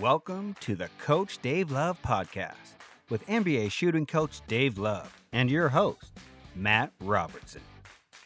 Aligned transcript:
Welcome 0.00 0.54
to 0.60 0.76
the 0.76 0.88
Coach 1.00 1.38
Dave 1.42 1.72
Love 1.72 2.00
podcast 2.02 2.76
with 3.10 3.26
NBA 3.26 3.72
shooting 3.72 4.06
coach 4.06 4.42
Dave 4.46 4.78
Love 4.78 5.12
and 5.32 5.50
your 5.50 5.68
host, 5.68 6.12
Matt 6.54 6.92
Robertson. 7.00 7.62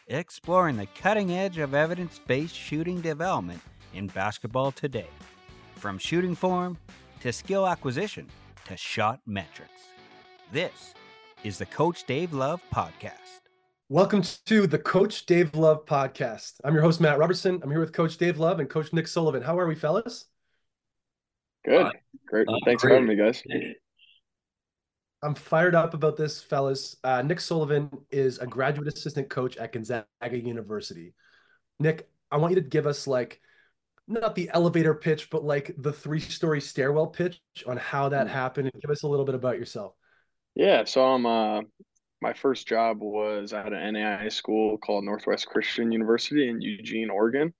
Exploring 0.07 0.77
the 0.77 0.85
cutting 0.85 1.31
edge 1.31 1.57
of 1.57 1.73
evidence 1.73 2.19
based 2.27 2.53
shooting 2.53 3.01
development 3.01 3.59
in 3.95 4.05
basketball 4.05 4.71
today, 4.71 5.07
from 5.75 5.97
shooting 5.97 6.35
form 6.35 6.77
to 7.21 7.33
skill 7.33 7.67
acquisition 7.67 8.27
to 8.67 8.77
shot 8.77 9.19
metrics. 9.25 9.81
This 10.51 10.93
is 11.43 11.57
the 11.57 11.65
Coach 11.65 12.03
Dave 12.05 12.33
Love 12.33 12.61
podcast. 12.71 13.41
Welcome 13.89 14.21
to 14.45 14.67
the 14.67 14.77
Coach 14.77 15.25
Dave 15.25 15.55
Love 15.55 15.87
podcast. 15.87 16.53
I'm 16.63 16.75
your 16.75 16.83
host, 16.83 17.01
Matt 17.01 17.17
Robertson. 17.17 17.59
I'm 17.63 17.71
here 17.71 17.79
with 17.79 17.93
Coach 17.93 18.17
Dave 18.17 18.37
Love 18.37 18.59
and 18.59 18.69
Coach 18.69 18.93
Nick 18.93 19.07
Sullivan. 19.07 19.41
How 19.41 19.57
are 19.57 19.65
we, 19.65 19.73
fellas? 19.73 20.25
Good. 21.65 21.91
Great. 22.27 22.47
Uh, 22.47 22.57
Thanks 22.65 22.83
great. 22.83 22.89
for 22.89 22.93
having 22.95 23.07
me, 23.07 23.15
guys. 23.15 23.43
I'm 25.21 25.35
fired 25.35 25.73
up 25.73 25.93
about 25.93 26.17
this, 26.17 26.41
fellas. 26.41 26.97
Uh, 27.03 27.21
Nick 27.21 27.39
Sullivan 27.39 27.89
is 28.11 28.39
a 28.39 28.47
graduate 28.47 28.89
assistant 28.89 29.29
coach 29.29 29.55
at 29.55 29.71
Gonzaga 29.71 30.05
University. 30.31 31.13
Nick, 31.79 32.09
I 32.29 32.37
want 32.37 32.51
you 32.51 32.61
to 32.61 32.67
give 32.67 32.85
us 32.85 33.07
like 33.07 33.39
not 34.05 34.35
the 34.35 34.49
elevator 34.53 34.93
pitch, 34.93 35.29
but 35.29 35.43
like 35.43 35.73
the 35.77 35.93
three-story 35.93 36.59
stairwell 36.59 37.07
pitch 37.07 37.39
on 37.65 37.77
how 37.77 38.09
that 38.09 38.27
happened, 38.27 38.69
and 38.73 38.81
give 38.81 38.91
us 38.91 39.03
a 39.03 39.07
little 39.07 39.25
bit 39.25 39.35
about 39.35 39.57
yourself. 39.57 39.93
Yeah. 40.55 40.83
So 40.83 41.05
um, 41.05 41.25
uh, 41.25 41.61
my 42.21 42.33
first 42.33 42.67
job 42.67 42.97
was 42.99 43.53
at 43.53 43.71
an 43.71 43.93
NAI 43.93 44.27
school 44.27 44.77
called 44.77 45.05
Northwest 45.05 45.47
Christian 45.47 45.91
University 45.91 46.49
in 46.49 46.61
Eugene, 46.61 47.09
Oregon. 47.09 47.53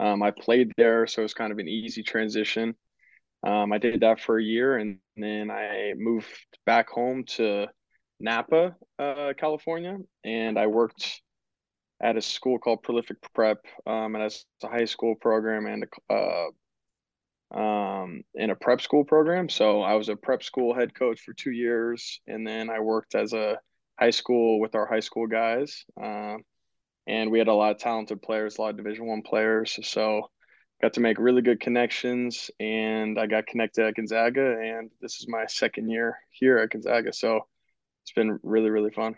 Um, 0.00 0.22
I 0.22 0.30
played 0.30 0.72
there, 0.76 1.06
so 1.06 1.20
it 1.20 1.24
was 1.24 1.34
kind 1.34 1.52
of 1.52 1.58
an 1.58 1.68
easy 1.68 2.02
transition. 2.02 2.74
Um, 3.44 3.72
I 3.72 3.78
did 3.78 4.00
that 4.00 4.20
for 4.20 4.38
a 4.38 4.42
year, 4.42 4.76
and 4.76 4.98
then 5.16 5.50
I 5.50 5.94
moved 5.96 6.28
back 6.64 6.88
home 6.88 7.24
to 7.36 7.66
Napa, 8.20 8.76
uh, 8.98 9.32
California, 9.36 9.98
and 10.24 10.58
I 10.58 10.68
worked 10.68 11.20
at 12.00 12.16
a 12.16 12.22
school 12.22 12.58
called 12.58 12.82
Prolific 12.82 13.16
Prep, 13.34 13.58
um, 13.86 14.14
and 14.14 14.24
it's 14.24 14.44
a 14.62 14.68
high 14.68 14.84
school 14.84 15.14
program 15.16 15.66
and 15.66 15.86
a, 16.10 16.14
uh, 16.14 16.48
um, 17.58 18.22
in 18.34 18.50
a 18.50 18.56
prep 18.56 18.80
school 18.80 19.04
program. 19.04 19.48
So 19.48 19.82
I 19.82 19.94
was 19.94 20.08
a 20.08 20.16
prep 20.16 20.42
school 20.42 20.74
head 20.74 20.94
coach 20.94 21.20
for 21.20 21.32
two 21.34 21.50
years, 21.50 22.20
and 22.26 22.46
then 22.46 22.70
I 22.70 22.80
worked 22.80 23.14
as 23.14 23.32
a 23.32 23.58
high 23.98 24.10
school 24.10 24.60
with 24.60 24.74
our 24.74 24.86
high 24.86 25.00
school 25.00 25.26
guys, 25.26 25.84
uh, 26.00 26.36
and 27.06 27.30
we 27.30 27.38
had 27.38 27.48
a 27.48 27.54
lot 27.54 27.72
of 27.72 27.78
talented 27.78 28.22
players, 28.22 28.56
a 28.56 28.62
lot 28.62 28.70
of 28.70 28.76
Division 28.76 29.06
One 29.06 29.22
players. 29.22 29.78
So 29.82 30.30
got 30.82 30.94
to 30.94 31.00
make 31.00 31.18
really 31.18 31.42
good 31.42 31.60
connections, 31.60 32.50
and 32.58 33.18
I 33.18 33.26
got 33.26 33.46
connected 33.46 33.86
at 33.86 33.94
Gonzaga, 33.94 34.58
and 34.60 34.90
this 35.00 35.20
is 35.20 35.26
my 35.28 35.46
second 35.46 35.88
year 35.88 36.18
here 36.30 36.58
at 36.58 36.70
Gonzaga. 36.70 37.12
So 37.12 37.46
it's 38.04 38.12
been 38.12 38.38
really, 38.42 38.70
really 38.70 38.90
fun. 38.90 39.14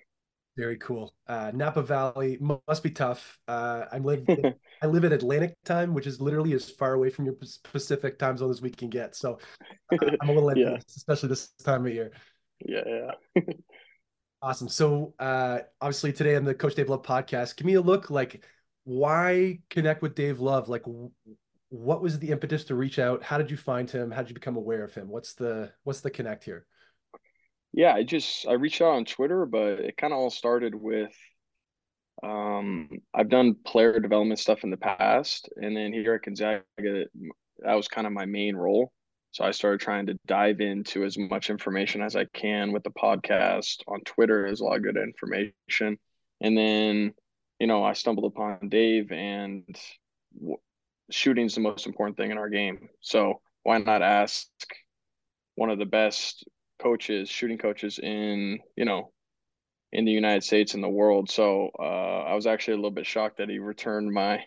Very 0.57 0.77
cool. 0.77 1.15
Uh, 1.27 1.51
Napa 1.55 1.83
Valley 1.83 2.39
must 2.41 2.83
be 2.83 2.91
tough. 2.91 3.39
Uh, 3.49 3.87
I 3.91 3.99
live 3.99 4.25
I 4.83 4.87
live 4.87 5.05
at 5.05 5.13
Atlantic 5.13 5.57
time, 5.65 5.95
which 5.95 6.07
is 6.07 6.21
literally 6.21 6.53
as 6.53 6.71
far 6.71 6.95
away 6.95 7.11
from 7.11 7.25
your 7.25 7.35
Pac- 7.35 7.73
Pacific 7.73 8.19
time 8.19 8.37
zone 8.37 8.51
as 8.51 8.63
we 8.63 8.71
can 8.71 8.89
get. 8.89 9.17
So 9.17 9.39
uh, 9.91 9.97
I'm 10.21 10.29
a 10.29 10.33
little 10.33 10.57
Yeah. 10.57 10.67
envious, 10.67 10.85
especially 10.97 11.31
this 11.31 11.49
time 11.65 11.87
of 11.87 11.93
year. 11.93 12.13
Yeah, 12.65 12.83
yeah. 13.35 13.43
Awesome. 14.43 14.69
So 14.69 15.15
uh 15.19 15.61
obviously 15.81 16.13
today 16.13 16.37
on 16.37 16.45
the 16.45 16.55
Coach 16.55 16.75
Dave 16.75 16.91
Love 16.91 17.03
podcast, 17.03 17.57
give 17.57 17.65
me 17.65 17.75
a 17.75 17.81
look 17.81 18.11
like 18.11 18.45
why 18.85 19.61
connect 19.71 20.03
with 20.03 20.15
Dave 20.15 20.39
Love? 20.39 20.69
Like 20.69 20.83
what 21.75 22.01
was 22.01 22.21
the 22.21 22.31
impetus 22.31 22.65
to 22.65 22.75
reach 22.77 23.01
out? 23.01 23.23
How 23.25 23.37
did 23.37 23.51
you 23.51 23.57
find 23.57 23.91
him? 23.91 24.13
How 24.13 24.23
did 24.23 24.31
you 24.31 24.35
become 24.35 24.57
aware 24.57 24.85
of 24.85 24.95
him? 24.95 25.09
What's 25.09 25.35
the 25.35 25.73
what's 25.83 26.03
the 26.03 26.11
connect 26.11 26.45
here? 26.45 26.67
Yeah, 27.73 27.93
I 27.93 28.05
just 28.05 28.47
I 28.47 28.53
reached 28.53 28.81
out 28.81 28.95
on 28.95 29.05
Twitter, 29.05 29.45
but 29.45 29.81
it 29.81 29.97
kind 29.97 30.13
of 30.13 30.21
all 30.21 30.31
started 30.31 30.75
with 30.75 31.13
um 32.23 32.89
I've 33.13 33.29
done 33.29 33.57
player 33.67 33.99
development 33.99 34.39
stuff 34.39 34.63
in 34.63 34.71
the 34.71 34.77
past, 34.77 35.49
and 35.57 35.77
then 35.77 35.93
here 35.93 36.15
at 36.15 36.23
Gonzaga, 36.23 36.63
that 37.59 37.75
was 37.75 37.89
kind 37.89 38.07
of 38.07 38.13
my 38.13 38.25
main 38.25 38.55
role. 38.55 38.93
So 39.33 39.45
I 39.45 39.51
started 39.51 39.81
trying 39.81 40.07
to 40.07 40.19
dive 40.27 40.61
into 40.61 41.03
as 41.03 41.19
much 41.19 41.51
information 41.51 42.03
as 42.03 42.15
I 42.15 42.27
can 42.27 42.71
with 42.71 42.85
the 42.85 42.91
podcast. 42.91 43.83
On 43.89 44.01
Twitter, 44.03 44.43
there's 44.43 44.61
a 44.61 44.65
lot 44.65 44.77
of 44.77 44.85
good 44.85 44.97
information. 44.97 45.99
And 46.41 46.57
then, 46.57 47.15
you 47.59 47.67
know, 47.67 47.83
I 47.83 47.95
stumbled 47.95 48.33
upon 48.33 48.69
Dave, 48.69 49.11
and 49.11 49.77
w- 51.09 51.13
shooting's 51.13 51.55
the 51.55 51.61
most 51.61 51.87
important 51.87 52.17
thing 52.17 52.31
in 52.31 52.39
our 52.39 52.49
game. 52.49 52.89
So 53.01 53.41
why 53.63 53.79
not 53.79 54.03
ask 54.03 54.47
one 55.55 55.71
of 55.71 55.79
the 55.79 55.87
best 55.87 56.45
coaches, 56.79 57.29
shooting 57.29 57.59
coaches 57.59 57.99
in, 57.99 58.59
you 58.77 58.85
know, 58.85 59.11
in 59.93 60.05
the 60.05 60.13
United 60.13 60.43
States 60.43 60.75
and 60.75 60.83
the 60.83 60.89
world. 60.89 61.31
So 61.31 61.71
uh, 61.79 62.25
I 62.25 62.35
was 62.35 62.47
actually 62.47 62.75
a 62.75 62.79
little 62.79 62.91
bit 62.91 63.07
shocked 63.07 63.39
that 63.39 63.49
he 63.49 63.59
returned 63.59 64.13
my 64.13 64.45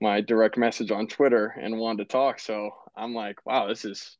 my 0.00 0.20
direct 0.20 0.56
message 0.56 0.92
on 0.92 1.08
Twitter 1.08 1.46
and 1.60 1.76
wanted 1.78 2.04
to 2.08 2.12
talk. 2.12 2.38
So 2.38 2.70
I'm 2.96 3.14
like, 3.14 3.44
wow, 3.44 3.66
this 3.66 3.84
is 3.84 4.16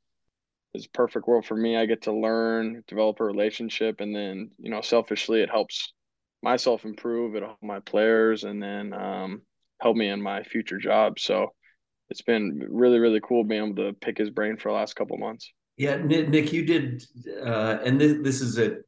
this 0.72 0.82
is 0.82 0.86
perfect 0.88 1.26
world 1.26 1.46
for 1.46 1.56
me. 1.56 1.76
I 1.76 1.86
get 1.86 2.02
to 2.02 2.12
learn, 2.12 2.84
develop 2.86 3.20
a 3.20 3.24
relationship, 3.24 4.00
and 4.00 4.14
then 4.14 4.50
you 4.58 4.70
know, 4.70 4.80
selfishly, 4.80 5.40
it 5.40 5.50
helps 5.50 5.92
myself 6.42 6.84
improve. 6.84 7.34
It 7.34 7.42
helps 7.42 7.62
my 7.62 7.80
players, 7.80 8.44
and 8.44 8.62
then 8.62 8.92
um, 8.92 9.42
help 9.80 9.96
me 9.96 10.08
in 10.08 10.22
my 10.22 10.42
future 10.42 10.78
job. 10.78 11.18
So 11.18 11.52
it's 12.10 12.22
been 12.22 12.66
really, 12.70 12.98
really 12.98 13.20
cool 13.20 13.44
being 13.44 13.64
able 13.64 13.76
to 13.76 13.92
pick 13.92 14.18
his 14.18 14.30
brain 14.30 14.56
for 14.56 14.70
the 14.70 14.74
last 14.74 14.96
couple 14.96 15.16
months. 15.18 15.52
Yeah, 15.76 15.96
Nick, 15.96 16.52
you 16.52 16.64
did, 16.64 17.04
uh, 17.44 17.78
and 17.84 18.00
this 18.00 18.16
this 18.22 18.40
is 18.40 18.58
it. 18.58 18.84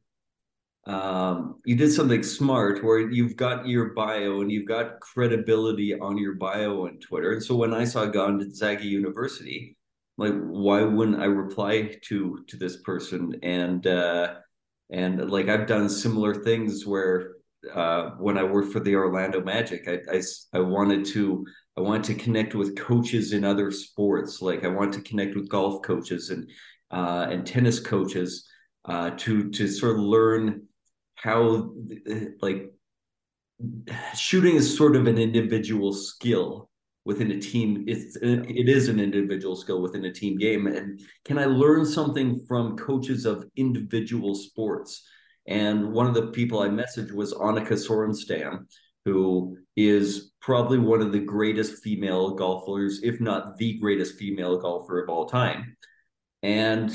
Um, 0.87 1.61
you 1.63 1.75
did 1.75 1.91
something 1.93 2.23
smart 2.23 2.83
where 2.83 2.99
you've 2.99 3.35
got 3.35 3.67
your 3.67 3.93
bio 3.93 4.41
and 4.41 4.51
you've 4.51 4.67
got 4.67 4.99
credibility 4.99 5.97
on 5.97 6.17
your 6.17 6.33
bio 6.35 6.87
on 6.87 6.97
Twitter. 6.99 7.33
And 7.33 7.43
so 7.43 7.55
when 7.55 7.73
I 7.73 7.85
saw 7.85 8.05
Gonzaga 8.07 8.83
University, 8.83 9.77
like, 10.17 10.33
why 10.33 10.81
wouldn't 10.81 11.21
I 11.21 11.25
reply 11.25 11.97
to 12.09 12.43
to 12.47 12.57
this 12.57 12.81
person? 12.81 13.35
And 13.43 13.85
uh, 13.87 14.35
and 14.89 15.31
like 15.31 15.47
I've 15.47 15.67
done 15.67 15.87
similar 15.87 16.33
things 16.43 16.85
where 16.85 17.35
uh, 17.73 18.11
when 18.19 18.37
I 18.37 18.43
worked 18.43 18.73
for 18.73 18.79
the 18.79 18.95
Orlando 18.95 19.41
Magic, 19.41 19.87
I, 19.87 20.17
I 20.17 20.21
I 20.53 20.59
wanted 20.59 21.05
to 21.13 21.45
I 21.77 21.81
wanted 21.81 22.03
to 22.05 22.23
connect 22.23 22.53
with 22.53 22.77
coaches 22.77 23.33
in 23.33 23.43
other 23.43 23.71
sports. 23.71 24.41
Like 24.41 24.65
I 24.65 24.67
want 24.67 24.93
to 24.93 25.01
connect 25.01 25.35
with 25.35 25.49
golf 25.49 25.81
coaches 25.83 26.29
and 26.29 26.49
uh, 26.91 27.27
and 27.29 27.45
tennis 27.45 27.79
coaches 27.79 28.47
uh, 28.85 29.11
to 29.17 29.49
to 29.51 29.67
sort 29.67 29.93
of 29.93 29.99
learn 29.99 30.67
how 31.15 31.73
like 32.41 32.71
shooting 34.15 34.55
is 34.55 34.75
sort 34.75 34.95
of 34.95 35.07
an 35.07 35.17
individual 35.17 35.93
skill 35.93 36.69
within 37.05 37.31
a 37.31 37.39
team. 37.39 37.85
It's 37.87 38.17
it 38.21 38.69
is 38.69 38.89
an 38.89 38.99
individual 38.99 39.55
skill 39.55 39.81
within 39.81 40.05
a 40.05 40.13
team 40.13 40.37
game. 40.37 40.67
And 40.67 40.99
can 41.25 41.37
I 41.37 41.45
learn 41.45 41.85
something 41.85 42.43
from 42.47 42.77
coaches 42.77 43.25
of 43.25 43.45
individual 43.55 44.35
sports? 44.35 45.07
And 45.47 45.91
one 45.91 46.07
of 46.07 46.13
the 46.13 46.27
people 46.27 46.59
I 46.59 46.67
messaged 46.67 47.11
was 47.11 47.33
Annika 47.33 47.73
Sorenstam, 47.73 48.65
who 49.05 49.57
is 49.75 50.31
probably 50.41 50.77
one 50.77 51.01
of 51.01 51.11
the 51.11 51.19
greatest 51.19 51.83
female 51.83 52.31
golfers, 52.31 53.01
if 53.03 53.19
not 53.19 53.57
the 53.57 53.77
greatest 53.79 54.15
female 54.15 54.57
golfer 54.57 55.01
of 55.01 55.09
all 55.09 55.25
time. 55.25 55.75
And 56.43 56.91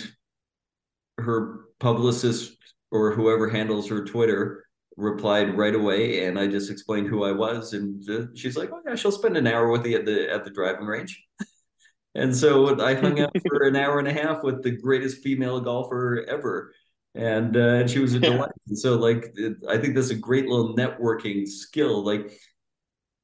her 1.19 1.61
publicist 1.79 2.57
or 2.91 3.13
whoever 3.13 3.49
handles 3.49 3.89
her 3.89 4.05
Twitter 4.05 4.67
replied 4.97 5.57
right 5.57 5.75
away, 5.75 6.25
and 6.25 6.39
I 6.39 6.47
just 6.47 6.71
explained 6.71 7.09
who 7.09 7.25
I 7.25 7.33
was, 7.33 7.73
and 7.73 8.09
uh, 8.09 8.27
she's 8.35 8.57
like, 8.57 8.71
"Oh 8.73 8.81
yeah, 8.87 8.95
she'll 8.95 9.13
spend 9.13 9.37
an 9.37 9.47
hour 9.47 9.71
with 9.71 9.87
you 9.87 9.99
at 9.99 10.07
the 10.07 10.31
at 10.31 10.45
the 10.45 10.51
driving 10.51 10.87
range." 10.87 11.23
and 12.15 12.35
so 12.35 12.81
I 12.81 12.95
hung 12.95 13.21
out 13.21 13.37
for 13.47 13.67
an 13.67 13.77
hour 13.77 13.99
and 13.99 14.09
a 14.09 14.13
half 14.13 14.43
with 14.43 14.63
the 14.63 14.71
greatest 14.71 15.23
female 15.23 15.61
golfer 15.61 16.25
ever, 16.29 16.73
and 17.17 17.57
uh, 17.57 17.61
and 17.81 17.91
she 17.91 18.01
was 18.01 18.15
a 18.15 18.21
delight. 18.21 18.53
And 18.69 18.79
so 18.79 18.97
like, 18.97 19.33
it, 19.37 19.57
I 19.69 19.79
think 19.79 19.95
that's 19.97 20.11
a 20.11 20.17
great 20.17 20.47
little 20.47 20.77
networking 20.77 21.49
skill. 21.49 22.05
Like, 22.05 22.33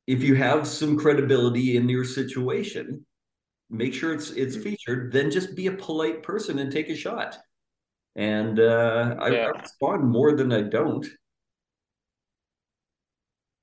if 0.06 0.22
you 0.22 0.34
have 0.36 0.66
some 0.66 0.98
credibility 0.98 1.76
in 1.76 1.88
your 1.88 2.04
situation, 2.04 3.06
make 3.70 3.94
sure 3.94 4.14
it's 4.14 4.30
it's 4.32 4.56
featured. 4.56 5.12
Then 5.12 5.30
just 5.30 5.56
be 5.56 5.68
a 5.68 5.72
polite 5.72 6.22
person 6.22 6.58
and 6.60 6.72
take 6.72 6.90
a 6.90 6.96
shot. 6.96 7.38
And 8.16 8.60
uh, 8.60 9.16
I, 9.20 9.28
Yeah. 9.30 9.46
I 9.54 9.60
respond 9.60 10.04
more 10.08 10.36
than 10.36 10.52
I 10.52 10.62
don't. 10.62 11.06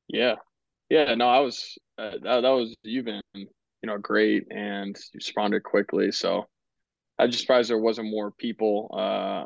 Yeah, 0.07 0.35
yeah. 0.89 1.15
No, 1.15 1.27
I 1.29 1.39
was 1.39 1.77
uh, 1.97 2.11
that, 2.23 2.41
that 2.41 2.49
was 2.49 2.75
you've 2.83 3.05
been 3.05 3.21
you 3.33 3.47
know 3.83 3.97
great 3.97 4.47
and 4.51 4.95
you 4.95 5.17
responded 5.17 5.63
quickly. 5.63 6.11
So 6.11 6.47
I'm 7.19 7.31
just 7.31 7.41
surprised 7.43 7.69
there 7.69 7.77
wasn't 7.77 8.09
more 8.11 8.31
people. 8.31 8.89
Uh, 8.93 9.45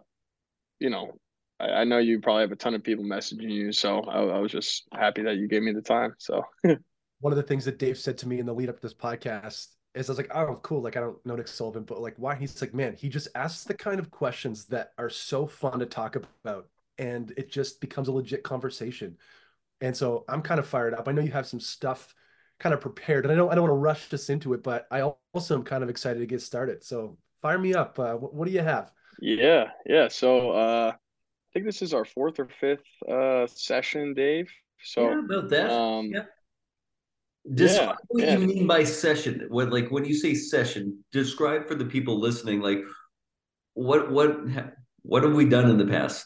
you 0.83 0.89
know, 0.89 1.13
I, 1.59 1.69
I 1.69 1.83
know 1.85 1.97
you 1.97 2.19
probably 2.19 2.41
have 2.41 2.51
a 2.51 2.57
ton 2.57 2.75
of 2.75 2.83
people 2.83 3.05
messaging 3.05 3.49
you, 3.49 3.71
so 3.71 4.01
I, 4.01 4.19
I 4.19 4.39
was 4.39 4.51
just 4.51 4.83
happy 4.91 5.23
that 5.23 5.37
you 5.37 5.47
gave 5.47 5.63
me 5.63 5.71
the 5.71 5.81
time. 5.81 6.13
So 6.19 6.43
One 7.21 7.31
of 7.31 7.37
the 7.37 7.43
things 7.43 7.63
that 7.65 7.79
Dave 7.79 7.97
said 7.97 8.17
to 8.17 8.27
me 8.27 8.39
in 8.39 8.45
the 8.45 8.53
lead 8.53 8.67
up 8.67 8.75
to 8.75 8.81
this 8.81 8.93
podcast 8.93 9.67
is 9.95 10.09
I 10.09 10.11
was 10.11 10.17
like, 10.17 10.35
oh, 10.35 10.59
cool. 10.61 10.81
Like 10.81 10.97
I 10.97 10.99
don't 10.99 11.25
know 11.25 11.37
Nick 11.37 11.47
Sullivan, 11.47 11.83
but 11.83 12.01
like 12.01 12.15
why? 12.17 12.35
He's 12.35 12.61
like, 12.61 12.73
man, 12.73 12.93
he 12.93 13.07
just 13.07 13.29
asks 13.33 13.63
the 13.63 13.73
kind 13.73 13.99
of 13.99 14.11
questions 14.11 14.65
that 14.65 14.91
are 14.97 15.09
so 15.09 15.47
fun 15.47 15.79
to 15.79 15.85
talk 15.85 16.17
about, 16.17 16.67
and 16.97 17.33
it 17.37 17.49
just 17.49 17.79
becomes 17.79 18.09
a 18.09 18.11
legit 18.11 18.43
conversation. 18.43 19.17
And 19.79 19.95
so 19.95 20.25
I'm 20.27 20.41
kind 20.41 20.59
of 20.59 20.67
fired 20.67 20.93
up. 20.93 21.07
I 21.07 21.13
know 21.13 21.21
you 21.21 21.31
have 21.31 21.47
some 21.47 21.59
stuff 21.61 22.13
kind 22.59 22.73
of 22.73 22.81
prepared, 22.81 23.25
and 23.25 23.31
I 23.31 23.35
don't 23.35 23.49
I 23.49 23.55
don't 23.55 23.63
want 23.69 23.71
to 23.71 23.75
rush 23.75 24.13
us 24.13 24.29
into 24.29 24.53
it, 24.53 24.61
but 24.61 24.85
I 24.91 25.13
also 25.33 25.55
am 25.55 25.63
kind 25.63 25.81
of 25.83 25.89
excited 25.89 26.19
to 26.19 26.25
get 26.25 26.41
started. 26.41 26.83
So 26.83 27.17
fire 27.41 27.57
me 27.57 27.73
up. 27.73 27.97
Uh, 27.97 28.15
what, 28.15 28.33
what 28.33 28.47
do 28.47 28.53
you 28.53 28.61
have? 28.61 28.91
Yeah, 29.19 29.71
yeah. 29.85 30.07
So 30.07 30.51
uh, 30.51 30.91
I 30.93 31.49
think 31.53 31.65
this 31.65 31.81
is 31.81 31.93
our 31.93 32.05
fourth 32.05 32.39
or 32.39 32.47
fifth 32.59 32.85
uh, 33.07 33.47
session, 33.47 34.13
Dave. 34.13 34.51
So 34.83 35.09
yeah, 35.09 35.19
about 35.19 35.49
that. 35.49 35.71
Um, 35.71 36.11
yeah. 36.13 36.23
Describe 37.53 37.89
Yeah, 37.89 37.95
what 38.07 38.23
yeah. 38.23 38.37
you 38.37 38.47
mean 38.47 38.67
by 38.67 38.83
session. 38.85 39.45
What 39.49 39.71
like 39.71 39.89
when 39.91 40.05
you 40.05 40.13
say 40.13 40.33
session, 40.33 41.03
describe 41.11 41.67
for 41.67 41.75
the 41.75 41.85
people 41.85 42.19
listening, 42.19 42.61
like 42.61 42.79
what 43.73 44.11
what 44.11 44.37
what 45.01 45.23
have 45.23 45.33
we 45.33 45.45
done 45.45 45.69
in 45.69 45.77
the 45.77 45.85
past? 45.85 46.25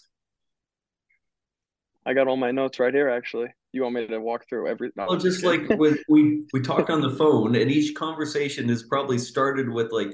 I 2.05 2.13
got 2.13 2.27
all 2.27 2.37
my 2.37 2.51
notes 2.51 2.79
right 2.79 2.93
here. 2.93 3.09
Actually, 3.09 3.47
you 3.73 3.81
want 3.81 3.95
me 3.95 4.07
to 4.07 4.19
walk 4.19 4.47
through 4.47 4.67
every? 4.67 4.91
No, 4.95 5.05
Well, 5.07 5.13
I'm 5.15 5.19
just 5.19 5.43
like 5.43 5.67
with 5.69 5.97
we 6.09 6.43
we 6.53 6.61
talk 6.61 6.89
on 6.91 7.01
the 7.01 7.09
phone, 7.11 7.55
and 7.55 7.71
each 7.71 7.95
conversation 7.95 8.69
is 8.69 8.83
probably 8.83 9.17
started 9.17 9.69
with 9.69 9.91
like 9.91 10.13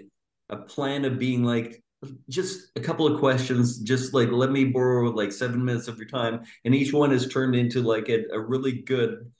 a 0.50 0.58
plan 0.58 1.04
of 1.04 1.20
being 1.20 1.44
like 1.44 1.83
just 2.30 2.72
a 2.76 2.80
couple 2.80 3.08
of 3.08 3.20
questions, 3.20 3.80
just 3.80 4.14
like 4.14 4.30
let 4.30 4.52
me 4.52 4.66
borrow 4.66 5.10
like 5.10 5.32
seven 5.32 5.64
minutes 5.64 5.88
of 5.88 5.98
your 5.98 6.08
time, 6.08 6.42
and 6.66 6.76
each 6.76 6.94
one 6.94 7.12
has 7.12 7.28
turned 7.28 7.56
into 7.56 7.82
like 7.82 8.10
a, 8.10 8.26
a 8.32 8.40
really 8.40 8.82
good 8.82 9.32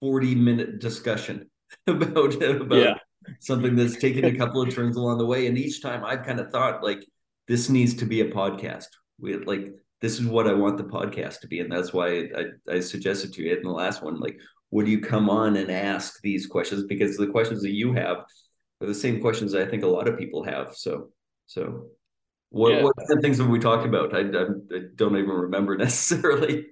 forty 0.00 0.34
minute 0.34 0.78
discussion 0.78 1.50
about 1.86 2.42
about 2.42 2.78
Yeah. 2.78 2.94
something 3.40 3.76
that's 3.76 3.96
taken 3.96 4.24
a 4.24 4.36
couple 4.36 4.62
of 4.62 4.74
turns 4.74 4.96
along 4.96 5.18
the 5.18 5.26
way, 5.26 5.46
and 5.46 5.58
each 5.58 5.82
time 5.82 6.04
I've 6.04 6.24
kind 6.24 6.40
of 6.40 6.50
thought 6.50 6.82
like 6.82 7.04
this 7.48 7.68
needs 7.68 7.94
to 7.94 8.04
be 8.06 8.20
a 8.20 8.30
podcast. 8.30 8.86
We 9.18 9.36
like 9.36 9.72
this 10.00 10.18
is 10.18 10.26
what 10.26 10.46
I 10.46 10.54
want 10.54 10.78
the 10.78 10.84
podcast 10.84 11.40
to 11.40 11.46
be, 11.48 11.60
and 11.60 11.70
that's 11.70 11.92
why 11.92 12.28
I, 12.36 12.44
I 12.76 12.80
suggested 12.80 13.34
to 13.34 13.42
you 13.42 13.54
in 13.54 13.62
the 13.62 13.70
last 13.70 14.02
one, 14.02 14.18
like, 14.18 14.38
would 14.70 14.88
you 14.88 15.00
come 15.00 15.28
on 15.28 15.56
and 15.56 15.70
ask 15.70 16.20
these 16.22 16.46
questions 16.46 16.84
because 16.86 17.16
the 17.18 17.26
questions 17.26 17.60
that 17.62 17.72
you 17.74 17.92
have 17.92 18.18
are 18.80 18.86
the 18.86 18.94
same 18.94 19.20
questions 19.20 19.54
I 19.54 19.66
think 19.66 19.82
a 19.82 19.86
lot 19.88 20.08
of 20.08 20.16
people 20.18 20.42
have. 20.44 20.74
So, 20.74 21.10
so 21.46 21.88
what 22.50 22.70
Yeah. 22.72 22.82
what 22.82 22.94
of 23.10 23.20
things 23.22 23.38
have 23.38 23.48
we 23.48 23.58
talked 23.58 23.86
about? 23.86 24.14
I, 24.14 24.20
I, 24.20 24.42
I 24.76 24.80
don't 24.96 25.16
even 25.16 25.30
remember 25.30 25.76
necessarily. 25.78 26.66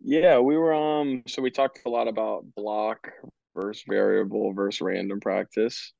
Yeah, 0.00 0.38
we 0.38 0.56
were 0.56 0.72
um 0.74 1.22
so 1.26 1.42
we 1.42 1.50
talked 1.50 1.80
a 1.86 1.90
lot 1.90 2.08
about 2.08 2.44
block 2.54 3.10
versus 3.54 3.84
variable 3.88 4.52
versus 4.52 4.80
random 4.80 5.20
practice. 5.20 5.92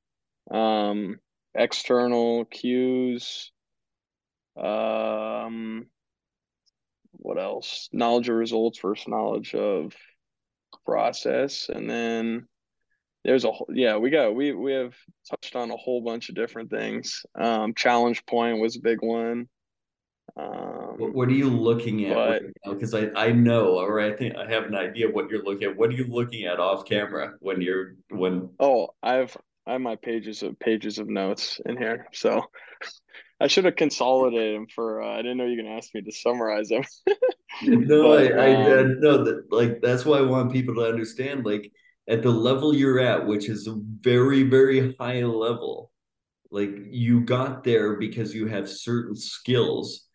Um 0.51 1.19
external 1.55 2.45
cues. 2.47 3.53
Um 4.57 5.89
what 7.13 7.39
else? 7.39 7.89
Knowledge 7.93 8.29
of 8.29 8.37
results 8.37 8.79
versus 8.81 9.09
knowledge 9.09 9.55
of 9.55 9.95
process. 10.87 11.69
And 11.69 11.89
then 11.89 12.49
there's 13.25 13.45
a 13.45 13.51
whole 13.53 13.69
yeah, 13.73 13.97
we 13.97 14.11
got 14.11 14.35
we 14.35 14.53
we 14.53 14.73
have 14.73 14.95
touched 15.29 15.57
on 15.57 15.71
a 15.71 15.77
whole 15.77 16.03
bunch 16.03 16.29
of 16.29 16.35
different 16.35 16.71
things. 16.71 17.23
Um 17.39 17.75
challenge 17.75 18.25
point 18.27 18.61
was 18.61 18.77
a 18.77 18.81
big 18.81 19.03
one. 19.03 19.49
Um 20.37 20.97
what 20.99 21.29
are 21.29 21.33
you 21.33 21.49
looking 21.51 22.05
at 22.07 22.15
But- 22.15 22.43
right? 22.43 22.53
Because 22.71 22.95
I, 22.95 23.09
I 23.17 23.33
know, 23.33 23.79
or 23.79 24.01
I 24.01 24.13
think 24.13 24.37
I 24.37 24.49
have 24.51 24.65
an 24.65 24.75
idea 24.75 25.09
what 25.11 25.31
you're 25.31 25.43
looking 25.43 25.69
at. 25.69 25.77
What 25.77 25.91
are 25.91 25.95
you 25.95 26.07
looking 26.07 26.45
at 26.45 26.61
off 26.61 26.85
camera 26.87 27.35
when 27.41 27.61
you're 27.61 27.97
when 28.11 28.51
Oh, 28.61 28.91
I've 29.03 29.37
I 29.67 29.73
have 29.73 29.81
my 29.83 29.97
pages 29.97 30.43
of 30.43 30.59
pages 30.59 30.99
of 30.99 31.09
notes 31.09 31.61
in 31.67 31.77
here. 31.77 32.07
So 32.13 32.43
I 33.41 33.47
should 33.49 33.67
have 33.67 33.77
consolidated 33.77 34.57
them 34.57 34.67
for 34.75 35.03
uh, 35.03 35.13
I 35.15 35.19
didn't 35.19 35.39
know 35.39 35.45
you 35.47 35.57
were 35.57 35.63
gonna 35.63 35.77
ask 35.77 35.95
me 35.95 36.03
to 36.03 36.13
summarize 36.13 36.69
them. 36.69 36.83
No, 37.63 38.09
But, 38.09 38.33
I, 38.39 38.39
I, 38.39 38.51
I 38.53 38.79
um, 38.81 39.01
no 39.01 39.25
that 39.25 39.51
like 39.51 39.81
that's 39.81 40.05
why 40.05 40.19
I 40.19 40.23
want 40.23 40.53
people 40.53 40.75
to 40.77 40.83
understand 40.89 41.45
like 41.45 41.73
at 42.09 42.23
the 42.23 42.31
level 42.31 42.75
you're 42.75 43.01
at, 43.01 43.27
which 43.27 43.49
is 43.49 43.67
a 43.67 43.79
very, 44.01 44.43
very 44.43 44.95
high 44.99 45.23
level, 45.23 45.93
like 46.51 46.71
you 46.91 47.21
got 47.21 47.63
there 47.63 47.97
because 47.97 48.35
you 48.35 48.47
have 48.47 48.69
certain 48.69 49.15
skills. 49.15 50.07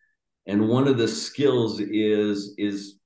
And 0.46 0.68
one 0.68 0.88
of 0.88 0.98
the 0.98 1.08
skills 1.08 1.80
is 1.80 2.54
is 2.58 2.98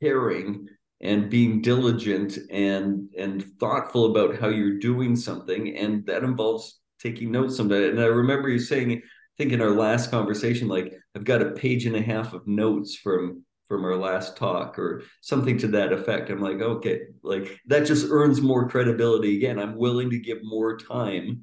caring 0.00 0.68
and 1.00 1.28
being 1.28 1.60
diligent 1.60 2.38
and 2.50 3.10
and 3.18 3.44
thoughtful 3.58 4.06
about 4.06 4.38
how 4.40 4.48
you're 4.48 4.78
doing 4.78 5.16
something. 5.16 5.76
And 5.76 6.06
that 6.06 6.22
involves 6.22 6.80
taking 7.02 7.32
notes 7.32 7.56
sometimes. 7.56 7.90
And 7.90 8.00
I 8.00 8.06
remember 8.06 8.48
you 8.48 8.58
saying, 8.58 8.92
I 8.92 9.00
think 9.36 9.52
in 9.52 9.60
our 9.60 9.70
last 9.70 10.10
conversation, 10.10 10.68
like 10.68 10.94
I've 11.14 11.24
got 11.24 11.42
a 11.42 11.50
page 11.50 11.86
and 11.86 11.96
a 11.96 12.02
half 12.02 12.32
of 12.32 12.46
notes 12.46 12.96
from 12.96 13.44
from 13.68 13.84
our 13.84 13.96
last 13.96 14.36
talk 14.36 14.78
or 14.78 15.02
something 15.20 15.58
to 15.58 15.66
that 15.68 15.92
effect. 15.92 16.30
I'm 16.30 16.40
like, 16.40 16.60
okay, 16.60 17.00
like 17.22 17.58
that 17.66 17.86
just 17.86 18.06
earns 18.10 18.40
more 18.40 18.68
credibility. 18.68 19.36
Again, 19.36 19.58
I'm 19.58 19.76
willing 19.76 20.10
to 20.10 20.18
give 20.18 20.38
more 20.42 20.76
time 20.78 21.42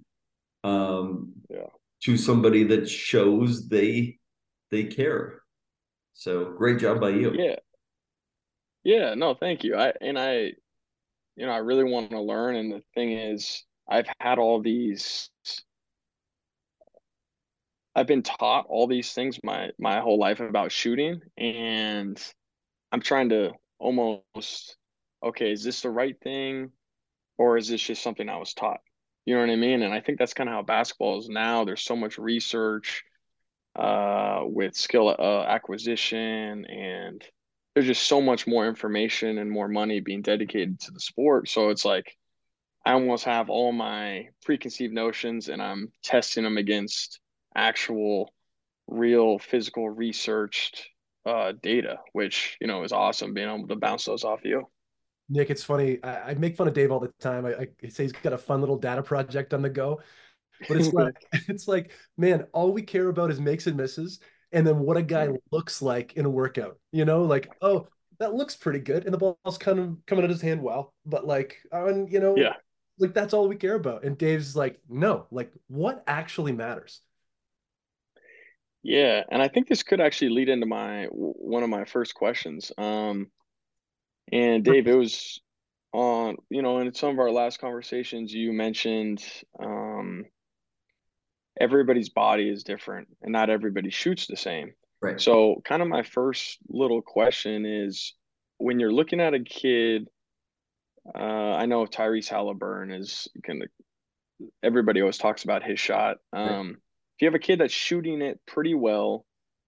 um 0.64 1.34
Yeah. 1.50 1.68
to 2.04 2.18
somebody 2.18 2.64
that 2.66 2.90
shows 2.90 3.68
they 3.68 4.20
they 4.72 4.86
care. 4.86 5.42
So 6.14 6.54
great 6.54 6.80
job 6.80 7.02
by 7.02 7.10
you. 7.10 7.34
Yeah. 7.34 7.56
Yeah, 8.84 9.14
no, 9.16 9.34
thank 9.34 9.64
you. 9.64 9.76
I 9.76 9.94
and 10.02 10.18
I 10.18 10.54
you 11.36 11.46
know, 11.48 11.52
I 11.52 11.58
really 11.58 11.84
want 11.84 12.12
to 12.12 12.22
learn 12.22 12.56
and 12.56 12.72
the 12.72 12.84
thing 12.94 13.12
is 13.12 13.64
I've 13.90 14.08
had 14.20 14.40
all 14.40 14.62
these 14.62 15.30
I've 17.96 18.08
been 18.08 18.24
taught 18.24 18.66
all 18.70 18.88
these 18.88 19.14
things 19.14 19.40
my 19.44 19.72
my 19.80 20.00
whole 20.00 20.18
life 20.20 20.40
about 20.40 20.72
shooting 20.72 21.22
and 21.38 22.22
I'm 22.92 23.02
trying 23.02 23.30
to 23.30 23.52
almost 23.80 24.78
okay, 25.24 25.52
is 25.52 25.64
this 25.64 25.82
the 25.82 25.90
right 25.90 26.16
thing 26.22 26.72
or 27.38 27.58
is 27.58 27.70
this 27.70 27.82
just 27.82 28.04
something 28.04 28.30
I 28.30 28.38
was 28.38 28.54
taught? 28.54 28.82
You 29.26 29.36
know 29.36 29.42
what 29.42 29.50
I 29.52 29.56
mean? 29.56 29.84
And 29.84 29.94
I 29.94 30.02
think 30.02 30.20
that's 30.20 30.34
kind 30.34 30.50
of 30.50 30.54
how 30.56 30.64
basketball 30.64 31.20
is 31.20 31.30
now. 31.30 31.66
There's 31.66 31.84
so 31.84 31.96
much 31.96 32.18
research 32.18 33.04
uh 33.76 34.42
with 34.44 34.76
skill 34.76 35.10
uh, 35.10 35.44
acquisition 35.46 36.66
and 36.66 37.24
there's 37.74 37.88
just 37.88 38.04
so 38.04 38.22
much 38.22 38.46
more 38.46 38.68
information 38.68 39.40
and 39.40 39.50
more 39.50 39.68
money 39.68 40.00
being 40.00 40.22
dedicated 40.22 40.80
to 40.82 40.92
the 40.92 41.00
sport. 41.00 41.50
So 41.50 41.70
it's 41.70 41.86
like 41.86 42.16
I 42.86 42.94
almost 42.94 43.26
have 43.26 43.50
all 43.50 43.72
my 43.72 44.30
preconceived 44.46 44.94
notions 44.94 45.50
and 45.50 45.62
I'm 45.62 45.92
testing 46.04 46.44
them 46.44 46.58
against 46.58 47.20
actual 47.56 48.34
real 48.88 49.40
physical 49.40 49.90
researched 49.90 50.90
uh 51.26 51.54
data, 51.62 52.00
which, 52.14 52.58
you 52.60 52.68
know, 52.68 52.84
is 52.84 52.92
awesome 52.92 53.34
being 53.34 53.50
able 53.50 53.68
to 53.68 53.76
bounce 53.76 54.06
those 54.06 54.24
off 54.24 54.42
you. 54.44 54.68
Nick, 55.30 55.50
it's 55.50 55.64
funny. 55.64 56.00
I, 56.04 56.32
I 56.32 56.34
make 56.36 56.56
fun 56.58 56.68
of 56.68 56.74
Dave 56.74 56.92
all 56.92 57.00
the 57.00 57.12
time. 57.20 57.46
I, 57.46 57.68
I 57.84 57.88
say 57.90 58.04
he's 58.04 58.12
got 58.12 58.34
a 58.34 58.38
fun 58.38 58.60
little 58.60 58.78
data 58.78 59.02
project 59.02 59.54
on 59.54 59.62
the 59.62 59.70
go, 59.70 60.02
but 60.68 60.78
it's 60.78 60.94
like 60.94 61.16
it's 61.48 61.68
like, 61.68 61.92
man, 62.18 62.46
all 62.54 62.72
we 62.74 62.82
care 62.82 63.08
about 63.10 63.32
is 63.32 63.40
makes 63.40 63.68
and 63.68 63.78
misses, 63.78 64.20
and 64.52 64.66
then 64.68 64.80
what 64.80 64.98
a 64.98 65.02
guy 65.02 65.30
looks 65.52 65.82
like 65.82 66.14
in 66.14 66.26
a 66.26 66.30
workout. 66.30 66.78
You 66.92 67.06
know, 67.06 67.24
like, 67.24 67.52
oh, 67.62 67.88
that 68.20 68.34
looks 68.34 68.56
pretty 68.56 68.80
good, 68.80 69.06
and 69.06 69.14
the 69.14 69.18
ball's 69.18 69.58
kind 69.58 69.80
of 69.80 69.98
coming 70.06 70.24
out 70.26 70.30
his 70.30 70.42
hand 70.42 70.62
well, 70.62 70.94
but 71.06 71.26
like, 71.26 71.58
on 71.72 72.08
you 72.08 72.20
know, 72.20 72.36
Yeah. 72.38 72.56
like 73.00 73.14
that's 73.14 73.34
all 73.34 73.48
we 73.48 73.56
care 73.56 73.76
about. 73.76 74.04
And 74.04 74.18
Dave's 74.18 74.56
like, 74.56 74.80
no, 74.90 75.26
like 75.32 75.52
what 75.68 76.04
actually 76.08 76.52
matters. 76.52 77.02
Yeah, 78.84 79.24
and 79.32 79.42
I 79.42 79.48
think 79.48 79.68
this 79.68 79.84
could 79.84 80.02
actually 80.02 80.30
lead 80.30 80.50
into 80.50 80.66
my 80.66 81.06
one 81.10 81.64
of 81.64 81.70
my 81.70 81.86
first 81.86 82.14
questions. 82.16 82.72
Um, 82.78 83.28
and 84.32 84.64
Dave, 84.64 84.88
it 84.88 84.96
was 84.96 85.42
on, 85.94 86.38
you 86.50 86.62
know, 86.62 86.80
in 86.80 86.94
some 86.94 87.12
of 87.12 87.20
our 87.20 87.32
last 87.32 87.60
conversations, 87.60 88.34
you 88.34 88.52
mentioned 88.52 89.24
um, 89.60 90.26
everybody's 91.60 92.10
body 92.10 92.50
is 92.50 92.64
different 92.64 93.08
and 93.22 93.32
not 93.32 93.50
everybody 93.50 93.90
shoots 93.90 94.28
the 94.28 94.36
same. 94.36 94.74
Right. 95.02 95.20
So, 95.20 95.62
kind 95.64 95.82
of 95.82 95.88
my 95.88 96.04
first 96.04 96.58
little 96.68 97.02
question 97.02 97.66
is 97.66 98.14
when 98.58 98.80
you're 98.80 98.94
looking 98.94 99.20
at 99.20 99.34
a 99.34 99.40
kid, 99.40 100.08
uh, 101.14 101.18
I 101.18 101.66
know 101.66 101.86
Tyrese 101.86 102.30
Halliburton 102.30 102.92
is 102.92 103.28
kind 103.46 103.64
of 103.64 103.70
everybody 104.64 105.02
always 105.02 105.18
talks 105.18 105.44
about 105.44 105.64
his 105.64 105.80
shot. 105.80 106.18
Um, 106.32 106.78
if 107.16 107.22
you 107.22 107.28
have 107.28 107.36
a 107.36 107.40
kid 107.40 107.60
that's 107.60 107.74
shooting 107.74 108.22
it 108.22 108.40
pretty 108.48 108.74
well, 108.74 109.26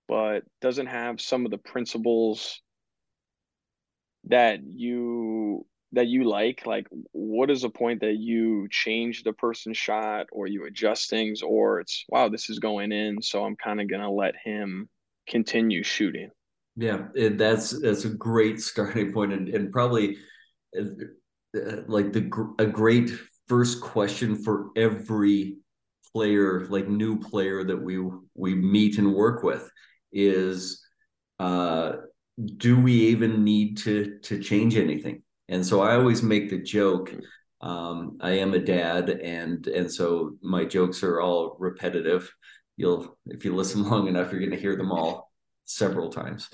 but 0.07 0.43
doesn't 0.61 0.87
have 0.87 1.21
some 1.21 1.45
of 1.45 1.51
the 1.51 1.57
principles 1.57 2.61
that 4.25 4.59
you 4.63 5.65
that 5.91 6.07
you 6.07 6.25
like, 6.25 6.65
like 6.65 6.87
what 7.11 7.49
is 7.49 7.61
the 7.61 7.69
point 7.69 8.01
that 8.01 8.17
you 8.17 8.67
change 8.69 9.23
the 9.23 9.31
person's 9.33 9.77
shot 9.77 10.27
or 10.31 10.47
you 10.47 10.65
adjust 10.65 11.09
things 11.09 11.41
or 11.41 11.79
it's 11.79 12.03
wow, 12.09 12.27
this 12.27 12.49
is 12.49 12.59
going 12.59 12.91
in, 12.91 13.21
so 13.21 13.45
I'm 13.45 13.55
kind 13.55 13.79
of 13.79 13.89
gonna 13.89 14.11
let 14.11 14.35
him 14.43 14.89
continue 15.27 15.83
shooting. 15.83 16.31
Yeah, 16.75 17.07
that's 17.15 17.79
that's 17.79 18.05
a 18.05 18.09
great 18.09 18.59
starting 18.59 19.13
point, 19.13 19.31
and, 19.33 19.47
and 19.49 19.71
probably 19.71 20.17
uh, 20.77 20.83
uh, 21.55 21.81
like 21.87 22.11
the 22.11 22.53
a 22.59 22.65
great 22.65 23.11
first 23.47 23.79
question 23.79 24.35
for 24.35 24.71
every 24.75 25.57
player, 26.15 26.65
like 26.69 26.87
new 26.87 27.19
player 27.19 27.65
that 27.65 27.75
we 27.75 28.01
we 28.35 28.55
meet 28.55 28.97
and 28.97 29.13
work 29.13 29.43
with, 29.43 29.69
is 30.13 30.81
uh, 31.39 31.91
do 32.55 32.79
we 32.79 32.93
even 32.93 33.43
need 33.43 33.77
to 33.79 34.17
to 34.19 34.39
change 34.39 34.77
anything? 34.77 35.23
And 35.49 35.65
so 35.65 35.81
I 35.81 35.95
always 35.95 36.23
make 36.23 36.49
the 36.49 36.61
joke. 36.61 37.13
Um, 37.59 38.17
I 38.21 38.31
am 38.43 38.53
a 38.53 38.59
dad, 38.59 39.09
and 39.09 39.67
and 39.67 39.91
so 39.91 40.37
my 40.41 40.63
jokes 40.63 41.03
are 41.03 41.19
all 41.19 41.57
repetitive. 41.59 42.33
You'll 42.77 43.17
if 43.25 43.43
you 43.43 43.53
listen 43.53 43.83
long 43.89 44.07
enough, 44.07 44.31
you're 44.31 44.39
going 44.39 44.51
to 44.51 44.65
hear 44.65 44.77
them 44.77 44.93
all 44.93 45.33
several 45.65 46.09
times. 46.09 46.49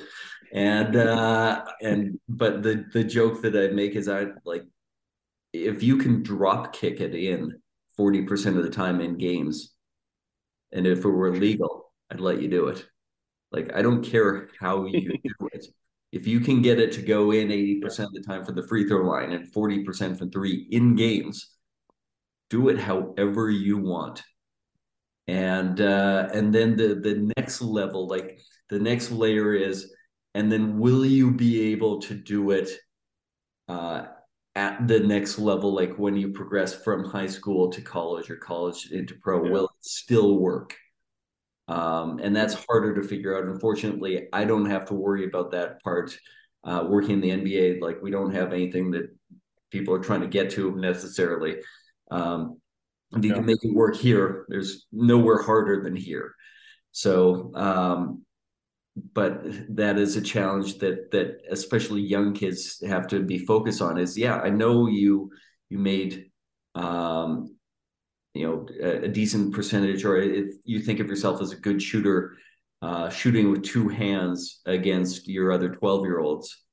And 0.51 0.95
uh, 0.95 1.65
and 1.83 2.19
but 2.27 2.63
the 2.63 2.85
the 2.93 3.03
joke 3.03 3.43
that 3.43 3.55
I 3.55 3.71
make 3.71 3.95
is 3.95 4.09
I 4.09 4.25
like 4.43 4.63
if 5.53 5.83
you 5.83 5.97
can 5.97 6.23
drop 6.23 6.73
kick 6.73 6.99
it 6.99 7.13
in 7.13 7.61
40% 7.97 8.57
of 8.57 8.63
the 8.63 8.69
time 8.69 9.01
in 9.01 9.17
games, 9.17 9.73
and 10.71 10.87
if 10.87 10.99
it 10.99 11.09
were 11.09 11.35
legal, 11.35 11.91
I'd 12.09 12.19
let 12.19 12.41
you 12.41 12.47
do 12.47 12.67
it. 12.67 12.85
Like 13.51 13.73
I 13.75 13.81
don't 13.81 14.03
care 14.03 14.49
how 14.59 14.85
you 14.85 15.19
do 15.21 15.47
it. 15.53 15.67
If 16.11 16.27
you 16.27 16.41
can 16.41 16.61
get 16.61 16.79
it 16.79 16.91
to 16.93 17.01
go 17.01 17.31
in 17.31 17.49
80% 17.49 18.07
of 18.07 18.13
the 18.13 18.23
time 18.25 18.43
for 18.43 18.51
the 18.51 18.67
free 18.67 18.87
throw 18.87 19.05
line 19.05 19.31
and 19.31 19.51
40% 19.51 20.17
for 20.17 20.25
three 20.25 20.67
in 20.71 20.95
games, 20.95 21.55
do 22.49 22.67
it 22.67 22.77
however 22.77 23.49
you 23.49 23.77
want. 23.77 24.21
And 25.27 25.79
uh, 25.79 26.29
and 26.33 26.53
then 26.53 26.75
the 26.75 26.95
the 26.95 27.31
next 27.37 27.61
level, 27.61 28.07
like 28.07 28.41
the 28.69 28.79
next 28.79 29.11
layer 29.11 29.53
is, 29.53 29.93
and 30.33 30.51
then 30.51 30.79
will 30.79 31.05
you 31.05 31.31
be 31.31 31.71
able 31.71 32.01
to 32.01 32.15
do 32.15 32.51
it 32.51 32.69
uh, 33.69 34.07
at 34.55 34.87
the 34.87 34.99
next 34.99 35.39
level, 35.39 35.73
like 35.73 35.97
when 35.97 36.15
you 36.17 36.29
progress 36.29 36.73
from 36.73 37.05
high 37.05 37.27
school 37.27 37.69
to 37.71 37.81
college 37.81 38.29
or 38.29 38.35
college 38.35 38.91
into 38.91 39.15
pro, 39.15 39.43
yeah. 39.43 39.51
will 39.51 39.65
it 39.65 39.85
still 39.85 40.37
work? 40.39 40.75
Um, 41.67 42.19
and 42.21 42.35
that's 42.35 42.65
harder 42.65 42.93
to 42.95 43.07
figure 43.07 43.37
out. 43.37 43.45
Unfortunately, 43.45 44.27
I 44.33 44.43
don't 44.43 44.69
have 44.69 44.85
to 44.87 44.93
worry 44.93 45.25
about 45.25 45.51
that 45.51 45.81
part. 45.83 46.17
Uh, 46.63 46.85
working 46.87 47.11
in 47.11 47.21
the 47.21 47.29
NBA, 47.29 47.81
like 47.81 48.01
we 48.03 48.11
don't 48.11 48.35
have 48.35 48.53
anything 48.53 48.91
that 48.91 49.09
people 49.71 49.95
are 49.95 50.03
trying 50.03 50.21
to 50.21 50.27
get 50.27 50.51
to 50.51 50.75
necessarily. 50.75 51.55
Um, 52.11 52.59
you 53.19 53.29
yeah. 53.29 53.35
can 53.35 53.45
make 53.45 53.63
it 53.63 53.73
work 53.73 53.95
here. 53.95 54.45
There's 54.47 54.85
nowhere 54.91 55.41
harder 55.41 55.81
than 55.81 55.95
here. 55.95 56.35
So, 56.91 57.51
um, 57.55 58.25
but 59.13 59.43
that 59.75 59.97
is 59.97 60.15
a 60.15 60.21
challenge 60.21 60.79
that 60.79 61.11
that 61.11 61.41
especially 61.49 62.01
young 62.01 62.33
kids 62.33 62.83
have 62.85 63.07
to 63.07 63.21
be 63.21 63.37
focused 63.37 63.81
on. 63.81 63.97
Is 63.97 64.17
yeah, 64.17 64.37
I 64.37 64.49
know 64.49 64.87
you 64.87 65.31
you 65.69 65.79
made 65.79 66.29
um, 66.75 67.55
you 68.33 68.47
know 68.47 68.67
a, 68.81 69.05
a, 69.05 69.07
decent 69.07 69.53
percentage 69.53 70.05
or 70.05 70.17
if 70.17 70.55
you 70.63 70.79
think 70.79 70.99
of 70.99 71.07
yourself 71.07 71.41
as 71.41 71.51
a 71.51 71.57
good 71.57 71.81
shooter 71.81 72.37
uh, 72.81 73.09
shooting 73.09 73.51
with 73.51 73.63
two 73.63 73.89
hands 73.89 74.61
against 74.65 75.27
your 75.27 75.51
other 75.51 75.69
12 75.69 76.05
year 76.05 76.19
olds 76.19 76.63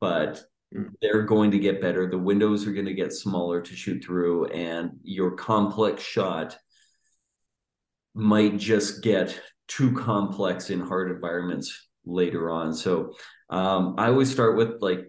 but 0.00 0.42
mm. 0.74 0.88
they're 1.02 1.22
going 1.22 1.50
to 1.50 1.58
get 1.58 1.80
better 1.80 2.08
the 2.08 2.18
windows 2.18 2.66
are 2.66 2.72
going 2.72 2.86
to 2.86 2.94
get 2.94 3.12
smaller 3.12 3.60
to 3.60 3.76
shoot 3.76 4.02
through 4.02 4.46
and 4.46 4.90
your 5.02 5.32
complex 5.32 6.02
shot 6.02 6.56
might 8.14 8.56
just 8.56 9.02
get 9.02 9.38
too 9.68 9.92
complex 9.92 10.70
in 10.70 10.80
hard 10.80 11.10
environments 11.10 11.88
later 12.04 12.50
on 12.50 12.72
so 12.72 13.12
um, 13.50 13.94
i 13.98 14.06
always 14.06 14.30
start 14.30 14.56
with 14.56 14.80
like 14.80 15.06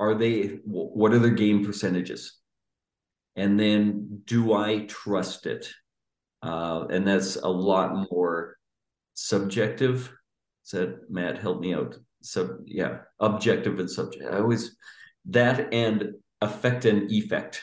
are 0.00 0.14
they 0.14 0.58
what 0.64 1.12
are 1.12 1.18
their 1.18 1.30
game 1.30 1.64
percentages 1.64 2.40
and 3.36 3.58
then 3.58 4.22
do 4.24 4.54
I 4.54 4.86
trust 4.86 5.46
it? 5.46 5.68
Uh, 6.42 6.86
and 6.90 7.06
that's 7.06 7.36
a 7.36 7.48
lot 7.48 8.06
more 8.10 8.56
subjective. 9.14 10.12
Said 10.62 10.98
Matt, 11.08 11.38
help 11.38 11.60
me 11.60 11.74
out. 11.74 11.96
So 12.22 12.58
yeah, 12.64 12.98
objective 13.20 13.78
and 13.80 13.90
subject. 13.90 14.24
I 14.30 14.38
always 14.38 14.76
that 15.26 15.72
and 15.72 16.12
effect 16.40 16.84
and 16.84 17.10
effect. 17.10 17.62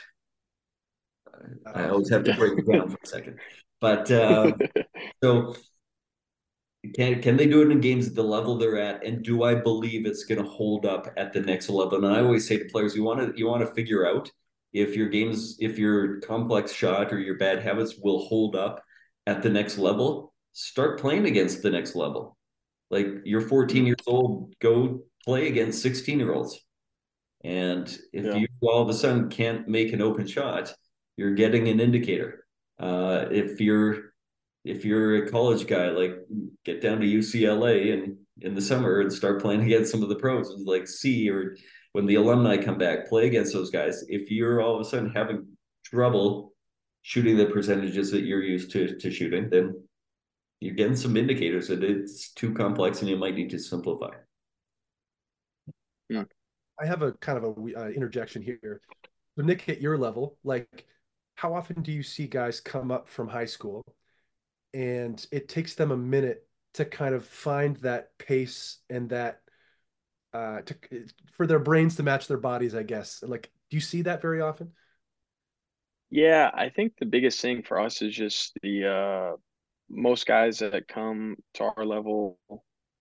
I 1.74 1.90
always 1.90 2.10
have 2.10 2.24
to 2.26 2.34
break 2.34 2.60
it 2.60 2.72
down 2.72 2.90
for 2.90 2.98
a 3.04 3.08
second. 3.08 3.40
But 3.80 4.12
uh, 4.12 4.52
so 5.24 5.56
can 6.96 7.22
can 7.22 7.38
they 7.38 7.46
do 7.46 7.62
it 7.62 7.72
in 7.72 7.80
games 7.80 8.08
at 8.08 8.16
the 8.16 8.24
level 8.24 8.58
they're 8.58 8.80
at, 8.80 9.06
and 9.06 9.24
do 9.24 9.44
I 9.44 9.56
believe 9.56 10.06
it's 10.06 10.24
going 10.24 10.44
to 10.44 10.50
hold 10.50 10.86
up 10.86 11.08
at 11.16 11.32
the 11.32 11.42
next 11.42 11.70
level? 11.70 12.04
And 12.04 12.16
I 12.16 12.22
always 12.22 12.48
say 12.48 12.58
to 12.58 12.66
players, 12.66 12.96
you 12.96 13.04
want 13.04 13.20
to 13.20 13.38
you 13.38 13.48
want 13.48 13.62
to 13.62 13.74
figure 13.74 14.08
out 14.08 14.32
if 14.74 14.96
your 14.96 15.10
games, 15.10 15.58
if 15.60 15.78
your 15.78 16.20
complex 16.22 16.72
shot 16.72 17.12
or 17.14 17.20
your 17.20 17.38
bad 17.38 17.62
habits 17.62 17.96
will 18.02 18.26
hold 18.26 18.56
up 18.56 18.84
at 19.28 19.44
the 19.44 19.50
next 19.50 19.78
level, 19.78 20.34
start 20.54 21.00
playing 21.00 21.26
against 21.26 21.62
the 21.62 21.70
next 21.70 21.96
level. 21.96 22.38
Like 22.90 23.08
you're 23.26 23.42
14 23.42 23.86
years 23.86 23.98
old, 24.08 24.54
go 24.60 25.02
play 25.24 25.48
against 25.48 25.82
16 25.82 26.20
year 26.20 26.34
olds. 26.34 26.60
And 27.44 27.88
if 28.14 28.26
yeah. 28.26 28.36
you 28.36 28.48
all 28.62 28.82
of 28.82 28.90
a 28.90 28.94
sudden 28.94 29.30
can't 29.30 29.68
make 29.68 29.94
an 29.94 30.02
open 30.02 30.28
shot, 30.28 30.74
you're 31.16 31.36
getting 31.36 31.68
an 31.68 31.80
indicator. 31.80 32.46
Uh, 32.80 33.26
if 33.30 33.62
you're 33.62 34.11
if 34.64 34.86
you're 34.86 35.24
a 35.24 35.30
college 35.30 35.68
guy, 35.68 35.90
like 35.90 36.18
get 36.66 36.82
down 36.82 37.00
to 37.00 37.06
UCLA 37.06 37.94
and 37.94 38.18
in 38.42 38.56
the 38.56 38.62
summer 38.62 39.02
and 39.02 39.12
start 39.12 39.42
playing 39.42 39.64
against 39.64 39.92
some 39.92 40.04
of 40.04 40.10
the 40.10 40.16
pros, 40.16 40.54
like 40.66 40.88
see 40.88 41.30
or 41.30 41.56
when 41.94 42.06
the 42.06 42.16
alumni 42.16 42.58
come 42.58 42.78
back, 42.78 43.08
play 43.08 43.28
against 43.28 43.54
those 43.54 43.70
guys. 43.70 44.04
If 44.08 44.32
you're 44.32 44.62
all 44.62 44.76
of 44.76 44.82
a 44.82 44.86
sudden 44.86 45.12
having 45.12 45.48
trouble 45.84 46.54
shooting 47.02 47.38
the 47.38 47.48
percentages 47.48 48.12
that 48.12 48.22
you're 48.22 48.44
used 48.44 48.72
to 48.72 48.98
to 48.98 49.12
shooting, 49.12 49.50
then 49.50 49.74
you're 50.60 50.76
getting 50.76 50.96
some 50.96 51.18
indicators 51.18 51.68
that 51.70 51.84
it's 51.84 52.32
too 52.32 52.54
complex 52.54 53.02
and 53.02 53.10
you 53.10 53.18
might 53.18 53.36
need 53.36 53.50
to 53.50 53.60
simplify. 53.60 54.12
Yeah. 56.08 56.24
I 56.80 56.86
have 56.86 57.02
a 57.02 57.14
kind 57.14 57.38
of 57.38 57.44
a 57.44 57.80
uh, 57.80 57.90
interjection 57.90 58.42
here. 58.42 58.82
So 59.36 59.44
Nick, 59.44 59.68
at 59.70 59.82
your 59.82 59.98
level, 59.98 60.38
like 60.44 60.86
how 61.36 61.56
often 61.56 61.82
do 61.82 61.92
you 61.92 62.04
see 62.04 62.28
guys 62.28 62.60
come 62.60 62.92
up 62.92 63.10
from 63.10 63.28
high 63.28 63.46
school 63.46 63.84
and 64.74 65.26
it 65.32 65.50
takes 65.50 65.76
them 65.76 65.92
a 65.92 65.98
minute 65.98 66.48
to 66.74 66.86
kind 66.86 67.14
of 67.14 67.26
find 67.26 67.76
that 67.78 68.18
pace 68.18 68.78
and 68.90 69.10
that 69.10 69.42
uh, 70.34 70.62
to 70.62 70.76
for 71.34 71.46
their 71.46 71.60
brains 71.60 71.96
to 71.96 72.04
match 72.04 72.28
their 72.28 72.38
bodies, 72.38 72.74
I 72.76 72.84
guess. 72.84 73.22
Like, 73.22 73.52
do 73.70 73.78
you 73.78 73.82
see 73.82 74.04
that 74.04 74.22
very 74.22 74.42
often? 74.42 74.72
Yeah, 76.10 76.50
I 76.54 76.70
think 76.70 76.94
the 76.98 77.06
biggest 77.06 77.42
thing 77.42 77.64
for 77.64 77.80
us 77.80 78.02
is 78.02 78.16
just 78.16 78.58
the 78.62 78.88
uh, 78.88 79.38
most 79.90 80.26
guys 80.26 80.60
that 80.60 80.88
come 80.88 81.38
to 81.56 81.72
our 81.76 81.86
level, 81.86 82.38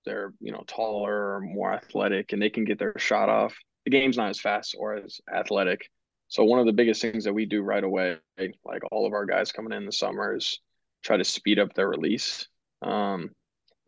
they're 0.05 0.33
you 0.41 0.53
know 0.53 0.65
taller, 0.67 1.37
or 1.37 1.41
more 1.41 1.73
athletic, 1.73 2.33
and 2.33 2.43
they 2.43 2.51
can 2.51 2.65
get 2.65 2.79
their 2.79 2.95
shot 2.99 3.29
off. 3.29 3.55
The 3.85 3.91
game's 3.91 4.17
not 4.17 4.31
as 4.31 4.41
fast 4.41 4.75
or 4.79 4.95
as 4.95 5.21
athletic. 5.33 5.89
So 6.29 6.45
one 6.45 6.61
of 6.61 6.67
the 6.67 6.73
biggest 6.73 7.03
things 7.03 7.25
that 7.25 7.33
we 7.33 7.47
do 7.47 7.63
right 7.63 7.83
away, 7.83 8.17
like 8.65 8.83
all 8.93 9.07
of 9.07 9.13
our 9.13 9.27
guys 9.27 9.51
coming 9.51 9.73
in 9.73 9.87
the 9.87 9.93
summer, 9.93 10.37
is 10.37 10.61
try 11.03 11.17
to 11.17 11.25
speed 11.25 11.59
up 11.59 11.75
their 11.75 11.89
release. 11.89 12.47
Um, 12.83 13.31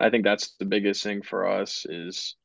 I 0.01 0.11
think 0.11 0.25
that's 0.25 0.55
the 0.59 0.65
biggest 0.65 1.03
thing 1.03 1.23
for 1.23 1.47
us 1.47 1.87
is 1.89 2.37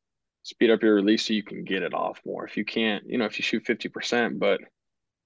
speed 0.42 0.70
up 0.70 0.82
your 0.82 0.94
release 0.94 1.26
so 1.26 1.34
you 1.34 1.42
can 1.42 1.64
get 1.64 1.82
it 1.82 1.94
off 1.94 2.20
more. 2.24 2.46
If 2.46 2.56
you 2.56 2.64
can't, 2.64 3.04
you 3.06 3.18
know, 3.18 3.26
if 3.26 3.38
you 3.38 3.42
shoot 3.42 3.64
50%, 3.64 4.38
but 4.38 4.60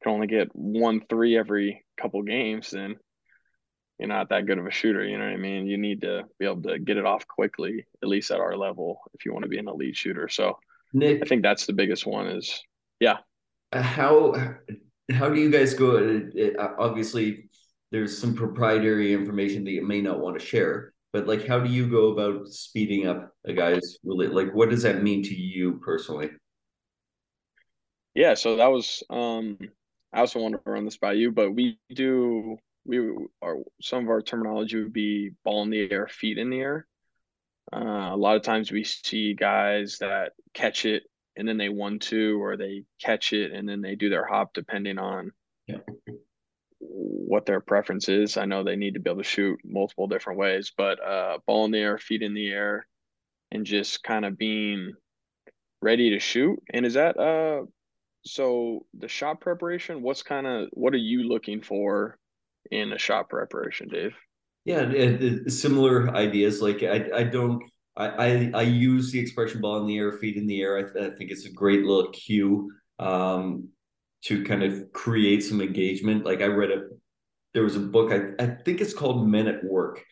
can 0.03 0.13
only 0.13 0.27
get 0.27 0.49
one 0.53 1.01
three 1.09 1.37
every 1.37 1.85
couple 2.01 2.23
games, 2.23 2.71
then 2.71 2.97
you're 3.99 4.09
not 4.09 4.31
that 4.31 4.47
good 4.47 4.59
of 4.59 4.67
a 4.67 4.71
shooter. 4.71 5.05
You 5.05 5.19
know 5.19 5.25
what 5.25 5.35
I 5.35 5.37
mean? 5.37 5.67
You 5.67 5.79
need 5.79 6.01
to 6.01 6.25
be 6.39 6.47
able 6.47 6.63
to 6.63 6.79
get 6.79 6.97
it 6.97 7.07
off 7.07 7.27
quickly, 7.29 7.87
at 8.03 8.09
least 8.09 8.31
at 8.31 8.41
our 8.41 8.57
level, 8.57 9.01
if 9.15 9.25
you 9.25 9.33
want 9.33 9.45
to 9.45 9.49
be 9.49 9.59
an 9.59 9.69
elite 9.69 9.97
shooter. 9.97 10.29
So 10.29 10.59
Nick, 10.93 11.23
I 11.23 11.27
think 11.27 11.43
that's 11.43 11.67
the 11.67 11.73
biggest 11.73 12.07
one 12.07 12.27
is, 12.27 12.61
yeah. 12.99 13.19
How, 13.73 14.35
how 15.13 15.29
do 15.29 15.41
you 15.41 15.51
guys 15.51 15.75
go? 15.75 16.29
Obviously, 16.79 17.49
there's 17.93 18.19
some 18.19 18.35
proprietary 18.35 19.13
information 19.13 19.65
that 19.65 19.71
you 19.71 19.87
may 19.87 20.01
not 20.01 20.19
want 20.19 20.39
to 20.39 20.45
share 20.45 20.93
but 21.13 21.27
like 21.27 21.47
how 21.47 21.61
do 21.61 21.71
you 21.71 21.87
go 21.87 22.09
about 22.09 22.49
speeding 22.49 23.07
up 23.07 23.33
a 23.45 23.53
guy's 23.53 23.99
really 24.03 24.27
like 24.27 24.53
what 24.53 24.71
does 24.71 24.83
that 24.83 25.03
mean 25.03 25.23
to 25.23 25.35
you 25.35 25.75
personally? 25.85 26.31
Yeah 28.15 28.35
so 28.35 28.57
that 28.57 28.71
was 28.71 29.03
um 29.09 29.59
i 30.13 30.21
also 30.21 30.41
want 30.41 30.55
to 30.55 30.71
run 30.71 30.85
this 30.85 30.99
by 30.99 31.13
you 31.13 31.31
but 31.31 31.53
we 31.53 31.79
do 31.95 32.59
we 32.85 32.99
are 33.41 33.57
some 33.81 34.05
of 34.05 34.11
our 34.11 34.23
terminology 34.23 34.83
would 34.83 34.93
be 34.93 35.31
ball 35.45 35.63
in 35.63 35.71
the 35.71 35.91
air 35.91 36.09
feet 36.09 36.39
in 36.39 36.51
the 36.51 36.59
air. 36.59 36.87
Uh, 37.73 38.11
a 38.13 38.17
lot 38.17 38.37
of 38.37 38.43
times 38.43 38.73
we 38.73 38.85
see 38.85 39.35
guys 39.35 39.99
that 40.01 40.33
catch 40.53 40.85
it 40.85 41.05
and 41.37 41.49
then 41.49 41.57
they 41.57 41.69
one 41.69 41.99
two 41.99 42.43
or 42.43 42.57
they 42.57 42.85
catch 43.01 43.33
it 43.33 43.53
and 43.53 43.69
then 43.69 43.81
they 43.81 43.95
do 43.95 44.11
their 44.11 44.27
hop 44.27 44.53
depending 44.53 44.99
on 44.99 45.31
yeah 45.67 45.79
what 47.03 47.47
their 47.47 47.61
preference 47.61 48.09
is. 48.09 48.37
I 48.37 48.45
know 48.45 48.63
they 48.63 48.77
need 48.77 48.95
to 48.95 49.01
be 49.01 49.11
able 49.11 49.23
to 49.23 49.29
shoot 49.29 49.59
multiple 49.65 50.07
different 50.07 50.39
ways, 50.39 50.73
but 50.77 51.03
uh, 51.05 51.39
ball 51.47 51.65
in 51.65 51.71
the 51.71 51.79
air, 51.79 51.99
feet 51.99 52.23
in 52.23 52.35
the 52.35 52.51
air, 52.51 52.87
and 53.51 53.67
just 53.67 54.03
kind 54.03 54.25
of 54.25 54.39
being 54.39 54.93
ready 55.81 56.11
to 56.11 56.21
shoot. 56.21 56.59
And 56.73 56.87
is 56.87 56.95
that 56.95 57.19
uh 57.19 57.65
so 58.25 58.87
the 58.97 59.09
shot 59.09 59.41
preparation, 59.41 60.03
what's 60.03 60.23
kind 60.23 60.47
of 60.47 60.69
what 60.73 60.95
are 60.95 60.99
you 60.99 61.25
looking 61.25 61.61
for 61.61 62.19
in 62.71 62.93
a 62.93 62.99
shot 62.99 63.29
preparation, 63.29 63.89
Dave? 63.89 64.15
Yeah, 64.65 64.83
it, 64.83 65.23
it, 65.23 65.53
similar 65.53 66.15
ideas. 66.15 66.63
Like 66.63 66.85
I, 66.85 67.11
I 67.13 67.23
don't, 67.25 67.65
I, 67.97 68.07
I, 68.07 68.51
I, 68.55 68.63
use 68.63 69.11
the 69.11 69.19
expression 69.19 69.61
"ball 69.61 69.81
in 69.81 69.87
the 69.87 69.99
air, 69.99 70.13
feet 70.13 70.37
in 70.37 70.47
the 70.47 70.63
air." 70.63 70.79
I, 70.79 71.07
I 71.07 71.11
think 71.11 71.33
it's 71.33 71.47
a 71.47 71.53
great 71.53 71.83
little 71.83 72.13
cue 72.13 72.71
um, 73.01 73.69
to 74.25 74.45
kind 74.45 74.63
of 74.63 74.93
create 74.93 75.43
some 75.43 75.61
engagement. 75.61 76.25
Like 76.25 76.41
I 76.41 76.47
read 76.47 76.71
a, 76.71 76.89
there 77.55 77.65
was 77.65 77.77
a 77.77 77.81
book. 77.81 78.13
I, 78.13 78.43
I 78.43 78.47
think 78.47 78.81
it's 78.81 78.95
called 78.95 79.29
Men 79.29 79.49
at 79.49 79.65
Work. 79.65 80.03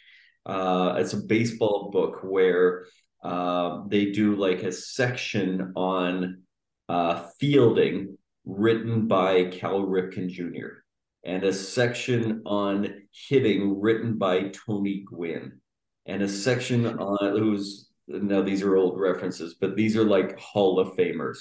Uh, 0.47 0.95
it's 0.99 1.12
a 1.12 1.19
baseball 1.19 1.90
book 1.93 2.21
where 2.23 2.87
uh, 3.23 3.83
they 3.88 4.07
do 4.07 4.37
like 4.37 4.62
a 4.62 4.73
section 4.73 5.73
on 5.76 6.43
uh, 6.88 7.26
fielding 7.38 8.17
written 8.45 9.07
by 9.07 9.45
Cal 9.45 9.81
Ripken 9.81 10.29
Jr 10.29 10.81
and 11.25 11.45
a 11.45 11.52
section 11.52 12.43
on 12.47 13.02
hitting 13.29 13.81
written 13.81 14.17
by 14.17 14.50
Tony 14.67 15.05
Gwynn, 15.07 15.61
and 16.07 16.23
a 16.23 16.29
section 16.29 16.87
on 16.87 17.38
who's 17.38 17.88
now 18.09 18.43
these 18.43 18.62
are 18.62 18.76
old 18.76 18.99
references, 18.99 19.57
but 19.61 19.76
these 19.76 19.97
are 19.97 20.05
like 20.05 20.38
Hall 20.38 20.81
of 20.81 20.97
Famers, 20.97 21.38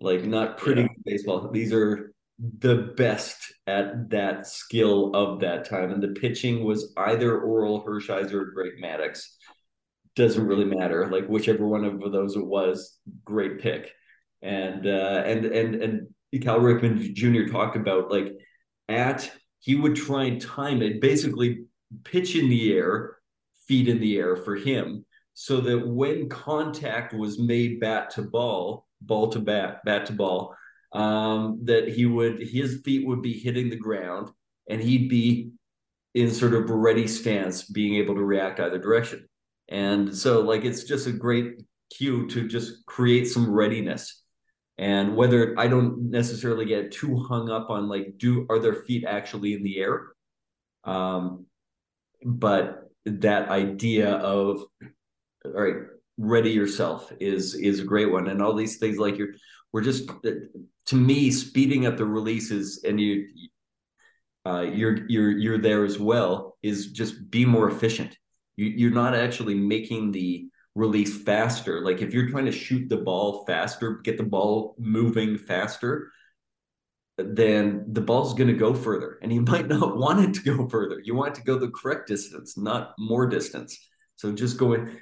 like 0.00 0.24
not 0.24 0.58
pretty 0.58 0.82
yeah. 0.82 0.88
baseball. 1.04 1.50
These 1.50 1.72
are 1.72 2.12
the 2.58 2.92
best 2.96 3.54
at 3.66 4.10
that 4.10 4.46
skill 4.46 5.14
of 5.14 5.40
that 5.40 5.68
time. 5.68 5.92
And 5.92 6.02
the 6.02 6.08
pitching 6.20 6.64
was 6.64 6.92
either 6.96 7.40
Orel 7.40 7.84
Hershiser 7.86 8.34
or 8.34 8.44
Greg 8.46 8.72
Maddux. 8.82 9.24
Doesn't 10.16 10.46
really 10.46 10.64
matter. 10.64 11.08
Like 11.08 11.26
whichever 11.26 11.66
one 11.66 11.84
of 11.84 12.12
those 12.12 12.36
it 12.36 12.44
was, 12.44 12.98
great 13.24 13.60
pick. 13.60 13.92
And 14.42 14.86
uh, 14.86 15.22
and 15.24 15.44
and 15.46 15.74
and 15.76 16.42
Cal 16.42 16.60
Ripken 16.60 17.14
Jr. 17.14 17.50
talked 17.50 17.76
about 17.76 18.10
like 18.10 18.32
at 18.88 19.30
he 19.60 19.74
would 19.74 19.96
try 19.96 20.24
and 20.24 20.40
time 20.40 20.82
it, 20.82 21.00
basically 21.00 21.64
pitch 22.04 22.36
in 22.36 22.50
the 22.50 22.74
air, 22.74 23.16
feet 23.66 23.88
in 23.88 23.98
the 23.98 24.18
air 24.18 24.36
for 24.36 24.56
him, 24.56 25.04
so 25.32 25.60
that 25.60 25.88
when 25.88 26.28
contact 26.28 27.14
was 27.14 27.38
made 27.38 27.80
bat 27.80 28.10
to 28.10 28.22
ball, 28.22 28.86
ball 29.06 29.28
to 29.30 29.40
bat, 29.40 29.84
bat 29.84 30.06
to 30.06 30.12
ball, 30.12 30.54
um, 30.92 31.60
that 31.64 31.88
he 31.88 32.06
would 32.06 32.40
his 32.40 32.80
feet 32.84 33.06
would 33.06 33.22
be 33.22 33.32
hitting 33.32 33.68
the 33.68 33.76
ground 33.76 34.30
and 34.68 34.80
he'd 34.80 35.08
be 35.08 35.50
in 36.14 36.30
sort 36.30 36.54
of 36.54 36.70
ready 36.70 37.06
stance, 37.06 37.64
being 37.64 37.96
able 37.96 38.14
to 38.14 38.24
react 38.24 38.60
either 38.60 38.78
direction. 38.78 39.26
And 39.68 40.16
so, 40.16 40.42
like, 40.42 40.64
it's 40.64 40.84
just 40.84 41.06
a 41.06 41.12
great 41.12 41.62
cue 41.96 42.28
to 42.28 42.46
just 42.46 42.86
create 42.86 43.26
some 43.26 43.50
readiness 43.50 44.22
and 44.78 45.16
whether 45.16 45.58
I 45.58 45.68
don't 45.68 46.10
necessarily 46.10 46.64
get 46.64 46.92
too 46.92 47.16
hung 47.16 47.50
up 47.50 47.70
on 47.70 47.88
like 47.88 48.18
do 48.18 48.46
are 48.50 48.58
their 48.58 48.74
feet 48.74 49.04
actually 49.04 49.54
in 49.54 49.62
the 49.62 49.78
air 49.78 50.08
um 50.84 51.46
but 52.24 52.90
that 53.04 53.48
idea 53.48 54.10
of 54.10 54.64
all 55.44 55.52
right 55.52 55.76
ready 56.16 56.50
yourself 56.50 57.12
is 57.20 57.54
is 57.54 57.80
a 57.80 57.84
great 57.84 58.10
one 58.10 58.28
and 58.28 58.40
all 58.40 58.54
these 58.54 58.76
things 58.76 58.98
like 58.98 59.18
you're 59.18 59.34
we're 59.72 59.82
just 59.82 60.08
to 60.86 60.94
me 60.94 61.30
speeding 61.30 61.86
up 61.86 61.96
the 61.96 62.04
releases 62.04 62.84
and 62.84 63.00
you 63.00 63.26
uh, 64.46 64.60
you're 64.60 65.06
you're 65.08 65.30
you're 65.30 65.58
there 65.58 65.84
as 65.84 65.98
well 65.98 66.56
is 66.62 66.92
just 66.92 67.30
be 67.30 67.44
more 67.44 67.68
efficient 67.68 68.16
you, 68.56 68.66
you're 68.66 68.90
not 68.90 69.14
actually 69.14 69.54
making 69.54 70.12
the 70.12 70.46
release 70.74 71.22
faster. 71.22 71.80
Like 71.82 72.02
if 72.02 72.12
you're 72.12 72.28
trying 72.28 72.46
to 72.46 72.52
shoot 72.52 72.88
the 72.88 72.96
ball 72.96 73.44
faster, 73.46 74.00
get 74.02 74.16
the 74.16 74.24
ball 74.24 74.74
moving 74.78 75.38
faster, 75.38 76.10
then 77.16 77.84
the 77.92 78.00
ball's 78.00 78.34
going 78.34 78.48
to 78.48 78.54
go 78.54 78.74
further 78.74 79.18
and 79.22 79.32
you 79.32 79.40
might 79.48 79.68
not 79.68 79.96
want 79.96 80.20
it 80.20 80.34
to 80.34 80.56
go 80.56 80.68
further. 80.68 81.00
You 81.02 81.14
want 81.14 81.36
it 81.36 81.40
to 81.40 81.46
go 81.46 81.58
the 81.58 81.70
correct 81.70 82.08
distance, 82.08 82.56
not 82.56 82.94
more 82.98 83.26
distance. 83.26 83.78
So 84.16 84.32
just 84.32 84.58
going 84.58 85.00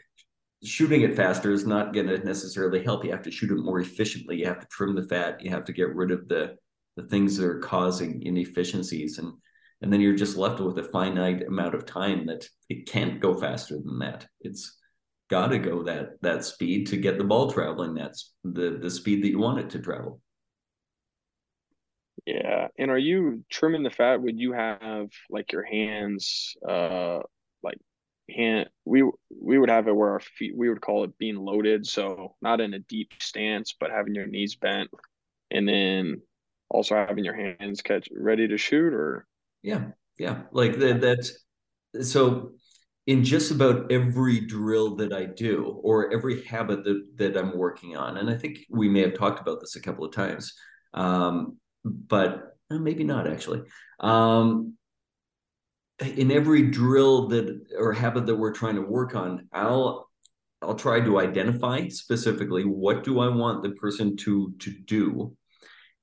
shooting 0.64 1.02
it 1.02 1.16
faster 1.16 1.52
is 1.52 1.66
not 1.66 1.92
going 1.92 2.06
to 2.06 2.18
necessarily 2.18 2.82
help. 2.82 3.04
You 3.04 3.10
have 3.10 3.22
to 3.22 3.30
shoot 3.30 3.50
it 3.50 3.62
more 3.62 3.80
efficiently. 3.80 4.38
You 4.38 4.46
have 4.46 4.60
to 4.60 4.66
trim 4.68 4.94
the 4.94 5.02
fat. 5.02 5.42
You 5.42 5.50
have 5.50 5.64
to 5.64 5.72
get 5.72 5.94
rid 5.94 6.10
of 6.10 6.28
the 6.28 6.56
the 6.96 7.04
things 7.04 7.38
that 7.38 7.46
are 7.46 7.58
causing 7.58 8.22
inefficiencies 8.22 9.18
and 9.18 9.32
and 9.80 9.92
then 9.92 10.00
you're 10.00 10.14
just 10.14 10.36
left 10.36 10.60
with 10.60 10.78
a 10.78 10.84
finite 10.84 11.44
amount 11.46 11.74
of 11.74 11.86
time 11.86 12.26
that 12.26 12.46
it 12.68 12.86
can't 12.86 13.18
go 13.18 13.34
faster 13.34 13.76
than 13.76 13.98
that. 13.98 14.26
It's 14.40 14.78
got 15.32 15.48
to 15.48 15.58
go 15.58 15.82
that 15.82 16.20
that 16.20 16.44
speed 16.44 16.86
to 16.86 16.98
get 16.98 17.16
the 17.16 17.24
ball 17.24 17.50
traveling 17.50 17.94
that's 17.94 18.34
the 18.44 18.78
the 18.82 18.90
speed 18.90 19.24
that 19.24 19.30
you 19.30 19.38
want 19.38 19.58
it 19.58 19.70
to 19.70 19.78
travel 19.78 20.20
yeah 22.26 22.68
and 22.78 22.90
are 22.90 22.98
you 22.98 23.42
trimming 23.50 23.82
the 23.82 23.88
fat 23.88 24.20
would 24.20 24.38
you 24.38 24.52
have 24.52 25.08
like 25.30 25.50
your 25.50 25.64
hands 25.64 26.54
uh 26.68 27.20
hand 28.30 28.68
we 28.84 29.02
we 29.30 29.58
would 29.58 29.70
have 29.70 29.88
it 29.88 29.96
where 29.96 30.10
our 30.10 30.20
feet 30.20 30.56
we 30.56 30.68
would 30.68 30.80
call 30.80 31.04
it 31.04 31.18
being 31.18 31.36
loaded 31.36 31.86
so 31.86 32.34
not 32.40 32.60
in 32.60 32.74
a 32.74 32.78
deep 32.78 33.12
stance 33.20 33.74
but 33.78 33.90
having 33.90 34.14
your 34.14 34.26
knees 34.26 34.54
bent 34.56 34.88
and 35.50 35.68
then 35.68 36.20
also 36.70 36.94
having 36.94 37.24
your 37.24 37.34
hands 37.34 37.82
catch 37.82 38.08
ready 38.16 38.46
to 38.48 38.56
shoot 38.56 38.92
or 38.92 39.26
yeah 39.62 39.86
yeah 40.18 40.42
like 40.52 40.78
that 40.78 41.00
that's 41.00 42.08
so 42.08 42.52
in 43.06 43.24
just 43.24 43.50
about 43.50 43.90
every 43.90 44.40
drill 44.40 44.94
that 44.96 45.12
I 45.12 45.24
do 45.24 45.80
or 45.82 46.12
every 46.12 46.44
habit 46.44 46.84
that, 46.84 47.04
that 47.16 47.36
I'm 47.36 47.56
working 47.56 47.96
on. 47.96 48.16
And 48.16 48.30
I 48.30 48.36
think 48.36 48.60
we 48.70 48.88
may 48.88 49.00
have 49.00 49.14
talked 49.14 49.40
about 49.40 49.60
this 49.60 49.76
a 49.76 49.80
couple 49.80 50.04
of 50.04 50.14
times, 50.14 50.54
um, 50.94 51.56
but 51.84 52.56
uh, 52.70 52.78
maybe 52.78 53.02
not 53.02 53.26
actually. 53.26 53.62
Um, 53.98 54.76
in 56.02 56.30
every 56.30 56.70
drill 56.70 57.28
that 57.28 57.60
or 57.78 57.92
habit 57.92 58.26
that 58.26 58.36
we're 58.36 58.52
trying 58.52 58.76
to 58.76 58.82
work 58.82 59.14
on, 59.14 59.48
I'll 59.52 60.08
I'll 60.60 60.74
try 60.74 61.00
to 61.00 61.18
identify 61.18 61.88
specifically 61.88 62.64
what 62.64 63.04
do 63.04 63.20
I 63.20 63.28
want 63.28 63.62
the 63.62 63.70
person 63.70 64.16
to 64.18 64.54
to 64.60 64.70
do, 64.70 65.36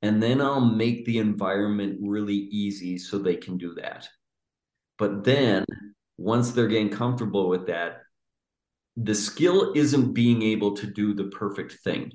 and 0.01 0.21
then 0.21 0.41
I'll 0.41 0.62
make 0.62 1.05
the 1.05 1.19
environment 1.19 1.99
really 2.01 2.35
easy 2.35 2.97
so 2.97 3.17
they 3.17 3.35
can 3.35 3.57
do 3.57 3.73
that. 3.75 4.07
But 4.97 5.23
then 5.23 5.65
once 6.17 6.51
they're 6.51 6.67
getting 6.67 6.89
comfortable 6.89 7.47
with 7.47 7.67
that, 7.67 8.01
the 8.97 9.15
skill 9.15 9.71
isn't 9.75 10.13
being 10.13 10.41
able 10.41 10.75
to 10.75 10.88
do 10.88 11.13
the 11.13 11.25
perfect 11.25 11.77
thing. 11.83 12.12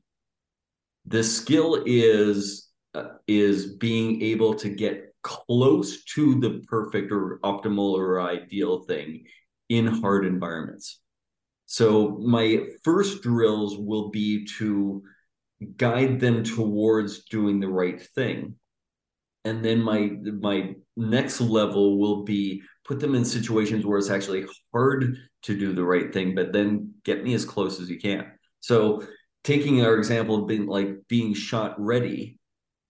The 1.06 1.24
skill 1.24 1.82
is 1.86 2.68
uh, 2.94 3.08
is 3.26 3.74
being 3.76 4.22
able 4.22 4.54
to 4.54 4.68
get 4.68 5.13
close 5.24 6.04
to 6.04 6.38
the 6.38 6.62
perfect 6.68 7.10
or 7.10 7.40
optimal 7.42 7.94
or 7.94 8.20
ideal 8.20 8.82
thing 8.82 9.24
in 9.68 9.86
hard 9.86 10.24
environments. 10.24 11.00
So 11.66 12.18
my 12.18 12.66
first 12.84 13.22
drills 13.22 13.76
will 13.76 14.10
be 14.10 14.46
to 14.58 15.02
guide 15.76 16.20
them 16.20 16.44
towards 16.44 17.24
doing 17.24 17.58
the 17.58 17.68
right 17.68 18.00
thing. 18.00 18.56
And 19.46 19.64
then 19.64 19.80
my 19.82 20.10
my 20.40 20.74
next 20.96 21.40
level 21.40 21.98
will 21.98 22.22
be 22.22 22.62
put 22.86 23.00
them 23.00 23.14
in 23.14 23.24
situations 23.24 23.84
where 23.84 23.98
it's 23.98 24.10
actually 24.10 24.46
hard 24.72 25.16
to 25.42 25.58
do 25.58 25.72
the 25.72 25.84
right 25.84 26.12
thing, 26.12 26.34
but 26.34 26.52
then 26.52 26.94
get 27.04 27.24
me 27.24 27.34
as 27.34 27.44
close 27.44 27.80
as 27.80 27.90
you 27.90 27.98
can. 27.98 28.30
So 28.60 29.02
taking 29.42 29.84
our 29.84 29.96
example 29.96 30.42
of 30.42 30.48
being 30.48 30.66
like 30.66 31.06
being 31.08 31.34
shot 31.34 31.74
ready, 31.78 32.38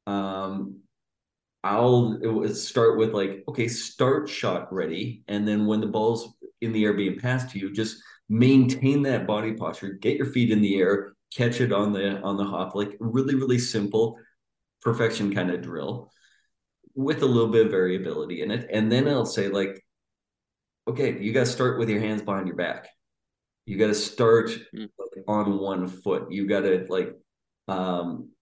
um, 0.07 0.81
I'll 1.65 2.47
start 2.55 2.99
with 2.99 3.15
like, 3.15 3.43
okay, 3.49 3.69
start 3.69 4.29
shot 4.29 4.71
ready. 4.71 5.25
And 5.29 5.49
then 5.49 5.65
when 5.65 5.81
the 5.81 5.87
ball's 5.87 6.35
in 6.61 6.73
the 6.73 6.85
air 6.85 6.93
being 6.93 7.19
passed 7.19 7.51
to 7.51 7.59
you, 7.59 7.73
just 7.73 8.03
maintain 8.29 9.03
that 9.03 9.27
body 9.27 9.55
posture, 9.55 9.95
get 9.95 10.19
your 10.19 10.27
feet 10.27 10.51
in 10.51 10.61
the 10.61 10.77
air, 10.77 11.15
catch 11.35 11.63
it 11.63 11.73
on 11.73 11.95
the 11.95 12.21
on 12.21 12.37
the 12.37 12.45
hop, 12.45 12.75
like 12.75 12.95
really, 13.01 13.35
really 13.35 13.59
simple 13.59 14.19
perfection 14.83 15.35
kind 15.35 15.51
of 15.51 15.63
drill 15.63 16.11
with 16.95 17.23
a 17.23 17.27
little 17.27 17.49
bit 17.49 17.65
of 17.65 17.73
variability 17.73 18.43
in 18.43 18.51
it. 18.51 18.69
And 18.71 18.93
then 18.93 19.09
I'll 19.09 19.25
say, 19.25 19.49
like, 19.49 19.83
okay, 20.87 21.19
you 21.19 21.33
got 21.33 21.47
to 21.47 21.47
start 21.47 21.79
with 21.79 21.89
your 21.89 22.01
hands 22.01 22.21
behind 22.21 22.47
your 22.47 22.57
back. 22.57 22.89
You 23.65 23.79
got 23.79 23.87
to 23.87 23.95
start 23.95 24.51
mm. 24.77 24.91
on 25.27 25.59
one 25.59 25.89
foot. 25.89 26.31
You 26.31 26.47
got 26.47 26.61
to 26.61 26.85
like, 26.91 27.15
um, 27.69 28.34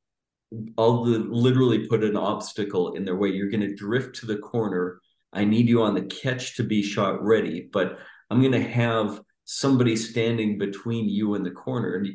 I'll 0.76 1.02
literally 1.04 1.86
put 1.86 2.04
an 2.04 2.16
obstacle 2.16 2.94
in 2.94 3.04
their 3.04 3.16
way. 3.16 3.30
You're 3.30 3.50
going 3.50 3.60
to 3.60 3.74
drift 3.74 4.16
to 4.16 4.26
the 4.26 4.36
corner. 4.36 5.00
I 5.32 5.44
need 5.44 5.68
you 5.68 5.82
on 5.82 5.94
the 5.94 6.02
catch 6.02 6.56
to 6.56 6.62
be 6.62 6.82
shot 6.82 7.22
ready, 7.22 7.68
but 7.72 7.98
I'm 8.30 8.40
going 8.40 8.52
to 8.52 8.62
have 8.62 9.20
somebody 9.44 9.96
standing 9.96 10.58
between 10.58 11.08
you 11.08 11.34
and 11.34 11.44
the 11.44 11.50
corner, 11.50 11.96
and 11.96 12.08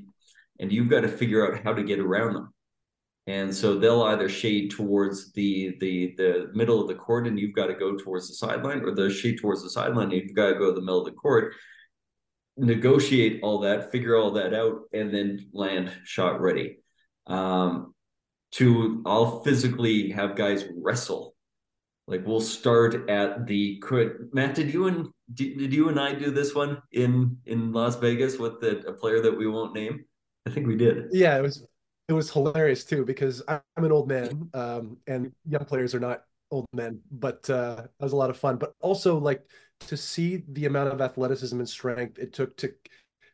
and 0.60 0.72
you've 0.72 0.90
got 0.90 1.02
to 1.02 1.08
figure 1.08 1.46
out 1.46 1.64
how 1.64 1.74
to 1.74 1.84
get 1.84 2.00
around 2.00 2.34
them 2.34 2.54
and 3.28 3.54
so 3.54 3.78
they'll 3.78 4.04
either 4.04 4.30
shade 4.30 4.72
towards 4.72 5.32
the 5.34 5.78
the 5.80 6.16
the 6.18 6.50
middle 6.54 6.82
of 6.82 6.88
the 6.88 6.96
court 6.96 7.28
and 7.28 7.38
you've 7.38 7.56
got 7.56 7.68
to 7.68 7.74
go 7.74 7.96
towards 7.96 8.28
the 8.28 8.34
sideline 8.34 8.82
or 8.82 8.96
they'll 8.96 9.10
shade 9.10 9.38
towards 9.38 9.62
the 9.62 9.70
sideline 9.70 10.12
and 10.12 10.14
you've 10.14 10.36
got 10.36 10.50
to 10.50 10.60
go 10.60 10.68
to 10.68 10.74
the 10.74 10.82
middle 10.82 11.00
of 11.00 11.06
the 11.06 11.12
court 11.12 11.54
negotiate 12.56 13.40
all 13.44 13.60
that 13.60 13.92
figure 13.92 14.16
all 14.16 14.32
that 14.32 14.54
out 14.54 14.80
and 14.94 15.14
then 15.14 15.48
land 15.54 15.92
shot 16.04 16.42
ready 16.42 16.78
um, 17.28 17.94
to 18.54 19.02
I'll 19.06 19.42
physically 19.44 20.10
have 20.12 20.36
guys 20.36 20.66
wrestle. 20.76 21.36
Like 22.08 22.26
we'll 22.26 22.42
start 22.42 23.10
at 23.10 23.46
the 23.48 23.78
could 23.80 24.30
Matt. 24.34 24.56
Did 24.56 24.74
you 24.74 24.88
and 24.88 25.10
did, 25.34 25.74
you 25.74 25.90
and 25.90 26.00
I 26.00 26.14
do 26.14 26.32
this 26.32 26.56
one 26.56 26.82
in 26.94 27.38
in 27.46 27.74
Las 27.74 27.98
Vegas 27.98 28.38
with 28.38 28.62
the, 28.62 28.80
a 28.88 28.94
player 28.94 29.22
that 29.22 29.38
we 29.38 29.48
won't 29.48 29.74
name? 29.74 30.06
I 30.46 30.50
think 30.50 30.68
we 30.68 30.78
did. 30.78 31.08
Yeah, 31.12 31.38
it 31.38 31.42
was 31.42 31.66
it 32.08 32.14
was 32.14 32.32
hilarious 32.32 32.86
too 32.86 33.04
because 33.04 33.44
I'm 33.48 33.62
an 33.76 33.92
old 33.92 34.08
man, 34.08 34.50
um, 34.54 34.98
and 35.08 35.34
young 35.46 35.66
players 35.66 35.94
are 35.94 36.00
not 36.00 36.24
old 36.50 36.66
men, 36.74 37.02
but 37.12 37.50
uh, 37.50 37.76
that 37.76 37.92
was 38.00 38.14
a 38.14 38.18
lot 38.18 38.30
of 38.30 38.38
fun. 38.38 38.56
But 38.56 38.74
also 38.80 39.18
like 39.18 39.46
to 39.82 39.98
see 39.98 40.44
the 40.54 40.66
amount 40.66 40.94
of 40.94 41.02
athleticism 41.02 41.60
and 41.60 41.68
strength 41.68 42.18
it 42.20 42.32
took 42.32 42.56
to 42.58 42.74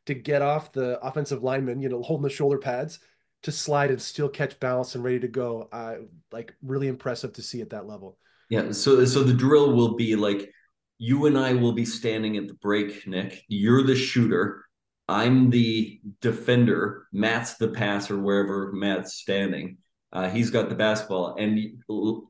to 0.07 0.13
get 0.15 0.41
off 0.41 0.71
the 0.73 0.99
offensive 1.05 1.43
lineman, 1.43 1.79
you 1.79 1.89
know, 1.89 2.01
holding 2.01 2.23
the 2.23 2.29
shoulder 2.29 2.57
pads 2.57 2.99
to 3.43 3.51
slide 3.51 3.91
and 3.91 4.01
still 4.01 4.29
catch 4.29 4.59
balance 4.59 4.95
and 4.95 5.03
ready 5.03 5.19
to 5.19 5.27
go. 5.27 5.69
Uh, 5.71 5.95
like 6.31 6.55
really 6.61 6.87
impressive 6.87 7.33
to 7.33 7.41
see 7.41 7.61
at 7.61 7.69
that 7.69 7.87
level. 7.87 8.17
Yeah. 8.49 8.71
So 8.71 9.05
so 9.05 9.23
the 9.23 9.33
drill 9.33 9.73
will 9.73 9.95
be 9.95 10.15
like 10.15 10.51
you 10.97 11.25
and 11.25 11.37
I 11.37 11.53
will 11.53 11.73
be 11.73 11.85
standing 11.85 12.37
at 12.37 12.47
the 12.47 12.53
break, 12.55 13.07
Nick. 13.07 13.43
You're 13.47 13.83
the 13.83 13.95
shooter. 13.95 14.65
I'm 15.07 15.49
the 15.49 15.99
defender. 16.21 17.07
Matt's 17.11 17.55
the 17.55 17.69
passer 17.69 18.17
wherever 18.17 18.71
Matt's 18.71 19.15
standing. 19.15 19.77
Uh, 20.13 20.29
he's 20.29 20.51
got 20.51 20.69
the 20.69 20.75
basketball, 20.75 21.35
and 21.39 21.59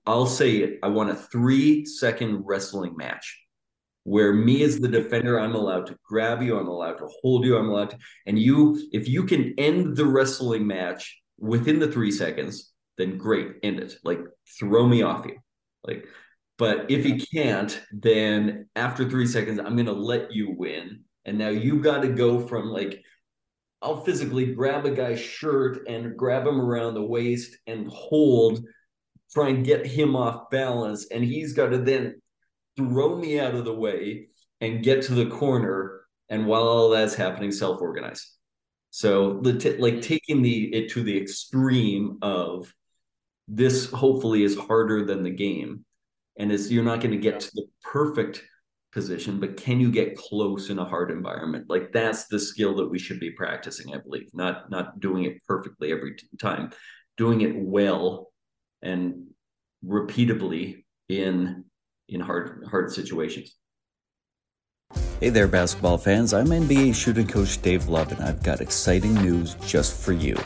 I'll 0.06 0.26
say 0.26 0.58
it. 0.58 0.80
I 0.82 0.88
want 0.88 1.10
a 1.10 1.16
three 1.16 1.86
second 1.86 2.44
wrestling 2.46 2.96
match 2.96 3.43
where 4.04 4.34
me 4.34 4.64
as 4.64 4.80
the 4.80 4.88
defender, 4.88 5.40
I'm 5.40 5.56
allowed 5.56 5.88
to 5.88 5.98
grab 6.04 6.42
you, 6.42 6.58
I'm 6.58 6.68
allowed 6.68 6.98
to 6.98 7.08
hold 7.22 7.46
you, 7.46 7.58
I'm 7.58 7.70
allowed 7.70 7.92
to, 7.92 7.98
and 8.26 8.38
you, 8.38 8.90
if 8.92 9.08
you 9.08 9.24
can 9.24 9.54
end 9.58 9.96
the 9.96 10.06
wrestling 10.06 10.68
match 10.68 11.22
within 11.40 11.80
the 11.80 11.92
three 11.92 12.12
seconds, 12.12 12.72
then 12.98 13.18
great, 13.18 13.54
end 13.64 13.80
it. 13.80 13.96
Like 14.04 14.20
throw 14.60 14.88
me 14.88 15.02
off 15.02 15.26
you. 15.26 15.38
Like, 15.86 16.06
but 16.58 16.92
if 16.92 17.06
you 17.06 17.20
can't, 17.34 17.82
then 17.92 18.70
after 18.76 19.10
three 19.10 19.28
seconds, 19.28 19.60
I'm 19.60 19.76
gonna 19.76 19.92
let 19.92 20.32
you 20.32 20.54
win. 20.56 21.04
And 21.26 21.38
now 21.38 21.50
you've 21.50 21.84
got 21.84 22.02
to 22.02 22.10
go 22.10 22.40
from 22.40 22.68
like, 22.68 23.02
I'll 23.82 24.04
physically 24.04 24.54
grab 24.54 24.86
a 24.86 24.92
guy's 24.92 25.20
shirt 25.20 25.88
and 25.88 26.18
grab 26.18 26.46
him 26.46 26.60
around 26.60 26.94
the 26.94 27.04
waist 27.04 27.58
and 27.68 27.88
hold, 27.88 28.64
try 29.32 29.50
and 29.50 29.66
get 29.66 29.86
him 29.86 30.16
off 30.16 30.50
balance. 30.50 31.08
And 31.12 31.24
he's 31.24 31.54
got 31.54 31.70
to 31.70 31.78
then 31.78 32.22
throw 32.78 33.18
me 33.18 33.40
out 33.40 33.56
of 33.56 33.66
the 33.66 33.74
way 33.74 34.28
and 34.62 34.84
get 34.84 35.04
to 35.04 35.14
the 35.14 35.28
corner 35.28 36.02
and 36.30 36.48
while 36.48 36.64
all 36.64 36.90
that's 36.90 37.16
happening 37.16 37.52
self-organize. 37.52 38.32
So 38.90 39.40
the 39.42 39.76
like 39.80 40.02
taking 40.02 40.42
the 40.42 40.74
it 40.74 40.90
to 40.92 41.04
the 41.04 41.18
extreme 41.18 42.20
of 42.22 42.74
this 43.48 43.90
hopefully 43.92 44.44
is 44.44 44.58
harder 44.58 45.04
than 45.04 45.24
the 45.24 45.32
game 45.32 45.84
and 46.38 46.52
is 46.52 46.72
you're 46.72 46.84
not 46.84 47.02
going 47.02 47.12
to 47.12 47.18
get 47.18 47.40
to 47.40 47.52
the 47.54 47.66
perfect 47.84 48.44
position 48.92 49.40
but 49.40 49.58
can 49.58 49.80
you 49.80 49.92
get 49.92 50.16
close 50.16 50.70
in 50.70 50.78
a 50.78 50.86
hard 50.86 51.10
environment? 51.10 51.66
Like 51.68 51.92
that's 51.92 52.28
the 52.28 52.40
skill 52.40 52.76
that 52.76 52.88
we 52.88 53.00
should 53.00 53.20
be 53.20 53.32
practicing 53.32 53.94
i 53.94 53.98
believe. 53.98 54.30
Not 54.34 54.70
not 54.70 55.00
doing 55.00 55.24
it 55.26 55.44
perfectly 55.48 55.92
every 55.92 56.16
time. 56.40 56.72
Doing 57.18 57.42
it 57.42 57.56
well 57.56 58.32
and 58.82 59.28
repeatably 59.84 60.84
in 61.10 61.66
in 62.14 62.22
hard 62.22 62.64
hard 62.70 62.92
situations. 62.92 63.56
Hey 65.20 65.30
there, 65.30 65.48
basketball 65.48 65.98
fans. 65.98 66.34
I'm 66.34 66.48
NBA 66.48 66.94
shooting 66.96 67.28
coach 67.28 67.62
Dave 67.62 67.88
Love, 67.88 68.12
and 68.12 68.22
I've 68.22 68.44
got 68.44 68.62
exciting 68.62 69.14
news 69.16 69.56
just 69.66 70.00
for 70.04 70.14
you. 70.14 70.38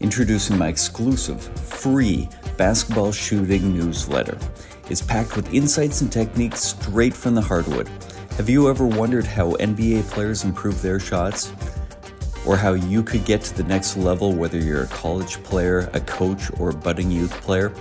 Introducing 0.00 0.58
my 0.58 0.68
exclusive 0.68 1.42
free 1.42 2.28
basketball 2.56 3.12
shooting 3.12 3.74
newsletter. 3.74 4.38
It's 4.90 5.02
packed 5.02 5.36
with 5.36 5.52
insights 5.52 6.00
and 6.00 6.10
techniques 6.10 6.60
straight 6.60 7.14
from 7.14 7.34
the 7.34 7.42
hardwood. 7.42 7.88
Have 8.36 8.48
you 8.48 8.68
ever 8.68 8.86
wondered 8.86 9.26
how 9.26 9.52
NBA 9.52 10.02
players 10.10 10.44
improve 10.44 10.80
their 10.82 11.00
shots? 11.00 11.52
Or 12.46 12.56
how 12.56 12.72
you 12.72 13.02
could 13.02 13.24
get 13.24 13.42
to 13.42 13.54
the 13.54 13.64
next 13.64 13.96
level, 13.96 14.32
whether 14.32 14.58
you're 14.58 14.84
a 14.84 14.88
college 14.88 15.42
player, 15.42 15.90
a 15.92 16.00
coach, 16.00 16.50
or 16.58 16.70
a 16.70 16.74
budding 16.74 17.10
youth 17.10 17.32
player? 17.42 17.72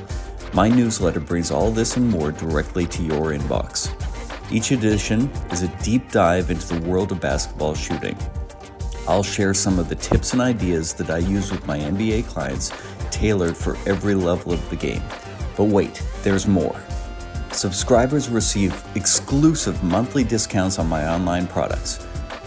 My 0.57 0.69
newsletter 0.69 1.19
brings 1.19 1.51
all 1.51 1.69
this 1.69 1.97
and 1.97 2.09
more 2.09 2.31
directly 2.31 2.87
to 2.87 3.03
your 3.03 3.31
inbox. 3.31 3.91
Each 4.51 4.71
edition 4.71 5.29
is 5.51 5.61
a 5.61 5.67
deep 5.83 6.11
dive 6.11 6.49
into 6.49 6.73
the 6.73 6.89
world 6.89 7.11
of 7.11 7.21
basketball 7.21 7.75
shooting. 7.75 8.17
I'll 9.07 9.21
share 9.21 9.53
some 9.53 9.77
of 9.77 9.87
the 9.87 9.93
tips 9.93 10.33
and 10.33 10.41
ideas 10.41 10.95
that 10.95 11.11
I 11.11 11.19
use 11.19 11.51
with 11.51 11.67
my 11.67 11.77
NBA 11.77 12.25
clients, 12.25 12.71
tailored 13.11 13.55
for 13.55 13.77
every 13.85 14.15
level 14.15 14.51
of 14.51 14.67
the 14.71 14.75
game. 14.75 15.03
But 15.55 15.65
wait, 15.65 16.01
there's 16.23 16.47
more. 16.47 16.81
Subscribers 17.51 18.27
receive 18.27 18.83
exclusive 18.95 19.83
monthly 19.83 20.23
discounts 20.23 20.79
on 20.79 20.87
my 20.87 21.07
online 21.07 21.45
products. 21.45 22.03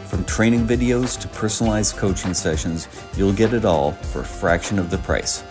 From 0.08 0.24
training 0.24 0.66
videos 0.66 1.16
to 1.20 1.28
personalized 1.28 1.96
coaching 1.96 2.34
sessions, 2.34 2.88
you'll 3.16 3.32
get 3.32 3.54
it 3.54 3.64
all 3.64 3.92
for 3.92 4.22
a 4.22 4.24
fraction 4.24 4.80
of 4.80 4.90
the 4.90 4.98
price. 4.98 5.44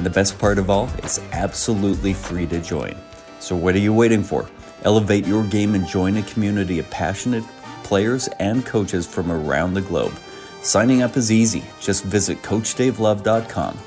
And 0.00 0.06
the 0.06 0.08
best 0.08 0.38
part 0.38 0.58
of 0.58 0.70
all, 0.70 0.88
it's 0.96 1.18
absolutely 1.32 2.14
free 2.14 2.46
to 2.46 2.58
join. 2.58 2.96
So 3.38 3.54
what 3.54 3.74
are 3.74 3.80
you 3.80 3.92
waiting 3.92 4.22
for? 4.22 4.48
Elevate 4.84 5.26
your 5.26 5.44
game 5.44 5.74
and 5.74 5.86
join 5.86 6.16
a 6.16 6.22
community 6.22 6.78
of 6.78 6.88
passionate 6.88 7.44
players 7.82 8.26
and 8.38 8.64
coaches 8.64 9.06
from 9.06 9.30
around 9.30 9.74
the 9.74 9.82
globe. 9.82 10.14
Signing 10.62 11.02
up 11.02 11.18
is 11.18 11.30
easy. 11.30 11.62
Just 11.80 12.04
visit 12.04 12.40
CoachDaveLove.com. 12.40 13.78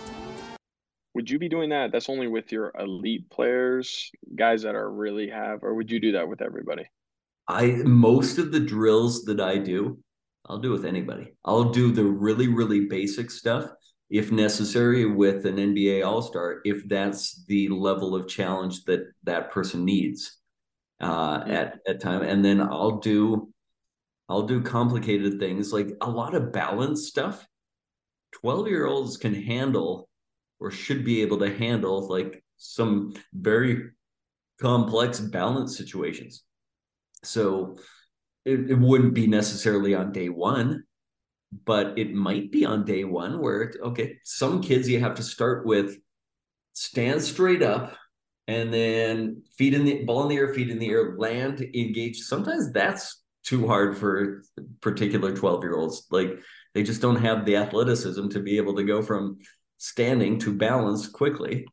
Would 1.15 1.31
you 1.31 1.39
be 1.39 1.49
doing 1.49 1.71
that? 1.71 1.91
That's 1.91 2.09
only 2.09 2.27
with 2.27 2.51
your 2.51 2.71
elite 2.77 3.27
players, 3.31 4.11
guys 4.35 4.61
that 4.61 4.75
are 4.75 4.91
really 4.91 5.31
have, 5.31 5.63
or 5.63 5.73
would 5.73 5.89
you 5.89 5.99
do 5.99 6.11
that 6.11 6.29
with 6.29 6.43
everybody? 6.43 6.85
I 7.47 7.81
most 7.85 8.37
of 8.37 8.51
the 8.51 8.59
drills 8.59 9.23
that 9.23 9.39
I 9.39 9.57
do, 9.57 9.97
I'll 10.47 10.59
do 10.59 10.69
with 10.69 10.85
anybody. 10.85 11.33
I'll 11.43 11.71
do 11.71 11.91
the 11.91 12.03
really, 12.03 12.49
really 12.49 12.85
basic 12.85 13.31
stuff 13.31 13.65
if 14.13 14.31
necessary, 14.31 15.05
with 15.05 15.47
an 15.47 15.55
NBA 15.55 16.05
All 16.05 16.21
Star, 16.21 16.61
if 16.65 16.87
that's 16.87 17.43
the 17.45 17.67
level 17.69 18.15
of 18.15 18.27
challenge 18.27 18.83
that 18.85 19.07
that 19.23 19.49
person 19.49 19.83
needs 19.83 20.37
uh, 21.01 21.43
at 21.47 21.79
at 21.87 21.99
time. 21.99 22.21
And 22.21 22.45
then 22.45 22.61
I'll 22.61 22.99
do 22.99 23.51
I'll 24.29 24.43
do 24.43 24.61
complicated 24.61 25.39
things 25.39 25.73
like 25.73 25.89
a 26.01 26.09
lot 26.09 26.35
of 26.35 26.53
balance 26.53 27.07
stuff. 27.07 27.43
Twelve 28.31 28.67
year 28.67 28.85
olds 28.85 29.17
can 29.17 29.33
handle 29.33 30.07
or 30.59 30.69
should 30.69 31.03
be 31.03 31.23
able 31.23 31.39
to 31.39 31.57
handle 31.57 32.07
like 32.07 32.43
some 32.57 33.13
very 33.33 33.89
complex 34.61 35.19
balance 35.19 35.75
situations. 35.75 36.43
So 37.23 37.77
it, 38.45 38.69
it 38.69 38.77
wouldn't 38.77 39.15
be 39.15 39.25
necessarily 39.25 39.95
on 39.95 40.11
day 40.11 40.29
one 40.29 40.83
but 41.65 41.97
it 41.97 42.13
might 42.13 42.51
be 42.51 42.65
on 42.65 42.85
day 42.85 43.03
one 43.03 43.39
where 43.39 43.73
okay 43.83 44.17
some 44.23 44.61
kids 44.61 44.87
you 44.87 44.99
have 44.99 45.15
to 45.15 45.23
start 45.23 45.65
with 45.65 45.97
stand 46.73 47.21
straight 47.21 47.61
up 47.61 47.95
and 48.47 48.73
then 48.73 49.41
feet 49.57 49.73
in 49.73 49.85
the 49.85 50.03
ball 50.03 50.23
in 50.23 50.29
the 50.29 50.35
air 50.35 50.53
feet 50.53 50.69
in 50.69 50.79
the 50.79 50.89
air 50.89 51.15
land 51.17 51.61
engage. 51.61 52.19
Sometimes 52.19 52.71
that's 52.71 53.21
too 53.43 53.67
hard 53.67 53.97
for 53.97 54.43
particular 54.81 55.35
12 55.35 55.63
year 55.63 55.75
olds 55.75 56.07
like 56.11 56.39
they 56.73 56.81
just 56.81 57.01
don't 57.01 57.17
have 57.17 57.45
the 57.45 57.57
athleticism 57.57 58.29
to 58.29 58.39
be 58.39 58.57
able 58.57 58.75
to 58.75 58.83
go 58.83 59.01
from 59.01 59.37
standing 59.77 60.39
to 60.39 60.53
balance 60.53 61.07
quickly. 61.07 61.65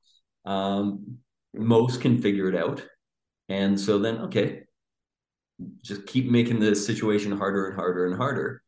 Um, 0.44 1.18
most 1.54 2.00
can 2.00 2.20
figure 2.20 2.48
it 2.48 2.56
out. 2.56 2.84
And 3.48 3.78
so 3.78 3.98
then 3.98 4.18
okay 4.22 4.62
just 5.82 6.06
keep 6.06 6.30
making 6.30 6.58
the 6.58 6.74
situation 6.74 7.32
harder 7.32 7.66
and 7.66 7.76
harder 7.76 8.06
and 8.06 8.16
harder 8.16 8.62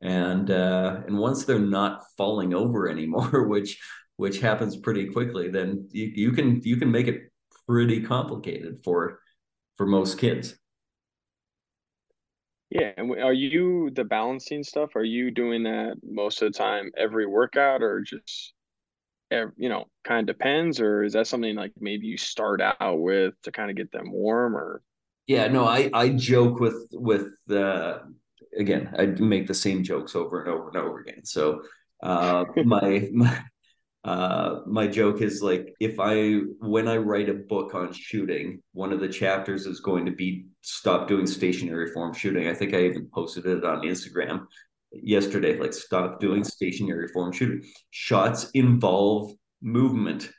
and 0.00 0.50
uh, 0.50 1.00
and 1.06 1.18
once 1.18 1.44
they're 1.44 1.58
not 1.58 2.04
falling 2.16 2.54
over 2.54 2.88
anymore, 2.88 3.44
which 3.48 3.78
which 4.16 4.40
happens 4.40 4.76
pretty 4.76 5.06
quickly, 5.08 5.48
then 5.50 5.88
you, 5.92 6.12
you 6.14 6.32
can 6.32 6.60
you 6.62 6.76
can 6.76 6.90
make 6.90 7.08
it 7.08 7.30
pretty 7.66 8.02
complicated 8.02 8.78
for 8.84 9.20
for 9.76 9.86
most 9.86 10.18
kids. 10.18 10.56
Yeah, 12.70 12.90
and 12.96 13.10
are 13.22 13.32
you 13.32 13.90
the 13.94 14.04
balancing 14.04 14.64
stuff? 14.64 14.96
Are 14.96 15.04
you 15.04 15.30
doing 15.30 15.62
that 15.64 15.96
most 16.02 16.42
of 16.42 16.52
the 16.52 16.58
time, 16.58 16.90
every 16.96 17.26
workout, 17.26 17.82
or 17.82 18.00
just 18.00 18.54
you 19.30 19.68
know, 19.68 19.86
kind 20.04 20.28
of 20.28 20.36
depends, 20.36 20.80
or 20.80 21.02
is 21.02 21.12
that 21.14 21.26
something 21.26 21.56
like 21.56 21.72
maybe 21.80 22.06
you 22.06 22.16
start 22.16 22.60
out 22.60 23.00
with 23.00 23.34
to 23.42 23.52
kind 23.52 23.70
of 23.70 23.76
get 23.76 23.92
them 23.92 24.10
warm, 24.10 24.56
or? 24.56 24.82
Yeah, 25.26 25.48
no, 25.48 25.64
I 25.64 25.90
I 25.92 26.10
joke 26.10 26.60
with 26.60 26.88
with 26.92 27.32
uh, 27.50 27.98
again, 28.58 28.94
I 28.98 29.06
make 29.06 29.46
the 29.46 29.54
same 29.54 29.82
jokes 29.82 30.14
over 30.14 30.40
and 30.40 30.48
over 30.48 30.68
and 30.68 30.76
over 30.76 31.00
again. 31.00 31.24
So 31.24 31.62
uh, 32.02 32.44
my 32.64 33.08
my 33.12 33.44
uh, 34.04 34.60
my 34.66 34.86
joke 34.86 35.20
is 35.20 35.42
like 35.42 35.74
if 35.80 35.98
I 35.98 36.40
when 36.60 36.88
I 36.88 36.96
write 36.96 37.28
a 37.28 37.34
book 37.34 37.74
on 37.74 37.92
shooting, 37.92 38.62
one 38.72 38.92
of 38.92 39.00
the 39.00 39.08
chapters 39.08 39.66
is 39.66 39.80
going 39.80 40.06
to 40.06 40.12
be 40.12 40.46
stop 40.62 41.08
doing 41.08 41.26
stationary 41.26 41.90
form 41.92 42.14
shooting. 42.14 42.48
I 42.48 42.54
think 42.54 42.74
I 42.74 42.82
even 42.84 43.08
posted 43.12 43.46
it 43.46 43.64
on 43.64 43.82
Instagram 43.82 44.46
yesterday. 44.92 45.58
Like 45.58 45.72
stop 45.72 46.20
doing 46.20 46.44
stationary 46.44 47.08
form 47.08 47.32
shooting. 47.32 47.62
Shots 47.90 48.50
involve 48.54 49.32
movement. 49.60 50.30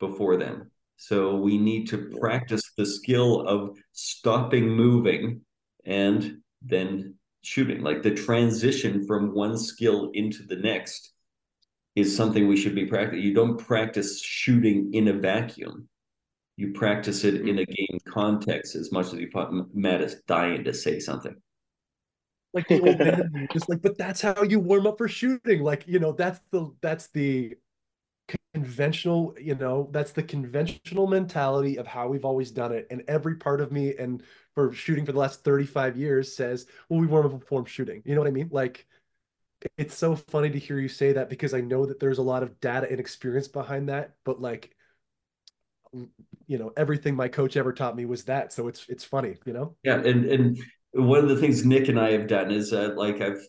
before 0.00 0.36
them. 0.36 0.70
So 0.96 1.36
we 1.36 1.58
need 1.58 1.88
to 1.88 2.10
practice 2.20 2.62
the 2.76 2.86
skill 2.86 3.46
of 3.46 3.76
stopping 3.92 4.68
moving 4.68 5.42
and 5.84 6.38
then 6.62 7.17
shooting. 7.48 7.82
Like 7.82 8.02
the 8.02 8.14
transition 8.14 9.06
from 9.06 9.34
one 9.34 9.56
skill 9.56 10.10
into 10.14 10.42
the 10.42 10.56
next 10.56 11.12
is 11.96 12.14
something 12.14 12.46
we 12.46 12.56
should 12.56 12.74
be 12.74 12.86
practicing. 12.86 13.24
You 13.24 13.34
don't 13.34 13.56
practice 13.56 14.20
shooting 14.20 14.92
in 14.92 15.08
a 15.08 15.14
vacuum. 15.14 15.88
You 16.56 16.72
practice 16.72 17.24
it 17.24 17.36
in 17.36 17.58
a 17.58 17.62
mm-hmm. 17.62 17.72
game 17.72 17.98
context 18.08 18.76
as 18.76 18.92
much 18.92 19.06
as 19.06 19.14
you 19.14 19.28
put 19.32 19.48
Matt 19.74 20.02
is 20.02 20.16
dying 20.26 20.64
to 20.64 20.74
say 20.74 21.00
something. 21.00 21.34
Like 22.52 22.68
the 22.68 22.80
old 22.80 22.98
man, 22.98 23.48
just 23.52 23.68
like, 23.68 23.82
but 23.82 23.98
that's 23.98 24.20
how 24.20 24.42
you 24.42 24.58
warm 24.58 24.86
up 24.86 24.98
for 24.98 25.08
shooting. 25.08 25.62
Like, 25.62 25.86
you 25.86 25.98
know, 25.98 26.12
that's 26.12 26.40
the 26.50 26.72
that's 26.80 27.08
the 27.08 27.54
conventional, 28.54 29.34
you 29.40 29.54
know, 29.54 29.88
that's 29.92 30.12
the 30.12 30.22
conventional 30.22 31.06
mentality 31.06 31.76
of 31.76 31.86
how 31.86 32.08
we've 32.08 32.24
always 32.24 32.50
done 32.50 32.72
it. 32.72 32.86
And 32.90 33.02
every 33.08 33.36
part 33.36 33.60
of 33.60 33.72
me 33.72 33.94
and 33.96 34.22
for 34.54 34.72
shooting 34.72 35.06
for 35.06 35.12
the 35.12 35.18
last 35.18 35.44
35 35.44 35.96
years 35.96 36.34
says, 36.34 36.66
well, 36.88 37.00
we 37.00 37.06
warm 37.06 37.26
up 37.26 37.40
before 37.40 37.66
shooting. 37.66 38.02
You 38.04 38.14
know 38.14 38.20
what 38.20 38.28
I 38.28 38.32
mean? 38.32 38.48
Like 38.50 38.86
it's 39.76 39.96
so 39.96 40.14
funny 40.14 40.50
to 40.50 40.58
hear 40.58 40.78
you 40.78 40.88
say 40.88 41.12
that 41.12 41.28
because 41.28 41.54
I 41.54 41.60
know 41.60 41.86
that 41.86 42.00
there's 42.00 42.18
a 42.18 42.22
lot 42.22 42.42
of 42.42 42.60
data 42.60 42.88
and 42.90 43.00
experience 43.00 43.48
behind 43.48 43.88
that, 43.88 44.14
but 44.24 44.40
like 44.40 44.74
you 46.46 46.58
know, 46.58 46.72
everything 46.76 47.16
my 47.16 47.28
coach 47.28 47.56
ever 47.56 47.72
taught 47.72 47.96
me 47.96 48.04
was 48.04 48.24
that. 48.24 48.52
So 48.52 48.68
it's 48.68 48.86
it's 48.88 49.04
funny, 49.04 49.36
you 49.44 49.52
know? 49.52 49.76
Yeah, 49.82 50.00
and 50.00 50.24
and 50.26 50.58
one 50.92 51.20
of 51.20 51.28
the 51.28 51.36
things 51.36 51.64
Nick 51.64 51.88
and 51.88 51.98
I 51.98 52.12
have 52.12 52.26
done 52.26 52.50
is 52.50 52.70
that 52.70 52.96
like 52.96 53.20
I've 53.20 53.40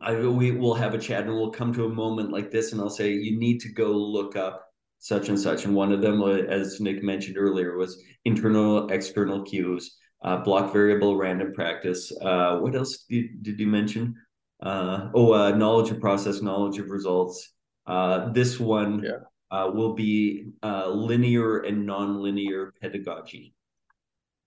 I 0.00 0.14
we 0.14 0.52
will 0.52 0.74
have 0.74 0.94
a 0.94 0.98
chat 0.98 1.24
and 1.24 1.34
we'll 1.34 1.50
come 1.50 1.72
to 1.74 1.86
a 1.86 1.88
moment 1.88 2.32
like 2.32 2.50
this 2.50 2.72
and 2.72 2.80
I'll 2.80 2.90
say 2.90 3.12
you 3.12 3.38
need 3.38 3.60
to 3.60 3.72
go 3.72 3.92
look 3.92 4.36
up 4.36 4.66
such 4.98 5.28
and 5.28 5.38
such. 5.38 5.64
And 5.64 5.74
one 5.74 5.92
of 5.92 6.00
them 6.00 6.22
as 6.22 6.80
Nick 6.80 7.02
mentioned 7.02 7.38
earlier 7.38 7.76
was 7.76 8.02
internal 8.24 8.88
external 8.88 9.42
cues 9.42 9.96
uh, 10.22 10.38
block 10.38 10.72
variable 10.72 11.16
random 11.16 11.52
practice. 11.52 12.12
Uh, 12.20 12.58
what 12.58 12.74
else 12.74 13.04
did, 13.08 13.42
did 13.42 13.60
you 13.60 13.66
mention? 13.66 14.14
Uh, 14.60 15.10
oh 15.14 15.32
uh, 15.32 15.50
knowledge 15.50 15.90
of 15.90 16.00
process 16.00 16.42
knowledge 16.42 16.78
of 16.78 16.90
results. 16.90 17.52
Uh, 17.86 18.30
this 18.32 18.58
one 18.58 19.02
yeah. 19.04 19.18
Uh, 19.48 19.70
will 19.72 19.94
be 19.94 20.48
linear 20.64 21.58
and 21.58 21.86
non-linear 21.86 22.74
pedagogy. 22.82 23.54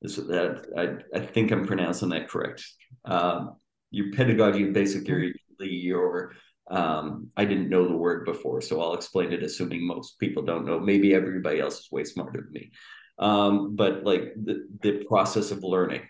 This, 0.02 0.18
that 0.18 0.66
I, 0.78 1.18
I 1.18 1.22
think 1.22 1.52
I'm 1.52 1.66
pronouncing 1.66 2.10
that 2.10 2.28
correct. 2.28 2.66
Um, 3.06 3.56
your 3.92 4.12
pedagogy 4.14 4.72
basically 4.72 5.34
your 5.60 6.34
um, 6.70 7.32
I 7.36 7.46
didn't 7.46 7.70
know 7.70 7.88
the 7.88 7.98
word 7.98 8.26
before, 8.26 8.62
so 8.62 8.80
I'll 8.80 8.94
explain 8.94 9.34
it 9.34 9.44
assuming 9.44 9.86
most 9.86 10.20
people 10.20 10.44
don't 10.44 10.66
know. 10.66 10.80
Maybe 10.80 11.16
everybody 11.16 11.60
else 11.60 11.80
is 11.80 11.92
way 11.92 12.04
smarter 12.04 12.42
than 12.42 12.52
me. 12.52 12.72
Um, 13.18 13.76
but 13.76 14.04
like 14.04 14.34
the, 14.36 14.68
the 14.82 15.04
process 15.06 15.52
of 15.52 15.64
learning. 15.64 16.04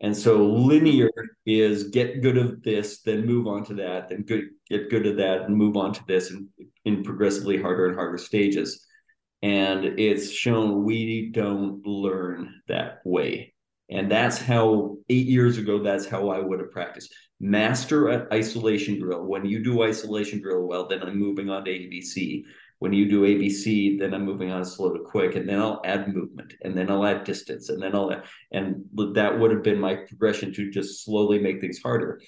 And 0.00 0.16
so 0.16 0.46
linear 0.46 1.10
is 1.46 1.84
get 1.84 2.22
good 2.22 2.36
at 2.36 2.62
this, 2.62 3.00
then 3.02 3.26
move 3.26 3.46
on 3.46 3.64
to 3.66 3.74
that, 3.74 4.08
then 4.08 4.22
good, 4.22 4.50
get 4.68 4.90
good 4.90 5.06
at 5.06 5.16
that, 5.16 5.42
and 5.42 5.56
move 5.56 5.76
on 5.76 5.92
to 5.92 6.04
this 6.06 6.30
in, 6.30 6.48
in 6.84 7.02
progressively 7.02 7.60
harder 7.60 7.86
and 7.86 7.96
harder 7.96 8.18
stages. 8.18 8.86
And 9.42 9.98
it's 9.98 10.30
shown 10.30 10.84
we 10.84 11.30
don't 11.32 11.84
learn 11.86 12.60
that 12.68 13.00
way. 13.04 13.53
And 13.90 14.10
that's 14.10 14.38
how 14.38 14.96
eight 15.08 15.26
years 15.26 15.58
ago, 15.58 15.82
that's 15.82 16.06
how 16.06 16.30
I 16.30 16.40
would 16.40 16.60
have 16.60 16.70
practiced. 16.70 17.14
Master 17.40 18.08
at 18.08 18.32
isolation 18.32 18.98
drill. 18.98 19.24
When 19.24 19.44
you 19.44 19.62
do 19.62 19.82
isolation 19.82 20.40
drill 20.40 20.62
well, 20.62 20.88
then 20.88 21.02
I'm 21.02 21.18
moving 21.18 21.50
on 21.50 21.64
to 21.64 21.70
ABC. 21.70 22.44
When 22.78 22.92
you 22.92 23.08
do 23.08 23.22
ABC, 23.22 23.98
then 23.98 24.14
I'm 24.14 24.24
moving 24.24 24.50
on 24.50 24.64
slow 24.64 24.92
to 24.92 25.02
quick, 25.04 25.36
and 25.36 25.48
then 25.48 25.60
I'll 25.60 25.80
add 25.84 26.12
movement, 26.12 26.54
and 26.62 26.76
then 26.76 26.90
I'll 26.90 27.06
add 27.06 27.24
distance, 27.24 27.68
and 27.68 27.80
then 27.80 27.94
I'll 27.94 28.12
add, 28.12 28.24
and 28.52 28.84
that 29.14 29.38
would 29.38 29.52
have 29.52 29.62
been 29.62 29.80
my 29.80 29.94
progression 29.94 30.52
to 30.54 30.70
just 30.70 31.04
slowly 31.04 31.38
make 31.38 31.60
things 31.60 31.80
harder. 31.82 32.20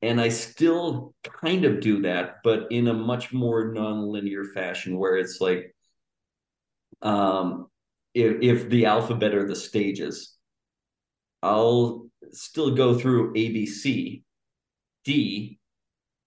And 0.00 0.20
I 0.20 0.30
still 0.30 1.14
kind 1.22 1.64
of 1.64 1.80
do 1.80 2.02
that, 2.02 2.36
but 2.42 2.72
in 2.72 2.88
a 2.88 2.94
much 2.94 3.32
more 3.32 3.72
non-linear 3.72 4.46
fashion, 4.46 4.98
where 4.98 5.16
it's 5.16 5.40
like, 5.40 5.74
um, 7.02 7.68
if, 8.14 8.38
if 8.42 8.68
the 8.68 8.86
alphabet 8.86 9.34
are 9.34 9.46
the 9.46 9.54
stages, 9.54 10.31
I'll 11.42 12.08
still 12.32 12.74
go 12.74 12.98
through 12.98 13.34
ABC, 13.34 14.22
D, 15.04 15.58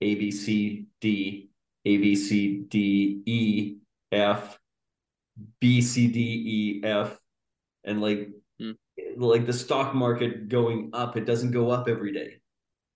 ABC, 0.04 0.86
D, 1.02 1.02
ABC, 1.02 1.02
D, 1.02 1.50
A, 1.86 1.98
B, 1.98 1.98
C, 1.98 1.98
D, 1.98 1.98
A, 1.98 1.98
B, 1.98 2.16
C, 2.16 2.58
D, 2.70 3.22
E, 3.26 3.78
F, 4.12 4.60
B, 5.60 5.82
C, 5.82 6.08
D, 6.08 6.20
E, 6.20 6.82
F, 6.84 7.18
and 7.84 8.02
like, 8.02 8.30
mm. 8.62 8.76
like 9.18 9.46
the 9.46 9.54
stock 9.54 9.94
market 9.94 10.50
going 10.50 10.90
up, 10.94 11.18
it 11.18 11.26
doesn't 11.26 11.52
go 11.52 11.70
up 11.70 11.88
every 11.88 12.12
day. 12.12 12.38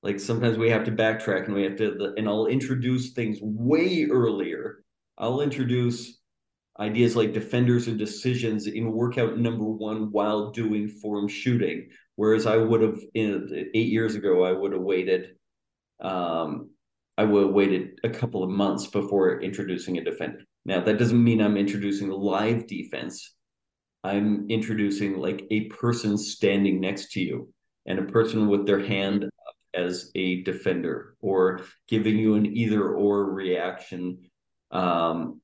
Like 0.01 0.19
sometimes 0.19 0.57
we 0.57 0.69
have 0.69 0.85
to 0.85 0.91
backtrack 0.91 1.45
and 1.45 1.53
we 1.53 1.63
have 1.63 1.75
to, 1.77 2.13
and 2.17 2.27
I'll 2.27 2.47
introduce 2.47 3.11
things 3.11 3.39
way 3.41 4.07
earlier. 4.09 4.83
I'll 5.17 5.41
introduce 5.41 6.18
ideas 6.79 7.15
like 7.15 7.33
defenders 7.33 7.87
and 7.87 7.99
decisions 7.99 8.67
in 8.67 8.91
workout 8.91 9.37
number 9.37 9.65
one 9.65 10.11
while 10.11 10.51
doing 10.51 10.87
form 10.87 11.27
shooting 11.27 11.89
Whereas 12.19 12.45
I 12.45 12.57
would 12.57 12.81
have 12.81 12.99
in 13.13 13.69
eight 13.73 13.87
years 13.87 14.15
ago, 14.15 14.43
I 14.43 14.51
would 14.51 14.73
have 14.73 14.81
waited. 14.81 15.37
Um, 16.01 16.71
I 17.17 17.23
would 17.23 17.45
have 17.45 17.53
waited 17.53 17.97
a 18.03 18.09
couple 18.09 18.43
of 18.43 18.49
months 18.49 18.87
before 18.87 19.41
introducing 19.41 19.97
a 19.97 20.03
defender. 20.03 20.39
Now 20.65 20.81
that 20.81 20.97
doesn't 20.97 21.23
mean 21.23 21.39
I'm 21.39 21.55
introducing 21.55 22.09
live 22.09 22.67
defense. 22.67 23.37
I'm 24.03 24.49
introducing 24.49 25.15
like 25.15 25.47
a 25.49 25.67
person 25.67 26.17
standing 26.17 26.81
next 26.81 27.13
to 27.13 27.21
you 27.21 27.53
and 27.85 27.99
a 27.99 28.11
person 28.11 28.49
with 28.49 28.65
their 28.65 28.85
hand 28.85 29.23
up 29.23 29.55
as 29.73 30.11
a 30.13 30.43
defender 30.43 31.15
or 31.21 31.61
giving 31.87 32.17
you 32.17 32.33
an 32.33 32.47
either 32.47 32.83
or 32.89 33.31
reaction. 33.31 34.29
Um, 34.71 35.39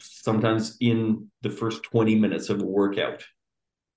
sometimes 0.00 0.76
in 0.80 1.30
the 1.42 1.50
first 1.50 1.82
20 1.84 2.14
minutes 2.14 2.48
of 2.48 2.60
a 2.60 2.66
workout 2.66 3.24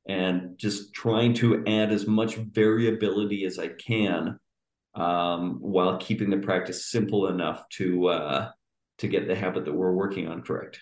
and 0.07 0.57
just 0.57 0.93
trying 0.93 1.33
to 1.33 1.63
add 1.65 1.91
as 1.91 2.07
much 2.07 2.35
variability 2.35 3.45
as 3.45 3.57
I 3.57 3.69
can 3.69 4.39
um, 4.95 5.57
while 5.61 5.97
keeping 5.97 6.29
the 6.29 6.37
practice 6.37 6.91
simple 6.91 7.27
enough 7.27 7.67
to 7.69 8.07
uh, 8.07 8.49
to 8.99 9.07
get 9.07 9.27
the 9.27 9.35
habit 9.35 9.65
that 9.65 9.73
we're 9.73 9.93
working 9.93 10.27
on 10.27 10.41
correct. 10.41 10.81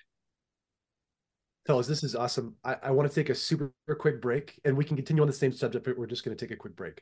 Fellas, 1.66 1.88
this 1.88 2.04
is 2.04 2.16
awesome. 2.16 2.56
I, 2.64 2.76
I 2.84 2.92
want 2.92 3.10
to 3.10 3.16
take 3.16 3.30
a 3.30 3.36
super 3.36 3.72
quick 4.00 4.22
break 4.22 4.60
and 4.66 4.76
we 4.76 4.84
can 4.84 4.96
continue 4.96 5.22
on 5.22 5.28
the 5.28 5.34
same 5.34 5.54
subject, 5.54 5.86
but 5.86 5.98
we're 5.98 6.08
just 6.08 6.26
going 6.26 6.36
to 6.36 6.46
take 6.46 6.54
a 6.54 6.58
quick 6.58 6.76
break. 6.76 7.02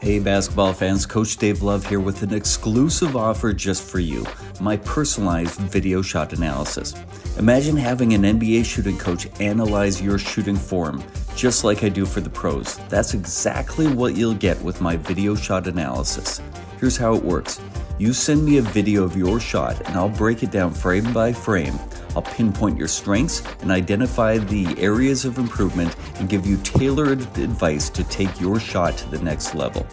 Hey, 0.00 0.18
basketball 0.18 0.72
fans, 0.72 1.04
Coach 1.04 1.36
Dave 1.36 1.60
Love 1.60 1.84
here 1.84 2.00
with 2.00 2.22
an 2.22 2.32
exclusive 2.32 3.16
offer 3.16 3.52
just 3.52 3.82
for 3.82 3.98
you 3.98 4.24
my 4.58 4.78
personalized 4.78 5.60
video 5.60 6.00
shot 6.00 6.32
analysis. 6.32 6.94
Imagine 7.38 7.76
having 7.76 8.14
an 8.14 8.22
NBA 8.22 8.64
shooting 8.64 8.96
coach 8.96 9.28
analyze 9.40 10.00
your 10.00 10.16
shooting 10.16 10.56
form, 10.56 11.04
just 11.36 11.64
like 11.64 11.84
I 11.84 11.90
do 11.90 12.06
for 12.06 12.22
the 12.22 12.30
pros. 12.30 12.78
That's 12.88 13.12
exactly 13.12 13.88
what 13.88 14.16
you'll 14.16 14.32
get 14.32 14.58
with 14.62 14.80
my 14.80 14.96
video 14.96 15.34
shot 15.34 15.66
analysis. 15.66 16.40
Here's 16.78 16.96
how 16.96 17.14
it 17.14 17.22
works 17.22 17.60
you 17.98 18.14
send 18.14 18.42
me 18.42 18.56
a 18.56 18.62
video 18.62 19.04
of 19.04 19.18
your 19.18 19.38
shot, 19.38 19.78
and 19.86 19.96
I'll 19.96 20.08
break 20.08 20.42
it 20.42 20.50
down 20.50 20.72
frame 20.72 21.12
by 21.12 21.34
frame 21.34 21.78
I'll 22.14 22.22
pinpoint 22.22 22.78
your 22.78 22.88
strengths 22.88 23.42
and 23.60 23.70
identify 23.70 24.38
the 24.38 24.74
areas 24.78 25.24
of 25.24 25.38
improvement 25.38 25.94
and 26.16 26.28
give 26.28 26.46
you 26.46 26.56
tailored 26.58 27.20
advice 27.38 27.88
to 27.90 28.04
take 28.04 28.40
your 28.40 28.58
shot 28.58 28.96
to 28.98 29.10
the 29.10 29.22
next 29.22 29.54
level. 29.54 29.86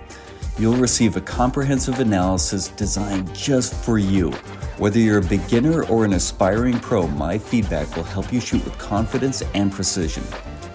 You'll 0.60 0.78
receive 0.78 1.16
a 1.16 1.22
comprehensive 1.22 2.00
analysis 2.00 2.70
designed 2.70 3.34
just 3.36 3.76
for 3.76 4.00
you. 4.00 4.32
Whether 4.78 5.00
you're 5.00 5.20
a 5.20 5.22
beginner 5.22 5.84
or 5.84 6.04
an 6.06 6.14
aspiring 6.14 6.80
pro, 6.80 7.08
my 7.08 7.38
feedback 7.38 7.96
will 7.96 8.04
help 8.04 8.34
you 8.34 8.40
shoot 8.40 8.64
with 8.64 8.78
confidence 8.78 9.44
and 9.54 9.72
precision. 9.72 10.24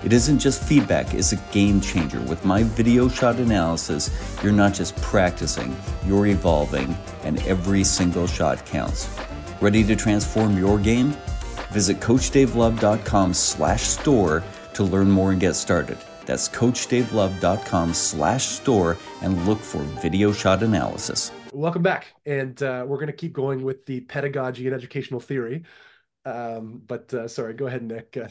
It 0.05 0.13
isn't 0.13 0.41
just 0.41 0.63
feedback, 0.63 1.15
it's 1.15 1.33
a 1.33 1.37
game 1.53 1.81
changer. 1.81 2.21
With 2.23 2.45
my 2.45 2.65
video 2.65 3.09
shot 3.09 3.37
analysis, 3.37 4.11
you're 4.43 4.53
not 4.53 4.75
just 4.75 4.97
practicing, 4.97 5.77
you're 6.05 6.27
evolving, 6.27 6.97
and 7.23 7.41
every 7.47 7.85
single 7.85 8.27
shot 8.27 8.65
counts. 8.67 9.09
Ready 9.61 9.85
to 9.85 9.95
transform 9.95 10.59
your 10.59 10.79
game? 10.79 11.17
Visit 11.73 12.01
CoachDaveLove.com 12.01 13.33
slash 13.35 13.83
store 13.83 14.45
to 14.75 14.83
learn 14.83 15.11
more 15.11 15.33
and 15.33 15.41
get 15.41 15.55
started. 15.55 15.99
That's 16.27 16.49
CoachDaveLove.com 16.51 17.95
slash 17.95 18.47
store 18.47 18.99
and 19.23 19.47
look 19.47 19.59
for 19.59 19.79
video 20.03 20.33
shot 20.33 20.63
analysis. 20.63 21.33
Welcome 21.53 21.83
back. 21.83 22.15
And 22.27 22.63
uh, 22.63 22.85
we're 22.87 22.99
going 22.99 23.07
to 23.09 23.13
keep 23.13 23.33
going 23.33 23.63
with 23.63 23.87
the 23.87 24.01
pedagogy 24.01 24.67
and 24.67 24.75
educational 24.75 25.19
theory. 25.19 25.65
Um, 26.25 26.83
but 26.87 27.13
uh, 27.15 27.27
sorry, 27.27 27.55
go 27.55 27.67
ahead, 27.67 27.83
Nick. 27.83 28.17
Uh, 28.17 28.29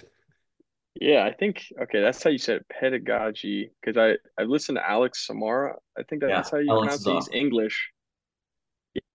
yeah, 0.96 1.24
I 1.24 1.34
think 1.34 1.66
okay, 1.82 2.02
that's 2.02 2.24
how 2.24 2.30
you 2.30 2.38
said 2.38 2.62
pedagogy 2.70 3.72
because 3.82 3.98
I 3.98 4.18
I 4.42 4.46
listened 4.46 4.78
to 4.78 4.88
Alex 4.88 5.28
Sarama. 5.28 5.76
I 5.98 6.04
think 6.04 6.22
that's 6.22 6.52
yeah, 6.52 6.58
how 6.58 6.62
you 6.62 6.72
Alex 6.72 7.04
pronounce 7.04 7.28
it. 7.28 7.34
He's 7.34 7.42
English. 7.42 7.90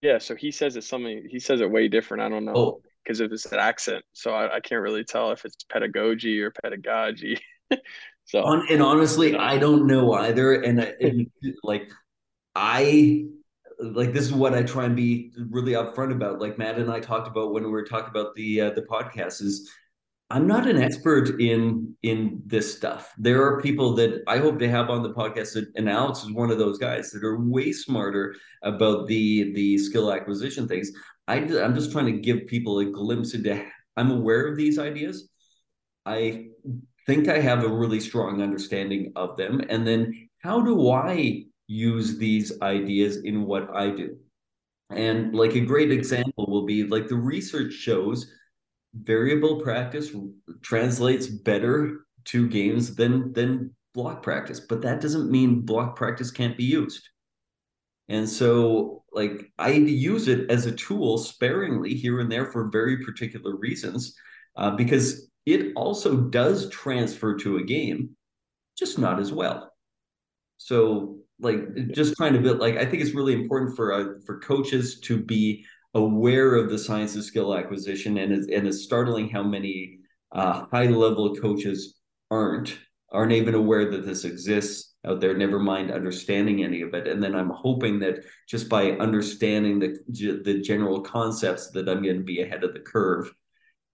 Yeah, 0.01 0.19
so 0.19 0.35
he 0.35 0.51
says 0.51 0.77
it 0.77 0.85
something. 0.85 1.27
He 1.31 1.39
says 1.39 1.61
it 1.61 1.71
way 1.71 1.89
different. 1.89 2.23
I 2.23 2.29
don't 2.29 2.45
know. 2.45 2.55
Oh, 2.57 2.81
because 3.07 3.21
of 3.21 3.31
his 3.31 3.47
accent. 3.53 4.05
So 4.12 4.33
I, 4.33 4.57
I, 4.57 4.61
can't 4.61 4.83
really 4.83 5.05
tell 5.05 5.31
if 5.31 5.45
it's 5.45 5.64
pedagogy 5.71 6.40
or 6.40 6.51
pedagogy. 6.51 7.38
so 8.25 8.42
and 8.45 8.83
honestly, 8.83 9.37
I 9.37 9.59
don't 9.59 9.87
know 9.87 10.12
either. 10.12 10.55
And, 10.55 10.81
and 10.81 11.31
like 11.62 11.90
I 12.55 13.27
like 13.79 14.12
this 14.12 14.25
is 14.25 14.33
what 14.33 14.55
I 14.55 14.62
try 14.62 14.85
and 14.85 14.97
be 14.97 15.33
really 15.51 15.73
upfront 15.73 16.12
about. 16.12 16.40
Like 16.40 16.59
Matt 16.59 16.79
and 16.79 16.90
I 16.90 17.01
talked 17.01 17.29
about 17.29 17.53
when 17.53 17.64
we 17.64 17.71
were 17.71 17.85
talking 17.85 18.11
about 18.11 18.35
the 18.35 18.62
uh, 18.62 18.71
the 18.71 18.83
podcast 18.83 19.42
is 19.42 19.71
I'm 20.29 20.47
not 20.49 20.66
an 20.66 20.83
expert 20.83 21.40
in 21.40 21.95
in 22.03 22.42
this 22.47 22.75
stuff. 22.75 23.14
There 23.16 23.45
are 23.45 23.61
people 23.61 23.95
that 23.95 24.25
I 24.27 24.38
hope 24.38 24.59
to 24.59 24.69
have 24.69 24.90
on 24.90 25.03
the 25.03 25.12
podcast, 25.12 25.55
that, 25.55 25.71
and 25.77 25.88
Alex 25.88 26.25
is 26.25 26.33
one 26.33 26.51
of 26.51 26.59
those 26.59 26.79
guys 26.79 27.12
that 27.12 27.23
are 27.23 27.38
way 27.38 27.71
smarter 27.71 28.35
about 28.62 29.07
the 29.07 29.53
the 29.53 29.79
skill 29.79 30.12
acquisition 30.12 30.66
things. 30.66 30.90
I, 31.29 31.37
I'm 31.37 31.75
just 31.75 31.93
trying 31.93 32.07
to 32.07 32.21
give 32.21 32.47
people 32.47 32.79
a 32.79 32.85
glimpse 32.85 33.35
into. 33.35 33.65
I'm 33.97 34.11
aware 34.11 34.47
of 34.47 34.57
these 34.57 34.79
ideas. 34.79 35.29
I 36.05 36.47
think 37.07 37.29
I 37.29 37.41
have 37.41 37.65
a 37.65 37.69
really 37.69 38.01
strong 38.01 38.43
understanding 38.43 39.12
of 39.17 39.37
them, 39.37 39.61
and 39.69 39.87
then 39.87 40.29
how 40.39 40.61
do 40.61 40.91
I 40.91 41.45
use 41.67 42.19
these 42.19 42.61
ideas 42.62 43.17
in 43.25 43.45
what 43.45 43.75
I 43.75 43.91
do? 43.91 44.17
And 44.91 45.35
like 45.35 45.57
a 45.57 45.61
great 45.61 45.91
example 45.91 46.47
will 46.49 46.65
be 46.65 46.85
like 46.85 47.09
the 47.09 47.17
research 47.17 47.73
shows 47.73 48.31
variable 49.03 49.61
practice 49.61 50.11
translates 50.62 51.27
better 51.27 52.07
to 52.25 52.49
games 52.49 52.95
than 52.95 53.33
than 53.33 53.75
block 53.95 54.23
practice 54.23 54.61
but 54.61 54.83
that 54.83 55.01
doesn't 55.01 55.31
mean 55.31 55.61
block 55.61 55.97
practice 55.97 56.31
can't 56.31 56.57
be 56.57 56.65
used 56.65 57.09
and 58.09 58.29
so 58.29 59.03
like 59.16 59.50
i 59.59 59.70
use 59.70 60.29
it 60.29 60.48
as 60.50 60.66
a 60.66 60.72
tool 60.72 61.18
sparingly 61.18 61.94
here 61.94 62.20
and 62.20 62.31
there 62.31 62.46
for 62.52 62.70
very 62.70 63.05
particular 63.05 63.57
reasons 63.57 64.14
uh, 64.57 64.70
because 64.70 65.29
it 65.46 65.72
also 65.74 66.16
does 66.16 66.68
transfer 66.70 67.37
to 67.37 67.57
a 67.57 67.64
game 67.64 68.16
just 68.76 68.98
not 68.98 69.18
as 69.18 69.33
well. 69.33 69.72
So 70.59 71.18
like 71.40 71.59
just 71.92 72.16
trying 72.16 72.33
to 72.33 72.38
build 72.38 72.61
like 72.61 72.79
i 72.79 72.85
think 72.87 73.02
it's 73.02 73.14
really 73.14 73.35
important 73.35 73.76
for 73.76 73.92
uh, 73.92 74.05
for 74.24 74.40
coaches 74.40 75.00
to 75.00 75.22
be 75.22 75.66
aware 75.92 76.55
of 76.55 76.70
the 76.70 76.79
science 76.79 77.14
of 77.16 77.24
skill 77.24 77.55
acquisition, 77.57 78.18
and 78.18 78.33
it's, 78.33 78.46
and 78.48 78.66
it's 78.66 78.83
startling 78.83 79.29
how 79.29 79.42
many 79.42 79.98
uh, 80.33 80.64
high 80.70 80.87
level 80.87 81.35
coaches 81.37 81.98
aren't 82.31 82.79
aren't 83.12 83.33
even 83.33 83.55
aware 83.55 83.90
that 83.90 84.05
this 84.05 84.24
exists 84.24 84.86
out 85.07 85.21
there. 85.21 85.37
Never 85.37 85.59
mind 85.59 85.90
understanding 85.90 86.64
any 86.64 86.83
of 86.83 86.95
it. 86.95 87.07
And 87.07 87.23
then 87.23 87.35
I'm 87.35 87.51
hoping 87.51 87.99
that 88.01 88.25
just 88.49 88.69
by 88.69 88.92
understanding 88.92 89.79
the 89.79 89.97
the 90.45 90.61
general 90.61 91.01
concepts, 91.01 91.71
that 91.71 91.88
I'm 91.88 92.03
going 92.03 92.19
to 92.19 92.25
be 92.25 92.42
ahead 92.42 92.64
of 92.64 92.75
the 92.75 92.81
curve. 92.81 93.33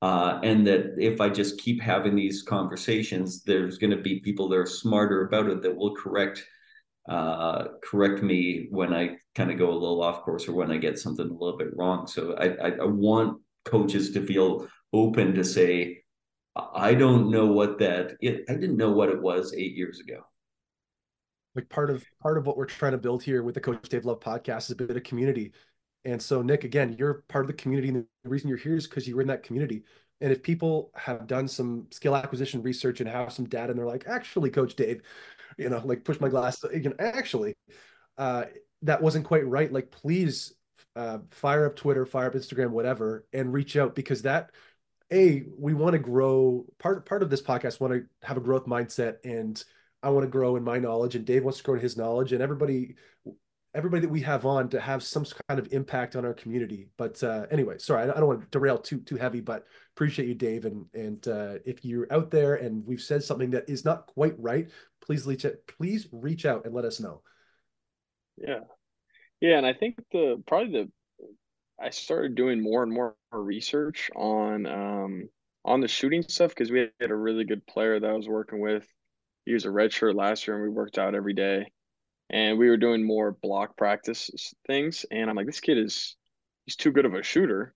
Uh, 0.01 0.41
and 0.43 0.67
that 0.67 0.97
if 0.99 1.21
I 1.21 1.29
just 1.29 1.61
keep 1.61 1.81
having 1.81 2.17
these 2.17 2.43
conversations, 2.43 3.45
there's 3.45 3.79
going 3.79 3.93
to 3.93 4.03
be 4.03 4.19
people 4.19 4.49
that 4.49 4.59
are 4.59 4.67
smarter 4.67 5.27
about 5.27 5.49
it 5.49 5.63
that 5.63 5.77
will 5.77 5.95
correct 5.95 6.45
uh, 7.09 7.65
correct 7.83 8.23
me 8.23 8.69
when 8.71 8.95
I 8.95 9.17
kind 9.35 9.51
of 9.51 9.59
go 9.59 9.71
a 9.71 9.75
little 9.75 10.03
off 10.03 10.23
course 10.23 10.49
or 10.49 10.53
when 10.53 10.71
I 10.71 10.77
get 10.77 10.99
something 10.99 11.29
a 11.29 11.33
little 11.33 11.59
bit 11.59 11.77
wrong. 11.77 12.07
So 12.07 12.35
I, 12.35 12.69
I, 12.69 12.71
I 12.83 12.85
want 12.85 13.41
coaches 13.65 14.13
to 14.13 14.25
feel 14.25 14.69
open 14.93 15.35
to 15.35 15.45
say, 15.45 16.03
I 16.57 16.95
don't 16.95 17.31
know 17.31 17.47
what 17.47 17.79
that 17.79 18.17
it, 18.21 18.45
I 18.49 18.55
didn't 18.55 18.77
know 18.77 18.93
what 18.93 19.09
it 19.09 19.21
was 19.21 19.55
eight 19.55 19.75
years 19.75 20.01
ago. 20.01 20.21
Like 21.55 21.69
part 21.69 21.91
of 21.91 22.05
part 22.21 22.39
of 22.39 22.47
what 22.47 22.57
we're 22.57 22.67
trying 22.67 22.93
to 22.93 22.99
build 22.99 23.23
here 23.23 23.43
with 23.43 23.55
the 23.55 23.61
Coach 23.61 23.89
Dave 23.89 24.05
Love 24.05 24.21
podcast 24.21 24.65
is 24.65 24.71
a 24.71 24.77
bit 24.77 24.97
of 24.97 25.03
community. 25.03 25.53
And 26.05 26.21
so 26.21 26.43
Nick, 26.43 26.65
again, 26.65 26.97
you're 26.99 27.23
part 27.29 27.45
of 27.45 27.49
the 27.49 27.55
community, 27.55 27.89
and 27.89 28.05
the 28.25 28.29
reason 28.29 28.49
you're 28.49 28.59
here 28.59 28.75
is 28.75 28.87
because 28.87 29.07
you 29.07 29.15
were 29.15 29.23
in 29.23 29.29
that 29.29 29.43
community. 29.43 29.85
And 30.21 30.33
if 30.33 30.43
people 30.43 30.91
have 30.95 31.27
done 31.27 31.47
some 31.47 31.87
skill 31.91 32.17
acquisition 32.17 32.63
research 32.63 33.01
and 33.01 33.09
have 33.09 33.33
some 33.33 33.49
data, 33.49 33.71
and 33.71 33.79
they're 33.79 33.87
like, 33.87 34.05
actually, 34.07 34.51
Coach 34.51 34.77
Dave, 34.77 35.03
you 35.59 35.69
know, 35.69 35.81
like 35.85 36.05
push 36.05 36.21
my 36.21 36.29
glass. 36.29 36.65
You 36.73 36.91
know, 36.91 36.95
actually, 36.99 37.55
uh, 38.19 38.45
that 38.83 39.03
wasn't 39.03 39.25
quite 39.25 39.47
right. 39.47 39.73
Like, 39.73 39.91
please 39.91 40.55
uh, 40.97 41.19
fire 41.31 41.67
up 41.67 41.77
Twitter, 41.77 42.07
fire 42.07 42.29
up 42.29 42.35
Instagram, 42.35 42.71
whatever, 42.71 43.27
and 43.33 43.53
reach 43.53 43.77
out 43.77 43.95
because 43.95 44.23
that 44.23 44.51
a 45.13 45.45
we 45.59 45.75
want 45.75 45.93
to 45.93 45.99
grow. 45.99 46.65
Part 46.79 47.07
part 47.07 47.23
of 47.23 47.31
this 47.31 47.43
podcast 47.43 47.81
want 47.81 47.93
to 47.93 48.27
have 48.27 48.37
a 48.37 48.41
growth 48.41 48.67
mindset, 48.67 49.17
and 49.25 49.63
I 50.03 50.11
want 50.11 50.25
to 50.25 50.31
grow 50.31 50.57
in 50.57 50.65
my 50.65 50.79
knowledge, 50.79 51.15
and 51.15 51.25
Dave 51.25 51.45
wants 51.45 51.59
to 51.59 51.65
grow 51.65 51.75
in 51.75 51.81
his 51.81 51.97
knowledge, 51.97 52.33
and 52.33 52.43
everybody 52.43 52.97
everybody 53.75 54.03
that 54.03 54.11
we 54.11 54.21
have 54.21 54.45
on 54.45 54.69
to 54.69 54.81
have 54.81 55.03
some 55.03 55.25
kind 55.49 55.59
of 55.59 55.73
impact 55.73 56.15
on 56.15 56.25
our 56.25 56.35
community. 56.35 56.89
But 56.99 57.23
uh, 57.23 57.47
anyway, 57.51 57.79
sorry, 57.79 58.03
I, 58.03 58.15
don't 58.15 58.27
want 58.27 58.43
to 58.43 58.47
derail 58.51 58.79
too 58.79 59.01
too 59.01 59.17
heavy, 59.17 59.41
but 59.41 59.65
appreciate 59.95 60.29
you, 60.29 60.35
Dave. 60.35 60.65
And 60.65 60.87
and 60.95 61.27
uh, 61.29 61.55
if 61.65 61.85
you're 61.85 62.13
out 62.13 62.31
there 62.31 62.57
and 62.57 62.85
we've 62.87 63.01
said 63.01 63.23
something 63.23 63.51
that 63.51 63.69
is 63.69 63.85
not 63.85 64.07
quite 64.07 64.35
right, 64.39 64.71
please 65.01 65.27
reach 65.27 65.45
out, 65.45 65.55
please 65.79 66.09
reach 66.13 66.45
out 66.45 66.65
and 66.65 66.75
let 66.75 66.85
us 66.85 67.01
know. 67.01 67.23
Yeah, 68.37 68.61
yeah, 69.41 69.59
and 69.59 69.67
I 69.67 69.73
think 69.73 69.97
the 70.13 70.43
probably 70.47 70.73
the 70.73 70.91
I 71.81 71.91
started 71.91 72.35
doing 72.35 72.63
more 72.63 72.83
and 72.83 72.93
more 72.93 73.17
research 73.33 74.11
on 74.15 74.67
um 74.67 75.29
on 75.65 75.81
the 75.81 75.89
shooting 75.89 76.23
stuff 76.23 76.51
because 76.51 76.71
we 76.71 76.89
had 77.01 77.11
a 77.11 77.17
really 77.17 77.45
good 77.45 77.67
player 77.67 77.99
that 77.99 78.11
I 78.11 78.15
was 78.15 78.29
working 78.29 78.61
with. 78.61 78.87
He 79.45 79.55
was 79.55 79.65
a 79.65 79.71
red 79.71 79.93
shirt 79.93 80.15
last 80.15 80.47
year, 80.47 80.57
and 80.57 80.63
we 80.63 80.69
worked 80.69 80.99
out 80.99 81.15
every 81.15 81.35
day. 81.35 81.67
And 82.31 82.59
we 82.59 82.69
were 82.69 82.79
doing 82.79 83.05
more 83.05 83.33
block 83.33 83.77
practice 83.77 84.55
things. 84.67 85.05
And 85.11 85.29
i'm 85.29 85.37
like 85.37 85.47
this 85.47 85.61
kid 85.61 85.79
is 85.79 86.17
he's 86.65 86.77
too 86.77 86.91
good 86.91 87.05
of 87.05 87.15
a 87.15 87.23
shooter. 87.23 87.75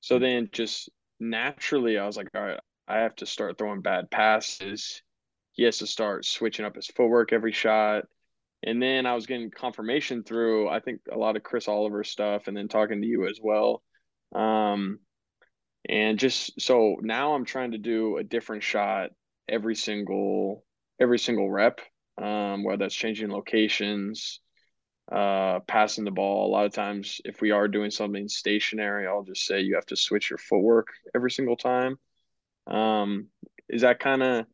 So 0.00 0.16
hmm. 0.16 0.22
then 0.22 0.48
just 0.52 0.88
naturally 1.20 1.98
i 1.98 2.06
was 2.06 2.16
like 2.16 2.28
all 2.32 2.40
right 2.40 2.60
i 2.86 2.98
have 2.98 3.16
to 3.16 3.26
start 3.26 3.58
throwing 3.58 3.82
bad 3.82 4.10
passes. 4.10 5.02
He 5.52 5.64
has 5.64 5.78
to 5.78 5.86
start 5.88 6.24
switching 6.24 6.64
up 6.64 6.76
his 6.76 6.86
footwork 6.86 7.32
every 7.32 7.52
shot. 7.52 8.04
And 8.62 8.80
then 8.80 9.06
i 9.06 9.14
was 9.14 9.26
getting 9.26 9.50
confirmation 9.50 10.22
through 10.22 10.68
i 10.68 10.78
think 10.80 11.00
a 11.10 11.18
lot 11.18 11.36
of 11.36 11.42
chris 11.42 11.66
oliver 11.66 12.04
stuff 12.04 12.46
and 12.46 12.56
then 12.56 12.68
talking 12.68 13.00
to 13.00 13.06
you 13.06 13.26
as 13.26 13.40
well. 13.42 13.82
Um 14.34 15.00
and 15.88 16.18
just 16.18 16.60
so 16.60 16.96
now 17.00 17.34
i'm 17.34 17.44
trying 17.44 17.72
to 17.72 17.78
do 17.78 18.18
a 18.18 18.24
different 18.24 18.62
shot 18.62 19.10
every 19.48 19.74
single 19.74 20.64
every 21.00 21.18
single 21.18 21.50
rep 21.50 21.80
um, 22.20 22.64
whether 22.64 22.78
that's 22.78 22.94
changing 22.94 23.30
locations, 23.30 24.40
uh, 25.10 25.60
passing 25.60 26.04
the 26.04 26.10
ball. 26.10 26.46
A 26.46 26.52
lot 26.52 26.66
of 26.66 26.72
times, 26.72 27.20
if 27.24 27.40
we 27.40 27.50
are 27.50 27.68
doing 27.68 27.90
something 27.90 28.28
stationary, 28.28 29.06
I'll 29.06 29.22
just 29.22 29.46
say 29.46 29.60
you 29.60 29.76
have 29.76 29.86
to 29.86 29.96
switch 29.96 30.30
your 30.30 30.38
footwork 30.38 30.88
every 31.14 31.30
single 31.30 31.56
time. 31.56 31.98
Um, 32.66 33.28
is 33.68 33.82
that 33.82 34.00
kind 34.00 34.22
of, 34.22 34.46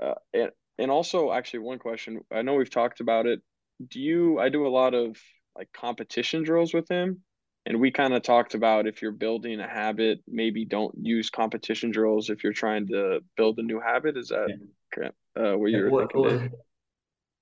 uh, 0.00 0.14
and, 0.32 0.50
and 0.78 0.90
also 0.90 1.32
actually 1.32 1.60
one 1.60 1.78
question, 1.78 2.20
I 2.32 2.42
know 2.42 2.54
we've 2.54 2.70
talked 2.70 3.00
about 3.00 3.26
it. 3.26 3.40
Do 3.86 4.00
you, 4.00 4.38
I 4.38 4.48
do 4.48 4.66
a 4.66 4.68
lot 4.68 4.94
of 4.94 5.16
like 5.56 5.68
competition 5.72 6.42
drills 6.42 6.72
with 6.72 6.88
him. 6.88 7.22
And 7.66 7.80
we 7.80 7.90
kind 7.90 8.12
of 8.12 8.22
talked 8.22 8.54
about 8.54 8.86
if 8.86 9.00
you're 9.00 9.10
building 9.10 9.58
a 9.58 9.68
habit, 9.68 10.20
maybe 10.28 10.66
don't 10.66 10.94
use 11.00 11.30
competition 11.30 11.90
drills 11.90 12.28
if 12.28 12.44
you're 12.44 12.52
trying 12.52 12.88
to 12.88 13.20
build 13.38 13.58
a 13.58 13.62
new 13.62 13.80
habit. 13.80 14.18
Is 14.18 14.28
that 14.28 14.48
correct? 14.92 15.16
Uh, 15.36 15.52
what 15.52 15.70
you're 15.70 15.90
thinking. 15.90 16.50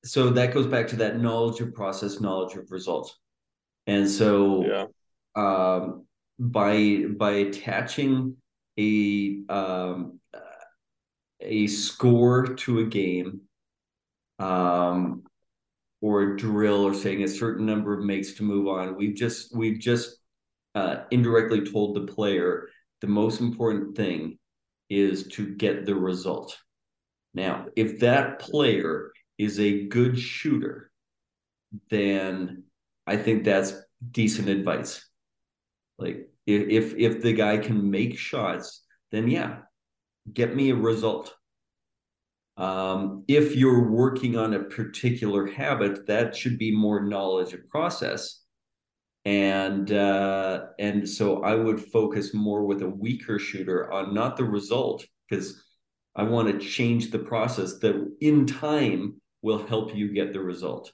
so 0.05 0.31
that 0.31 0.55
goes 0.55 0.66
back 0.66 0.88
to 0.88 0.96
that 0.96 1.20
knowledge 1.20 1.61
of 1.61 1.74
process, 1.74 2.20
knowledge 2.20 2.57
of 2.57 2.70
results, 2.70 3.18
and 3.87 4.09
so 4.09 4.64
yeah. 4.64 4.87
um, 5.37 6.07
by 6.38 7.05
by 7.16 7.31
attaching 7.33 8.37
a 8.78 9.40
um, 9.48 10.18
a 11.40 11.66
score 11.66 12.46
to 12.46 12.81
a 12.81 12.85
game, 12.85 13.42
um, 14.38 15.22
or 16.00 16.22
a 16.22 16.37
drill, 16.37 16.85
or 16.85 16.94
saying 16.94 17.22
a 17.22 17.28
certain 17.28 17.66
number 17.66 17.96
of 17.96 18.05
makes 18.05 18.33
to 18.35 18.42
move 18.42 18.68
on, 18.68 18.96
we've 18.96 19.16
just 19.16 19.55
we've 19.55 19.78
just 19.78 20.16
uh, 20.74 21.05
indirectly 21.11 21.64
told 21.64 21.94
the 21.94 22.12
player 22.12 22.68
the 23.00 23.07
most 23.07 23.40
important 23.40 23.96
thing 23.96 24.38
is 24.88 25.27
to 25.29 25.54
get 25.54 25.85
the 25.85 25.94
result. 25.94 26.56
Now, 27.35 27.66
if 27.76 28.00
that 28.00 28.38
player 28.38 29.12
is 29.38 29.58
a 29.58 29.87
good 29.87 30.18
shooter, 30.18 30.90
then 31.90 32.64
I 33.06 33.16
think 33.16 33.44
that's 33.44 33.74
decent 34.10 34.48
advice. 34.48 35.04
Like 35.98 36.28
if 36.46 36.94
if 36.96 37.22
the 37.22 37.33
guy 37.33 37.58
can 37.58 37.90
make 37.90 38.18
shots, 38.18 38.85
then 39.10 39.28
yeah, 39.28 39.60
get 40.33 40.54
me 40.54 40.70
a 40.70 40.76
result. 40.76 41.35
Um, 42.56 43.24
if 43.28 43.56
you're 43.56 43.90
working 43.90 44.37
on 44.37 44.54
a 44.54 44.64
particular 44.64 45.46
habit, 45.46 46.06
that 46.06 46.37
should 46.37 46.58
be 46.58 46.70
more 46.70 47.02
knowledge 47.02 47.54
of 47.54 47.68
process. 47.68 48.40
And 49.24 49.90
uh, 49.92 50.66
and 50.78 51.08
so 51.08 51.42
I 51.42 51.54
would 51.54 51.80
focus 51.80 52.35
more 52.35 52.64
with 52.64 52.83
a 52.83 52.88
weaker 52.88 53.38
shooter 53.38 53.90
on 53.92 54.12
not 54.12 54.37
the 54.37 54.44
result 54.44 55.06
because 55.28 55.62
I 56.15 56.25
want 56.25 56.48
to 56.48 56.67
change 56.67 57.10
the 57.10 57.19
process 57.19 57.79
that 57.79 58.17
in 58.21 58.46
time 58.46 59.21
will 59.40 59.67
help 59.67 59.94
you 59.94 60.13
get 60.13 60.33
the 60.33 60.40
result. 60.40 60.92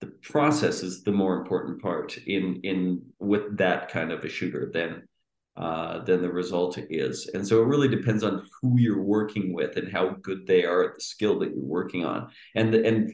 The 0.00 0.06
process 0.22 0.82
is 0.82 1.02
the 1.02 1.12
more 1.12 1.36
important 1.36 1.80
part 1.80 2.16
in 2.18 2.60
in 2.62 3.02
with 3.18 3.56
that 3.58 3.88
kind 3.88 4.10
of 4.10 4.24
a 4.24 4.28
shooter 4.28 4.70
than 4.72 5.02
uh, 5.56 6.02
than 6.04 6.22
the 6.22 6.32
result 6.32 6.78
is. 6.78 7.28
And 7.34 7.46
so 7.46 7.62
it 7.62 7.66
really 7.66 7.88
depends 7.88 8.24
on 8.24 8.46
who 8.60 8.78
you're 8.78 9.02
working 9.02 9.52
with 9.52 9.76
and 9.76 9.92
how 9.92 10.16
good 10.22 10.46
they 10.46 10.64
are 10.64 10.82
at 10.82 10.94
the 10.94 11.00
skill 11.00 11.38
that 11.40 11.50
you're 11.50 11.64
working 11.64 12.04
on. 12.04 12.30
And 12.54 12.74
and 12.74 13.12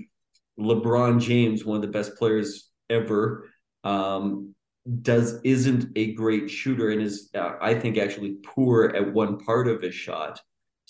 LeBron 0.59 1.20
James, 1.20 1.64
one 1.64 1.76
of 1.76 1.82
the 1.82 1.88
best 1.88 2.16
players 2.16 2.70
ever, 2.90 3.49
um, 3.84 4.55
does 5.03 5.40
isn't 5.44 5.86
a 5.96 6.14
great 6.14 6.49
shooter 6.49 6.90
and 6.90 7.03
is 7.03 7.30
uh, 7.34 7.55
I 7.61 7.74
think 7.74 7.99
actually 7.99 8.36
poor 8.44 8.92
at 8.94 9.12
one 9.12 9.38
part 9.38 9.68
of 9.68 9.82
his 9.82 9.94
shot. 9.94 10.40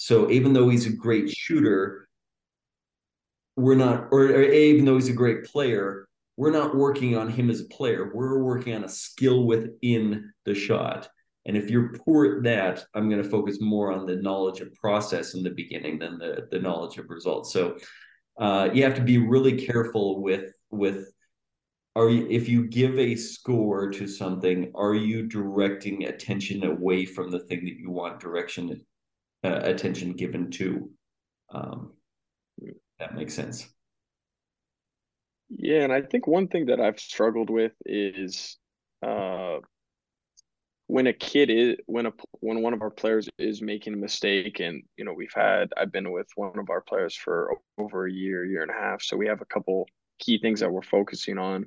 So 0.01 0.31
even 0.31 0.53
though 0.53 0.69
he's 0.69 0.87
a 0.87 0.93
great 0.93 1.29
shooter, 1.29 2.09
we're 3.57 3.75
not, 3.75 4.07
or, 4.13 4.27
or 4.27 4.43
even 4.43 4.85
though 4.85 4.95
he's 4.95 5.09
a 5.09 5.13
great 5.13 5.45
player, 5.45 6.07
we're 6.37 6.53
not 6.53 6.77
working 6.77 7.17
on 7.17 7.29
him 7.29 7.51
as 7.51 7.61
a 7.61 7.65
player. 7.65 8.13
We're 8.15 8.45
working 8.45 8.77
on 8.77 8.85
a 8.85 8.89
skill 8.89 9.43
within 9.45 10.33
the 10.45 10.55
shot. 10.55 11.09
And 11.47 11.57
if 11.57 11.69
you're 11.69 11.95
poor 12.05 12.37
at 12.37 12.45
that, 12.45 12.85
I'm 12.95 13.11
going 13.11 13.21
to 13.21 13.29
focus 13.29 13.59
more 13.61 13.91
on 13.91 14.07
the 14.07 14.15
knowledge 14.15 14.61
of 14.61 14.73
process 14.75 15.35
in 15.35 15.43
the 15.43 15.51
beginning 15.51 15.99
than 15.99 16.17
the, 16.17 16.47
the 16.53 16.61
knowledge 16.61 16.97
of 16.99 17.11
results. 17.11 17.53
So 17.53 17.77
uh, 18.39 18.69
you 18.73 18.85
have 18.85 18.95
to 18.95 19.03
be 19.03 19.19
really 19.19 19.67
careful 19.67 20.23
with 20.23 20.53
with 20.71 21.13
are 21.97 22.09
you 22.09 22.29
if 22.31 22.49
you 22.49 22.69
give 22.69 22.97
a 23.01 23.17
score 23.17 23.91
to 23.91 24.07
something, 24.07 24.71
are 24.77 24.95
you 24.95 25.27
directing 25.27 26.05
attention 26.05 26.63
away 26.63 27.05
from 27.05 27.33
the 27.33 27.41
thing 27.41 27.65
that 27.65 27.79
you 27.81 27.91
want 27.91 28.21
direction 28.21 28.81
uh, 29.45 29.61
attention 29.62 30.12
given 30.12 30.51
to? 30.53 30.91
Um, 31.53 31.93
that 32.99 33.14
makes 33.14 33.34
sense. 33.34 33.68
Yeah, 35.51 35.82
and 35.82 35.93
I 35.93 36.03
think 36.03 36.26
one 36.26 36.49
thing 36.49 36.66
that 36.66 36.80
I've 36.80 37.01
struggled 37.01 37.49
with 37.49 37.72
is 37.86 38.59
uh, 39.03 39.59
when 40.89 41.07
a 41.07 41.12
kid 41.12 41.51
is 41.51 41.76
when 41.86 42.07
a 42.07 42.12
when 42.41 42.62
one 42.62 42.74
of 42.74 42.82
our 42.82 42.91
players 42.91 43.28
is 43.39 43.62
making 43.62 43.93
a 43.93 43.97
mistake 43.97 44.59
and 44.61 44.82
you 44.97 45.05
know 45.05 45.12
we've 45.12 45.32
had 45.34 45.72
I've 45.76 45.93
been 45.93 46.11
with 46.11 46.26
one 46.34 46.59
of 46.59 46.70
our 46.70 46.80
players 46.80 47.14
for 47.14 47.55
over 47.78 48.07
a 48.07 48.12
year 48.12 48.45
year 48.45 48.62
and 48.62 48.70
a 48.70 48.74
half 48.74 49.03
so 49.03 49.16
we 49.16 49.26
have 49.28 49.43
a 49.43 49.47
couple 49.47 49.86
key 50.18 50.39
things 50.39 50.61
that 50.61 50.72
we're 50.72 50.82
focusing 50.82 51.39
on 51.39 51.66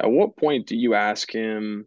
at 0.00 0.10
what 0.10 0.36
point 0.36 0.66
do 0.66 0.76
you 0.76 0.94
ask 0.94 1.32
him 1.32 1.86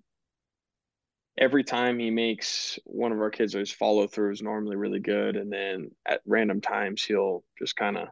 every 1.40 1.64
time 1.64 1.98
he 1.98 2.12
makes 2.12 2.78
one 2.84 3.12
of 3.12 3.20
our 3.20 3.30
kids 3.30 3.54
his 3.54 3.72
follow 3.72 4.06
through 4.08 4.32
is 4.32 4.42
normally 4.42 4.76
really 4.76 5.00
good 5.00 5.38
and 5.38 5.52
then 5.52 5.90
at 6.06 6.22
random 6.26 6.60
times 6.60 7.04
he'll 7.04 7.44
just 7.58 7.76
kind 7.76 7.98
of 7.98 8.10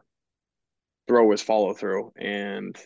throw 1.06 1.30
his 1.30 1.42
follow 1.42 1.74
through 1.74 2.12
and 2.18 2.76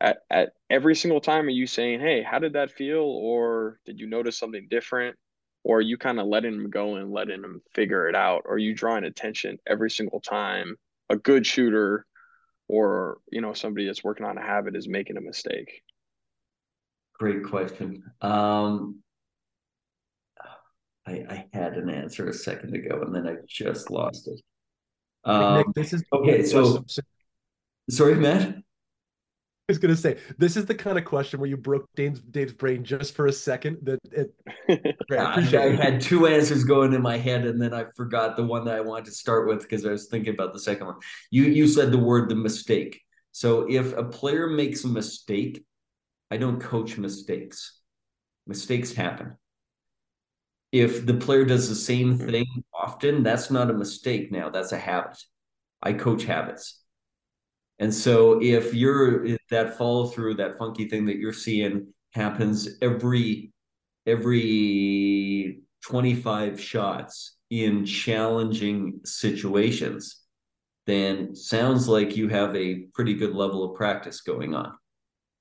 at, 0.00 0.18
at 0.30 0.52
every 0.68 0.96
single 0.96 1.20
time 1.20 1.46
are 1.46 1.50
you 1.50 1.66
saying 1.66 2.00
hey 2.00 2.22
how 2.22 2.38
did 2.38 2.54
that 2.54 2.72
feel? 2.72 3.02
Or 3.02 3.78
did 3.86 4.00
you 4.00 4.08
notice 4.08 4.36
something 4.38 4.66
different? 4.68 5.16
Or 5.64 5.78
are 5.78 5.82
you 5.82 5.96
kind 5.96 6.18
of 6.18 6.26
letting 6.26 6.54
him 6.54 6.70
go 6.70 6.96
and 6.96 7.12
letting 7.12 7.44
him 7.44 7.62
figure 7.72 8.08
it 8.08 8.16
out? 8.16 8.42
Or 8.46 8.54
are 8.54 8.58
you 8.58 8.74
drawing 8.74 9.04
attention 9.04 9.58
every 9.66 9.90
single 9.90 10.20
time 10.20 10.76
a 11.08 11.16
good 11.16 11.46
shooter 11.46 12.04
or 12.68 13.18
you 13.30 13.40
know 13.40 13.52
somebody 13.52 13.86
that's 13.86 14.02
working 14.02 14.26
on 14.26 14.38
a 14.38 14.42
habit 14.42 14.74
is 14.74 14.88
making 14.88 15.16
a 15.16 15.20
mistake? 15.20 15.82
Great 17.14 17.44
question. 17.44 18.02
Um 18.20 19.01
I, 21.06 21.12
I 21.28 21.46
had 21.52 21.74
an 21.74 21.90
answer 21.90 22.28
a 22.28 22.32
second 22.32 22.74
ago 22.74 23.02
and 23.02 23.14
then 23.14 23.26
I 23.26 23.36
just 23.46 23.90
lost 23.90 24.28
it. 24.28 24.40
Um, 25.24 25.58
Nick, 25.58 25.66
this 25.74 25.92
is 25.92 26.04
okay. 26.12 26.44
So, 26.44 26.84
sorry, 27.88 28.14
Matt 28.14 28.62
I 29.68 29.72
was 29.72 29.78
gonna 29.78 29.94
say 29.94 30.18
this 30.38 30.56
is 30.56 30.66
the 30.66 30.74
kind 30.74 30.98
of 30.98 31.04
question 31.04 31.38
where 31.38 31.48
you 31.48 31.56
broke 31.56 31.88
Dave's, 31.94 32.20
Dave's 32.20 32.52
brain 32.52 32.82
just 32.82 33.14
for 33.14 33.26
a 33.26 33.32
second. 33.32 33.78
That 33.82 34.00
it, 34.10 34.34
I, 35.12 35.56
I 35.56 35.76
had 35.76 36.00
two 36.00 36.26
answers 36.26 36.64
going 36.64 36.92
in 36.92 37.00
my 37.00 37.16
head, 37.16 37.46
and 37.46 37.62
then 37.62 37.72
I 37.72 37.84
forgot 37.96 38.36
the 38.36 38.44
one 38.44 38.64
that 38.64 38.74
I 38.74 38.80
wanted 38.80 39.04
to 39.04 39.12
start 39.12 39.46
with 39.46 39.62
because 39.62 39.86
I 39.86 39.90
was 39.90 40.08
thinking 40.08 40.34
about 40.34 40.52
the 40.52 40.58
second 40.58 40.88
one. 40.88 40.96
You 41.30 41.44
you 41.44 41.68
said 41.68 41.92
the 41.92 41.98
word 41.98 42.28
the 42.28 42.34
mistake. 42.34 43.00
So 43.30 43.70
if 43.70 43.96
a 43.96 44.02
player 44.02 44.48
makes 44.48 44.82
a 44.82 44.88
mistake, 44.88 45.64
I 46.28 46.38
don't 46.38 46.60
coach 46.60 46.98
mistakes. 46.98 47.78
Mistakes 48.48 48.92
happen. 48.92 49.36
If 50.72 51.04
the 51.04 51.14
player 51.14 51.44
does 51.44 51.68
the 51.68 51.74
same 51.74 52.18
hmm. 52.18 52.30
thing 52.30 52.64
often, 52.74 53.22
that's 53.22 53.50
not 53.50 53.70
a 53.70 53.74
mistake 53.74 54.32
now. 54.32 54.50
That's 54.50 54.72
a 54.72 54.78
habit. 54.78 55.22
I 55.82 55.92
coach 55.92 56.24
habits. 56.24 56.80
And 57.78 57.92
so 57.92 58.40
if 58.42 58.74
you're 58.74 59.24
if 59.24 59.40
that 59.50 59.76
follow 59.76 60.06
through, 60.06 60.34
that 60.34 60.58
funky 60.58 60.88
thing 60.88 61.06
that 61.06 61.16
you're 61.16 61.32
seeing 61.32 61.88
happens 62.12 62.68
every 62.80 63.52
every 64.06 65.60
25 65.84 66.60
shots 66.60 67.36
in 67.50 67.84
challenging 67.84 69.00
situations, 69.04 70.22
then 70.86 71.34
sounds 71.34 71.88
like 71.88 72.16
you 72.16 72.28
have 72.28 72.54
a 72.56 72.86
pretty 72.94 73.14
good 73.14 73.34
level 73.34 73.64
of 73.64 73.76
practice 73.76 74.20
going 74.20 74.54
on. 74.54 74.72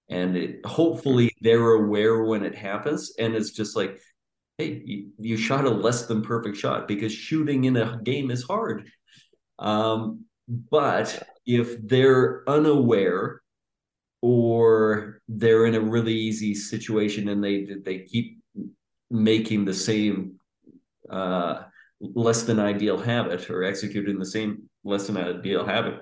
And 0.10 0.36
it, 0.36 0.66
hopefully 0.66 1.32
they're 1.42 1.74
aware 1.74 2.24
when 2.24 2.44
it 2.44 2.56
happens. 2.56 3.14
And 3.18 3.34
it's 3.34 3.52
just 3.52 3.76
like, 3.76 4.02
hey, 4.62 4.82
you, 4.86 5.10
you 5.20 5.38
shot 5.38 5.66
a 5.66 5.70
less 5.70 6.06
than 6.06 6.22
perfect 6.22 6.58
shot 6.58 6.88
because 6.88 7.12
shooting 7.12 7.66
in 7.66 7.78
a 7.78 8.00
game 8.04 8.30
is 8.32 8.44
hard. 8.44 8.90
Um, 9.60 10.26
but 10.48 11.28
if 11.46 11.82
they're 11.88 12.44
unaware 12.48 13.42
or 14.22 15.22
they're 15.28 15.66
in 15.66 15.76
a 15.76 15.82
really 15.82 16.14
easy 16.14 16.54
situation 16.54 17.30
and 17.30 17.44
they 17.44 17.68
they 17.84 18.00
keep 18.00 18.40
making 19.10 19.66
the 19.66 19.74
same 19.74 20.40
uh, 21.10 21.64
less 22.00 22.44
than 22.44 22.60
ideal 22.60 23.00
habit 23.00 23.50
or 23.50 23.64
executing 23.64 24.20
the 24.20 24.26
same 24.26 24.70
less 24.84 25.08
than 25.08 25.18
ideal 25.18 25.66
habit, 25.66 26.02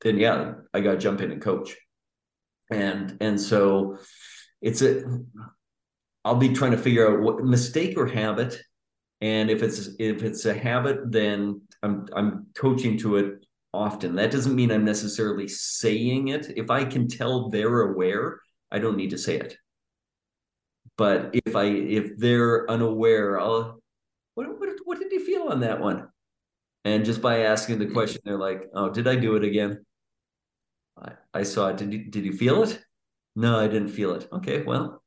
then 0.00 0.18
yeah, 0.18 0.54
I 0.72 0.80
got 0.80 0.92
to 0.92 0.98
jump 0.98 1.20
in 1.20 1.32
and 1.32 1.42
coach. 1.42 1.76
And 2.70 3.16
and 3.20 3.40
so 3.40 3.98
it's 4.62 4.82
a 4.82 5.20
I'll 6.24 6.36
be 6.36 6.52
trying 6.52 6.72
to 6.72 6.78
figure 6.78 7.10
out 7.10 7.20
what 7.20 7.44
mistake 7.44 7.96
or 7.96 8.06
habit. 8.06 8.60
And 9.20 9.50
if 9.50 9.62
it's 9.62 9.90
if 9.98 10.22
it's 10.22 10.46
a 10.46 10.54
habit 10.54 11.12
then 11.12 11.60
i'm 11.82 12.06
i'm 12.14 12.46
coaching 12.54 12.98
to 12.98 13.16
it 13.16 13.46
often. 13.72 14.16
That 14.16 14.30
doesn't 14.30 14.54
mean 14.54 14.70
i'm 14.70 14.84
necessarily 14.84 15.48
saying 15.48 16.28
it. 16.28 16.52
If 16.56 16.70
i 16.70 16.84
can 16.84 17.08
tell 17.08 17.48
they're 17.48 17.82
aware 17.82 18.40
i 18.70 18.78
don't 18.78 18.96
need 18.96 19.10
to 19.10 19.18
say 19.18 19.36
it. 19.36 19.56
But 20.96 21.30
if 21.32 21.56
i 21.56 21.64
if 21.64 22.16
they're 22.18 22.70
unaware 22.70 23.38
i'll 23.40 23.80
what 24.34 24.58
what, 24.58 24.68
what 24.84 24.98
did 24.98 25.12
you 25.12 25.24
feel 25.24 25.48
on 25.48 25.60
that 25.60 25.80
one? 25.80 26.08
And 26.84 27.04
just 27.04 27.20
by 27.20 27.40
asking 27.40 27.78
the 27.78 27.86
question 27.86 28.22
they're 28.24 28.38
like 28.38 28.68
oh 28.74 28.90
did 28.90 29.06
i 29.08 29.16
do 29.16 29.36
it 29.36 29.44
again? 29.44 29.84
I, 30.98 31.12
I 31.32 31.42
saw 31.44 31.68
it. 31.68 31.76
Did 31.78 31.92
you 31.92 32.04
did 32.10 32.24
you 32.24 32.32
feel 32.32 32.62
it? 32.62 32.82
No 33.36 33.58
i 33.58 33.68
didn't 33.68 33.88
feel 33.88 34.14
it. 34.14 34.28
Okay 34.32 34.62
well 34.62 34.99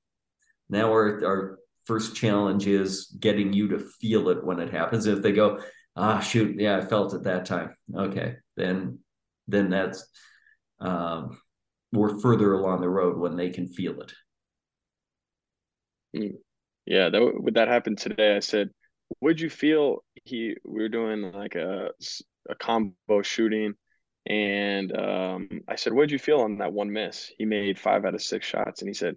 now 0.69 0.91
our 0.91 1.25
our 1.25 1.59
first 1.85 2.15
challenge 2.15 2.67
is 2.67 3.15
getting 3.19 3.53
you 3.53 3.67
to 3.69 3.79
feel 3.79 4.29
it 4.29 4.43
when 4.43 4.59
it 4.59 4.71
happens. 4.71 5.05
If 5.05 5.21
they 5.21 5.31
go, 5.31 5.59
ah, 5.95 6.19
shoot, 6.19 6.59
yeah, 6.59 6.77
I 6.77 6.85
felt 6.85 7.13
it 7.13 7.23
that 7.23 7.45
time. 7.45 7.75
Okay, 7.95 8.37
then 8.55 8.99
then 9.47 9.69
that's 9.69 10.07
um, 10.79 11.39
we're 11.91 12.19
further 12.19 12.53
along 12.53 12.81
the 12.81 12.89
road 12.89 13.17
when 13.17 13.35
they 13.35 13.49
can 13.49 13.67
feel 13.67 14.01
it. 14.01 14.13
Hmm. 16.15 16.35
Yeah, 16.85 17.09
that 17.09 17.21
would 17.21 17.55
that 17.55 17.67
happen 17.67 17.95
today. 17.95 18.35
I 18.35 18.39
said, 18.39 18.69
"Would 19.21 19.39
you 19.39 19.49
feel?" 19.49 20.03
He 20.25 20.55
we 20.65 20.81
were 20.81 20.89
doing 20.89 21.31
like 21.31 21.55
a 21.55 21.91
a 22.49 22.55
combo 22.55 23.21
shooting, 23.21 23.73
and 24.25 24.95
um, 24.97 25.49
I 25.67 25.75
said, 25.75 25.93
"What'd 25.93 26.11
you 26.11 26.19
feel 26.19 26.41
on 26.41 26.57
that 26.57 26.73
one 26.73 26.91
miss?" 26.91 27.31
He 27.37 27.45
made 27.45 27.79
five 27.79 28.05
out 28.05 28.15
of 28.15 28.21
six 28.21 28.45
shots, 28.45 28.81
and 28.81 28.89
he 28.89 28.93
said, 28.93 29.15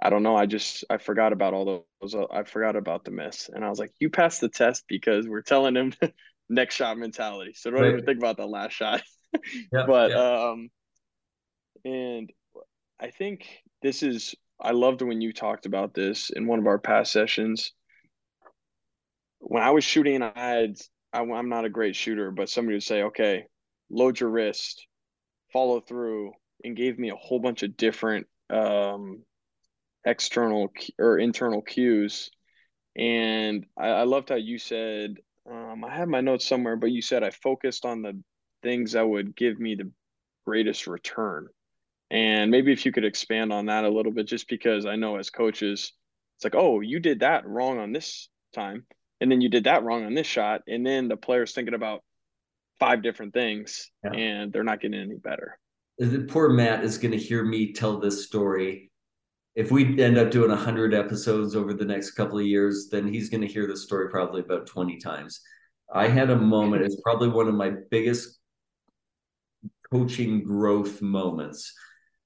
I 0.00 0.10
don't 0.10 0.22
know. 0.22 0.36
I 0.36 0.46
just 0.46 0.84
I 0.90 0.98
forgot 0.98 1.32
about 1.32 1.54
all 1.54 1.84
those. 2.00 2.14
I 2.30 2.42
forgot 2.44 2.76
about 2.76 3.04
the 3.04 3.10
miss, 3.10 3.48
and 3.52 3.64
I 3.64 3.68
was 3.68 3.78
like, 3.78 3.92
"You 4.00 4.10
passed 4.10 4.40
the 4.40 4.48
test 4.48 4.84
because 4.88 5.28
we're 5.28 5.42
telling 5.42 5.76
him 5.76 5.92
next 6.48 6.74
shot 6.74 6.98
mentality." 6.98 7.52
So 7.54 7.70
don't 7.70 7.80
right. 7.80 7.92
even 7.92 8.04
think 8.04 8.18
about 8.18 8.36
the 8.36 8.46
last 8.46 8.72
shot. 8.72 9.02
yeah, 9.72 9.84
but 9.86 10.10
yeah. 10.10 10.50
um, 10.50 10.68
and 11.84 12.32
I 13.00 13.10
think 13.10 13.46
this 13.82 14.02
is. 14.02 14.34
I 14.60 14.70
loved 14.70 15.02
when 15.02 15.20
you 15.20 15.32
talked 15.32 15.66
about 15.66 15.94
this 15.94 16.30
in 16.30 16.46
one 16.46 16.58
of 16.58 16.66
our 16.66 16.78
past 16.78 17.12
sessions. 17.12 17.72
When 19.40 19.62
I 19.62 19.70
was 19.70 19.84
shooting, 19.84 20.22
I 20.22 20.32
had 20.34 20.76
I, 21.12 21.20
I'm 21.20 21.48
not 21.48 21.64
a 21.64 21.70
great 21.70 21.96
shooter, 21.96 22.30
but 22.30 22.48
somebody 22.48 22.76
would 22.76 22.82
say, 22.82 23.02
"Okay, 23.04 23.46
load 23.90 24.18
your 24.18 24.30
wrist, 24.30 24.86
follow 25.52 25.80
through," 25.80 26.32
and 26.64 26.76
gave 26.76 26.98
me 26.98 27.10
a 27.10 27.16
whole 27.16 27.38
bunch 27.38 27.62
of 27.62 27.76
different 27.76 28.26
um 28.50 29.22
external 30.04 30.72
or 30.98 31.18
internal 31.18 31.62
cues. 31.62 32.30
And 32.96 33.66
I, 33.76 33.88
I 33.88 34.02
loved 34.04 34.28
how 34.28 34.36
you 34.36 34.58
said, 34.58 35.16
um, 35.50 35.84
I 35.84 35.94
have 35.94 36.08
my 36.08 36.20
notes 36.20 36.46
somewhere, 36.46 36.76
but 36.76 36.90
you 36.90 37.02
said 37.02 37.22
I 37.22 37.30
focused 37.30 37.84
on 37.84 38.02
the 38.02 38.20
things 38.62 38.92
that 38.92 39.08
would 39.08 39.36
give 39.36 39.58
me 39.58 39.74
the 39.74 39.90
greatest 40.46 40.86
return. 40.86 41.48
And 42.10 42.50
maybe 42.50 42.72
if 42.72 42.86
you 42.86 42.92
could 42.92 43.04
expand 43.04 43.52
on 43.52 43.66
that 43.66 43.84
a 43.84 43.88
little 43.88 44.12
bit, 44.12 44.26
just 44.26 44.48
because 44.48 44.86
I 44.86 44.96
know 44.96 45.16
as 45.16 45.30
coaches, 45.30 45.92
it's 46.36 46.44
like, 46.44 46.54
oh, 46.54 46.80
you 46.80 47.00
did 47.00 47.20
that 47.20 47.46
wrong 47.46 47.78
on 47.78 47.92
this 47.92 48.28
time, 48.54 48.86
and 49.20 49.30
then 49.30 49.40
you 49.40 49.48
did 49.48 49.64
that 49.64 49.82
wrong 49.82 50.04
on 50.04 50.14
this 50.14 50.26
shot, 50.26 50.62
and 50.68 50.86
then 50.86 51.08
the 51.08 51.16
player's 51.16 51.52
thinking 51.52 51.74
about 51.74 52.02
five 52.78 53.02
different 53.02 53.32
things, 53.32 53.90
yeah. 54.04 54.12
and 54.12 54.52
they're 54.52 54.64
not 54.64 54.80
getting 54.80 55.00
any 55.00 55.16
better. 55.16 55.58
The 55.98 56.26
poor 56.28 56.50
Matt 56.50 56.84
is 56.84 56.98
going 56.98 57.12
to 57.12 57.18
hear 57.18 57.44
me 57.44 57.72
tell 57.72 57.98
this 57.98 58.24
story. 58.26 58.90
If 59.54 59.70
we 59.70 60.02
end 60.02 60.18
up 60.18 60.30
doing 60.30 60.50
100 60.50 60.94
episodes 60.94 61.54
over 61.54 61.72
the 61.72 61.84
next 61.84 62.12
couple 62.12 62.38
of 62.38 62.46
years, 62.46 62.88
then 62.90 63.06
he's 63.06 63.30
going 63.30 63.40
to 63.42 63.46
hear 63.46 63.66
this 63.66 63.84
story 63.84 64.08
probably 64.10 64.40
about 64.40 64.66
20 64.66 64.98
times. 64.98 65.40
I 65.92 66.08
had 66.08 66.30
a 66.30 66.36
moment, 66.36 66.82
it's 66.82 67.00
probably 67.02 67.28
one 67.28 67.46
of 67.46 67.54
my 67.54 67.72
biggest 67.90 68.40
coaching 69.92 70.42
growth 70.42 71.00
moments 71.00 71.72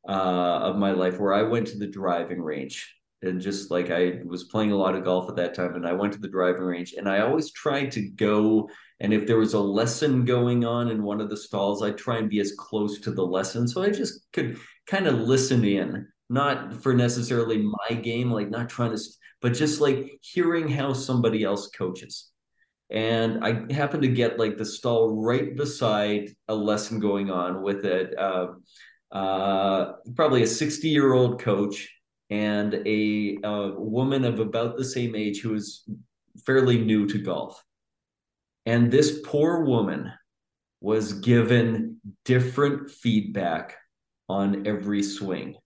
uh, 0.09 0.13
of 0.13 0.77
my 0.77 0.93
life 0.93 1.21
where 1.21 1.35
I 1.35 1.43
went 1.43 1.67
to 1.69 1.79
the 1.79 1.87
driving 1.87 2.41
range. 2.41 2.95
And 3.21 3.41
just 3.41 3.71
like 3.71 3.91
I 3.91 4.21
was 4.25 4.45
playing 4.45 4.71
a 4.71 4.77
lot 4.77 4.95
of 4.95 5.05
golf 5.05 5.29
at 5.29 5.37
that 5.37 5.53
time 5.53 5.75
and 5.75 5.87
I 5.87 5.93
went 5.93 6.13
to 6.13 6.21
the 6.21 6.29
driving 6.29 6.63
range 6.63 6.95
and 6.97 7.09
I 7.09 7.19
always 7.19 7.51
tried 7.51 7.91
to 7.93 8.09
go 8.11 8.71
and 9.01 9.13
if 9.13 9.27
there 9.27 9.39
was 9.39 9.55
a 9.55 9.61
lesson 9.61 10.25
going 10.25 10.65
on 10.65 10.89
in 10.89 11.03
one 11.03 11.21
of 11.21 11.29
the 11.29 11.37
stalls 11.37 11.83
I'd 11.83 11.99
try 11.99 12.19
and 12.19 12.31
be 12.31 12.39
as 12.39 12.53
close 12.57 13.01
to 13.01 13.11
the 13.11 13.27
lesson. 13.27 13.67
So 13.67 13.83
I 13.83 13.91
just 13.91 14.31
could 14.33 14.57
kind 14.87 15.09
of 15.09 15.19
listen 15.19 15.65
in 15.65 16.07
not 16.29 16.75
for 16.75 16.95
necessarily 16.95 17.59
my 17.59 17.95
game 17.97 18.31
like 18.31 18.51
not 18.51 18.69
trying 18.69 18.95
to 18.95 19.03
but 19.41 19.55
just 19.55 19.81
like 19.81 20.19
hearing 20.21 20.69
how 20.69 20.93
somebody 20.93 21.45
else 21.45 21.69
coaches 21.69 22.31
and 22.91 23.45
I 23.45 23.73
happened 23.73 24.03
to 24.03 24.09
get 24.09 24.39
like 24.39 24.57
the 24.57 24.65
stall 24.65 25.23
right 25.23 25.55
beside 25.55 26.31
a 26.49 26.55
lesson 26.55 27.01
going 27.01 27.31
on 27.31 27.63
with 27.63 27.85
it 27.85 28.19
uh, 28.19 28.49
uh, 29.13 29.93
probably 30.17 30.43
a 30.43 30.47
60 30.47 30.89
year 30.89 31.13
old 31.13 31.41
coach 31.41 31.89
and 32.31 32.75
a, 32.87 33.39
a 33.43 33.73
woman 33.79 34.25
of 34.25 34.39
about 34.39 34.77
the 34.77 34.85
same 34.85 35.15
age 35.15 35.41
who 35.41 35.51
was 35.51 35.89
fairly 36.45 36.79
new 36.79 37.07
to 37.07 37.19
golf. 37.19 37.63
And 38.67 38.91
this 38.91 39.21
poor 39.25 39.65
woman 39.65 40.13
was 40.81 41.15
given 41.15 42.01
different 42.25 42.91
feedback 42.91 43.77
on 44.29 44.67
every 44.67 45.03
swing. 45.03 45.57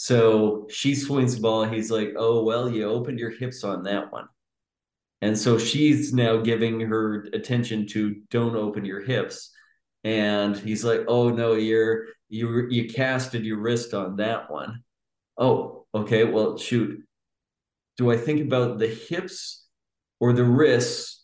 So 0.00 0.66
she 0.70 0.94
swings 0.94 1.34
the 1.34 1.42
ball. 1.42 1.66
He's 1.66 1.90
like, 1.90 2.14
oh, 2.16 2.42
well, 2.42 2.70
you 2.70 2.88
opened 2.88 3.18
your 3.18 3.28
hips 3.28 3.64
on 3.64 3.82
that 3.82 4.10
one. 4.10 4.28
And 5.20 5.36
so 5.36 5.58
she's 5.58 6.14
now 6.14 6.38
giving 6.38 6.80
her 6.80 7.28
attention 7.34 7.86
to 7.88 8.16
don't 8.30 8.56
open 8.56 8.86
your 8.86 9.02
hips. 9.02 9.52
And 10.02 10.56
he's 10.56 10.82
like, 10.84 11.02
oh, 11.06 11.28
no, 11.28 11.52
you're, 11.52 12.06
you, 12.30 12.66
you 12.70 12.88
casted 12.88 13.44
your 13.44 13.58
wrist 13.58 13.92
on 13.92 14.16
that 14.16 14.50
one. 14.50 14.84
Oh, 15.36 15.84
okay, 15.94 16.24
well, 16.24 16.56
shoot, 16.56 17.04
do 17.98 18.10
I 18.10 18.16
think 18.16 18.40
about 18.40 18.78
the 18.78 18.88
hips 18.88 19.66
or 20.18 20.32
the 20.32 20.44
wrists 20.44 21.19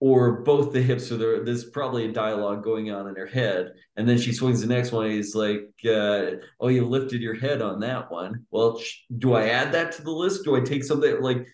or 0.00 0.40
both 0.42 0.72
the 0.72 0.80
hips 0.80 1.12
or 1.12 1.18
the, 1.18 1.42
there's 1.44 1.66
probably 1.66 2.06
a 2.06 2.12
dialogue 2.12 2.64
going 2.64 2.90
on 2.90 3.06
in 3.06 3.14
her 3.14 3.26
head. 3.26 3.72
And 3.96 4.08
then 4.08 4.18
she 4.18 4.32
swings 4.32 4.62
the 4.62 4.66
next 4.66 4.92
one. 4.92 5.10
He's 5.10 5.34
like, 5.34 5.68
uh, 5.84 6.36
oh, 6.58 6.68
you 6.68 6.86
lifted 6.86 7.20
your 7.20 7.38
head 7.38 7.60
on 7.60 7.80
that 7.80 8.10
one. 8.10 8.46
Well, 8.50 8.78
sh- 8.78 9.00
do 9.18 9.34
I 9.34 9.48
add 9.48 9.72
that 9.72 9.92
to 9.92 10.02
the 10.02 10.10
list? 10.10 10.44
Do 10.44 10.56
I 10.56 10.60
take 10.60 10.84
something 10.84 11.20
like, 11.20 11.46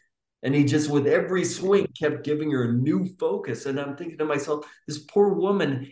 and 0.44 0.54
he 0.54 0.64
just, 0.64 0.88
with 0.88 1.08
every 1.08 1.44
swing, 1.44 1.88
kept 1.98 2.24
giving 2.24 2.52
her 2.52 2.64
a 2.64 2.72
new 2.72 3.06
focus. 3.18 3.66
And 3.66 3.80
I'm 3.80 3.96
thinking 3.96 4.18
to 4.18 4.24
myself, 4.24 4.64
this 4.86 4.98
poor 4.98 5.30
woman 5.30 5.90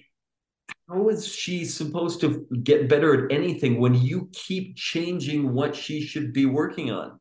how 0.89 1.09
is 1.09 1.27
she 1.27 1.65
supposed 1.65 2.21
to 2.21 2.47
get 2.63 2.89
better 2.89 3.25
at 3.25 3.33
anything 3.33 3.81
when 3.81 3.95
you 3.95 4.29
keep 4.33 4.77
changing 4.77 5.53
what 5.53 5.75
she 5.75 6.03
should 6.03 6.33
be 6.33 6.47
working 6.47 6.91
on? 6.91 7.19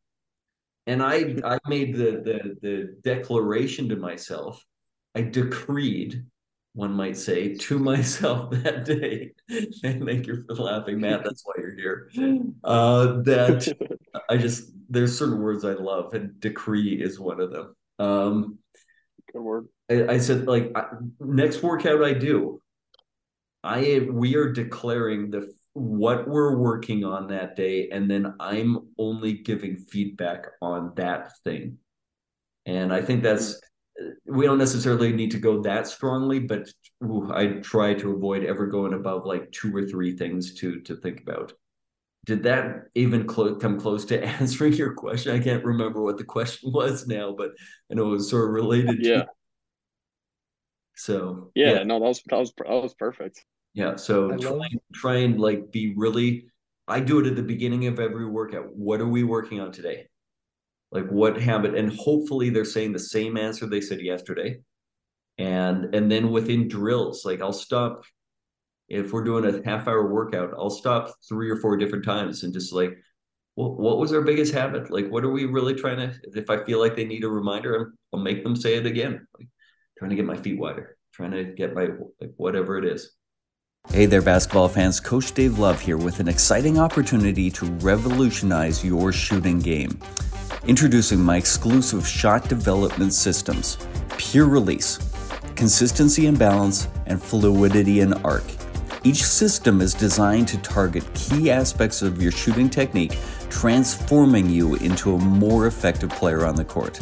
And 0.85 1.01
I 1.01 1.35
I 1.45 1.59
made 1.67 1.95
the 1.95 2.21
the 2.23 2.57
the 2.61 2.95
declaration 3.03 3.87
to 3.89 3.95
myself. 3.95 4.63
I 5.15 5.21
decreed, 5.21 6.25
one 6.73 6.93
might 6.93 7.17
say, 7.17 7.55
to 7.55 7.79
myself 7.79 8.51
that 8.63 8.85
day. 8.85 9.31
and 9.83 10.05
thank 10.05 10.27
you 10.27 10.43
for 10.47 10.55
laughing, 10.55 10.99
Matt. 10.99 11.23
That's 11.23 11.43
why 11.45 11.53
you're 11.57 11.75
here. 11.75 12.09
Uh, 12.63 13.21
that 13.23 13.99
I 14.29 14.37
just 14.37 14.71
there's 14.89 15.17
certain 15.17 15.41
words 15.41 15.65
I 15.65 15.73
love, 15.73 16.13
and 16.13 16.39
decree 16.39 17.01
is 17.01 17.19
one 17.19 17.39
of 17.39 17.51
them. 17.51 17.75
Um, 17.99 18.57
Good 19.31 19.41
word. 19.41 19.67
I, 19.89 20.13
I 20.13 20.17
said 20.17 20.47
like 20.47 20.71
I, 20.75 20.85
next 21.19 21.63
workout 21.63 22.03
I 22.03 22.13
do, 22.13 22.61
I 23.63 24.07
we 24.09 24.35
are 24.35 24.51
declaring 24.51 25.31
the 25.31 25.53
what 25.73 26.27
we're 26.27 26.55
working 26.55 27.03
on 27.03 27.27
that 27.27 27.55
day, 27.55 27.89
and 27.91 28.09
then 28.09 28.35
I'm 28.39 28.89
only 28.97 29.33
giving 29.33 29.75
feedback 29.77 30.45
on 30.61 30.93
that 30.95 31.31
thing. 31.43 31.77
And 32.65 32.93
I 32.93 33.01
think 33.01 33.23
that's 33.23 33.59
we 34.25 34.45
don't 34.45 34.57
necessarily 34.57 35.13
need 35.13 35.31
to 35.31 35.39
go 35.39 35.61
that 35.61 35.87
strongly, 35.87 36.39
but 36.39 36.67
ooh, 37.03 37.31
I 37.33 37.59
try 37.61 37.93
to 37.95 38.15
avoid 38.15 38.43
ever 38.43 38.67
going 38.67 38.93
above 38.93 39.25
like 39.25 39.51
two 39.51 39.75
or 39.75 39.85
three 39.85 40.17
things 40.17 40.53
to 40.55 40.81
to 40.81 40.95
think 40.95 41.21
about. 41.21 41.53
Did 42.25 42.43
that 42.43 42.85
even 42.95 43.27
clo- 43.27 43.55
come 43.55 43.79
close 43.79 44.05
to 44.05 44.23
answering 44.41 44.73
your 44.73 44.93
question? 44.93 45.35
I 45.35 45.43
can't 45.43 45.63
remember 45.63 46.01
what 46.01 46.17
the 46.17 46.23
question 46.23 46.71
was 46.73 47.07
now, 47.07 47.35
but 47.37 47.51
I 47.91 47.95
know 47.95 48.07
it 48.07 48.11
was 48.11 48.29
sort 48.29 48.45
of 48.45 48.53
related. 48.53 49.05
Yeah. 49.05 49.23
To, 49.23 49.27
so 50.95 51.51
yeah, 51.55 51.73
yeah, 51.73 51.83
no, 51.83 51.99
that 51.99 52.05
was 52.05 52.23
that 52.29 52.39
was 52.39 52.53
that 52.57 52.69
was 52.69 52.93
perfect. 52.95 53.45
Yeah. 53.73 53.95
So 53.95 54.35
try, 54.37 54.51
love... 54.51 54.71
try 54.93 55.15
and 55.17 55.39
like 55.39 55.71
be 55.71 55.93
really. 55.95 56.47
I 56.85 56.99
do 56.99 57.19
it 57.19 57.27
at 57.27 57.37
the 57.37 57.43
beginning 57.43 57.87
of 57.87 57.97
every 57.97 58.25
workout. 58.25 58.75
What 58.75 58.99
are 58.99 59.07
we 59.07 59.23
working 59.23 59.61
on 59.61 59.71
today? 59.71 60.07
Like 60.93 61.07
what 61.07 61.41
habit? 61.41 61.75
And 61.75 61.91
hopefully 61.97 62.49
they're 62.49 62.65
saying 62.65 62.93
the 62.93 62.99
same 62.99 63.35
answer 63.35 63.65
they 63.65 63.81
said 63.81 64.01
yesterday. 64.01 64.61
And 65.37 65.93
and 65.95 66.11
then 66.11 66.31
within 66.31 66.67
drills, 66.67 67.25
like 67.25 67.41
I'll 67.41 67.51
stop 67.51 68.03
if 68.89 69.11
we're 69.11 69.23
doing 69.23 69.45
a 69.45 69.67
half 69.67 69.87
hour 69.87 70.07
workout, 70.07 70.53
I'll 70.57 70.69
stop 70.69 71.13
three 71.27 71.49
or 71.49 71.57
four 71.57 71.77
different 71.77 72.05
times 72.05 72.43
and 72.43 72.53
just 72.53 72.73
like, 72.73 72.95
well, 73.55 73.75
what 73.75 73.97
was 73.97 74.13
our 74.13 74.21
biggest 74.21 74.53
habit? 74.53 74.91
Like, 74.91 75.09
what 75.09 75.23
are 75.23 75.31
we 75.31 75.45
really 75.45 75.75
trying 75.75 75.97
to? 75.97 76.13
If 76.35 76.49
I 76.49 76.63
feel 76.63 76.79
like 76.79 76.95
they 76.95 77.05
need 77.05 77.23
a 77.23 77.29
reminder, 77.29 77.93
I'll 78.13 78.19
make 78.19 78.43
them 78.43 78.55
say 78.55 78.75
it 78.75 78.85
again. 78.85 79.27
Like, 79.37 79.47
trying 79.97 80.09
to 80.09 80.15
get 80.15 80.25
my 80.25 80.37
feet 80.37 80.59
wider, 80.59 80.97
trying 81.13 81.31
to 81.31 81.43
get 81.43 81.73
my 81.73 81.89
like 82.19 82.33
whatever 82.37 82.77
it 82.77 82.85
is. 82.85 83.13
Hey 83.93 84.07
there, 84.07 84.23
basketball 84.23 84.69
fans. 84.69 84.99
Coach 84.99 85.33
Dave 85.33 85.59
Love 85.59 85.79
here 85.79 85.97
with 85.97 86.19
an 86.19 86.27
exciting 86.27 86.79
opportunity 86.79 87.51
to 87.51 87.67
revolutionize 87.73 88.83
your 88.83 89.11
shooting 89.11 89.59
game. 89.59 89.99
Introducing 90.65 91.19
my 91.19 91.37
exclusive 91.37 92.07
shot 92.07 92.49
development 92.49 93.13
systems 93.13 93.77
Pure 94.17 94.47
Release, 94.47 94.97
Consistency 95.55 96.25
and 96.25 96.39
Balance, 96.39 96.87
and 97.05 97.21
Fluidity 97.21 97.99
and 97.99 98.15
Arc. 98.25 98.45
Each 99.03 99.23
system 99.23 99.79
is 99.79 99.93
designed 99.93 100.47
to 100.47 100.57
target 100.63 101.03
key 101.13 101.51
aspects 101.51 102.01
of 102.01 102.19
your 102.19 102.31
shooting 102.31 102.71
technique, 102.71 103.19
transforming 103.51 104.49
you 104.49 104.73
into 104.77 105.13
a 105.13 105.19
more 105.19 105.67
effective 105.67 106.09
player 106.09 106.47
on 106.47 106.55
the 106.55 106.65
court. 106.65 106.99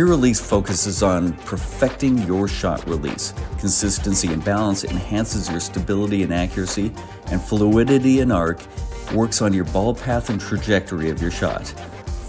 Pure 0.00 0.08
Release 0.08 0.40
focuses 0.40 1.02
on 1.02 1.34
perfecting 1.44 2.16
your 2.22 2.48
shot 2.48 2.82
release. 2.88 3.34
Consistency 3.58 4.32
and 4.32 4.42
balance 4.42 4.82
enhances 4.82 5.50
your 5.50 5.60
stability 5.60 6.22
and 6.22 6.32
accuracy, 6.32 6.90
and 7.26 7.38
fluidity 7.38 8.20
and 8.20 8.32
arc 8.32 8.62
works 9.12 9.42
on 9.42 9.52
your 9.52 9.64
ball 9.64 9.94
path 9.94 10.30
and 10.30 10.40
trajectory 10.40 11.10
of 11.10 11.20
your 11.20 11.30
shot. 11.30 11.66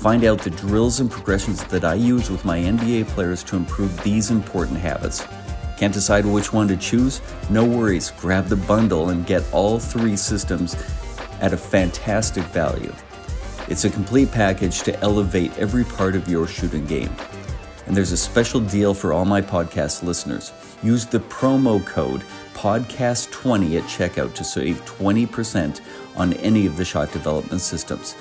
Find 0.02 0.26
out 0.26 0.40
the 0.40 0.50
drills 0.50 1.00
and 1.00 1.10
progressions 1.10 1.64
that 1.64 1.86
I 1.86 1.94
use 1.94 2.30
with 2.30 2.44
my 2.44 2.60
NBA 2.60 3.08
players 3.08 3.42
to 3.46 3.56
improve 3.56 4.04
these 4.04 4.32
important 4.32 4.78
habits. 4.78 5.26
Can't 5.78 5.94
decide 5.94 6.26
which 6.26 6.52
one 6.52 6.68
to 6.68 6.76
choose? 6.76 7.22
No 7.50 7.64
worries, 7.64 8.12
grab 8.20 8.48
the 8.48 8.58
bundle 8.58 9.12
and 9.12 9.26
get 9.26 9.46
all 9.54 9.80
three 9.80 10.18
systems 10.18 10.76
at 11.40 11.54
a 11.54 11.58
fantastic 11.58 12.44
value. 12.48 12.92
It's 13.70 13.86
a 13.86 13.90
complete 13.90 14.30
package 14.30 14.82
to 14.82 15.00
elevate 15.00 15.58
every 15.58 15.86
part 15.86 16.18
of 16.18 16.28
your 16.28 16.48
shooting 16.48 16.86
game. 16.86 17.16
And 17.92 17.98
there's 17.98 18.14
a 18.14 18.18
special 18.18 18.62
deal 18.62 18.94
for 18.94 19.12
all 19.12 19.26
my 19.26 19.42
podcast 19.42 20.02
listeners. 20.02 20.54
Use 20.82 21.06
the 21.06 21.20
promo 21.20 21.86
code 21.86 22.24
podcast20 22.54 23.78
at 23.78 23.84
checkout 23.84 24.34
to 24.36 24.46
save 24.46 24.86
20% 24.86 25.82
on 26.16 26.32
any 26.36 26.66
of 26.66 26.78
the 26.78 26.86
shot 26.86 27.12
development 27.12 27.60
systems. 27.60 28.16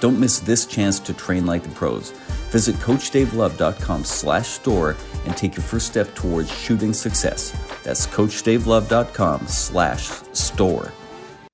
Don't 0.00 0.18
miss 0.18 0.40
this 0.40 0.66
chance 0.66 0.98
to 0.98 1.14
train 1.14 1.46
like 1.46 1.62
the 1.62 1.68
pros. 1.68 2.10
Visit 2.50 2.74
CoachDaveLove.com 2.78 4.02
slash 4.02 4.48
store 4.48 4.96
and 5.24 5.36
take 5.36 5.54
your 5.54 5.62
first 5.62 5.86
step 5.86 6.12
towards 6.16 6.50
shooting 6.50 6.92
success. 6.92 7.56
That's 7.84 8.08
CoachDaveLove.com 8.08 9.46
slash 9.46 10.08
store. 10.32 10.90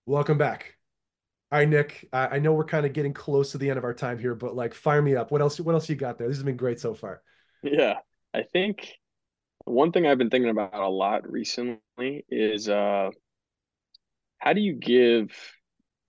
Welcome 0.07 0.39
back. 0.39 0.79
All 1.53 1.59
right, 1.59 1.69
Nick. 1.69 2.09
I 2.15 2.39
know 2.39 2.55
we're 2.55 2.65
kind 2.65 2.87
of 2.87 2.95
getting 2.95 3.13
close 3.13 3.53
to 3.53 3.59
the 3.59 3.69
end 3.69 3.77
of 3.77 3.85
our 3.85 3.93
time 3.93 4.19
here, 4.19 4.35
but 4.35 4.57
like, 4.57 4.73
fire 4.73 5.03
me 5.03 5.17
up. 5.17 5.31
What 5.31 5.43
else? 5.43 5.61
What 5.61 5.75
else 5.75 5.87
you 5.91 5.97
got 5.97 6.17
there? 6.17 6.29
This 6.29 6.39
has 6.39 6.45
been 6.45 6.57
great 6.57 6.81
so 6.81 6.95
far. 6.95 7.21
Yeah, 7.63 7.99
I 8.35 8.43
think 8.43 8.95
one 9.65 9.93
thing 9.93 10.07
I've 10.07 10.19
been 10.19 10.31
thinking 10.31 10.51
about 10.51 10.75
a 10.75 10.89
lot 10.89 11.31
recently 11.31 12.25
is 12.31 12.69
uh, 12.69 13.11
how 14.39 14.53
do 14.53 14.61
you 14.61 14.75
give 14.75 15.31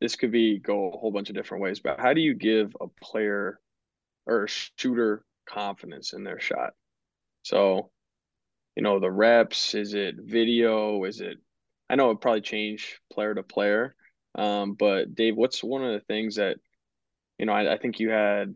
this 0.01 0.15
could 0.15 0.31
be 0.31 0.59
go 0.59 0.91
a 0.91 0.97
whole 0.97 1.11
bunch 1.11 1.29
of 1.29 1.35
different 1.35 1.63
ways, 1.63 1.79
but 1.81 1.99
how 1.99 2.13
do 2.13 2.21
you 2.21 2.33
give 2.33 2.75
a 2.79 2.87
player 3.03 3.59
or 4.25 4.45
a 4.45 4.49
shooter 4.49 5.25
confidence 5.47 6.13
in 6.13 6.23
their 6.23 6.39
shot. 6.39 6.73
So, 7.43 7.91
you 8.75 8.83
know, 8.83 8.99
the 8.99 9.11
reps, 9.11 9.75
is 9.75 9.93
it 9.93 10.15
video? 10.19 11.03
Is 11.05 11.21
it, 11.21 11.37
I 11.89 11.95
know 11.95 12.11
it 12.11 12.21
probably 12.21 12.41
change 12.41 12.99
player 13.11 13.35
to 13.35 13.43
player. 13.43 13.95
Um, 14.35 14.73
but 14.73 15.15
Dave, 15.15 15.35
what's 15.37 15.63
one 15.63 15.83
of 15.83 15.93
the 15.93 16.05
things 16.05 16.37
that, 16.37 16.57
you 17.39 17.45
know, 17.45 17.53
I, 17.53 17.73
I 17.73 17.77
think 17.77 17.99
you 17.99 18.09
had 18.11 18.55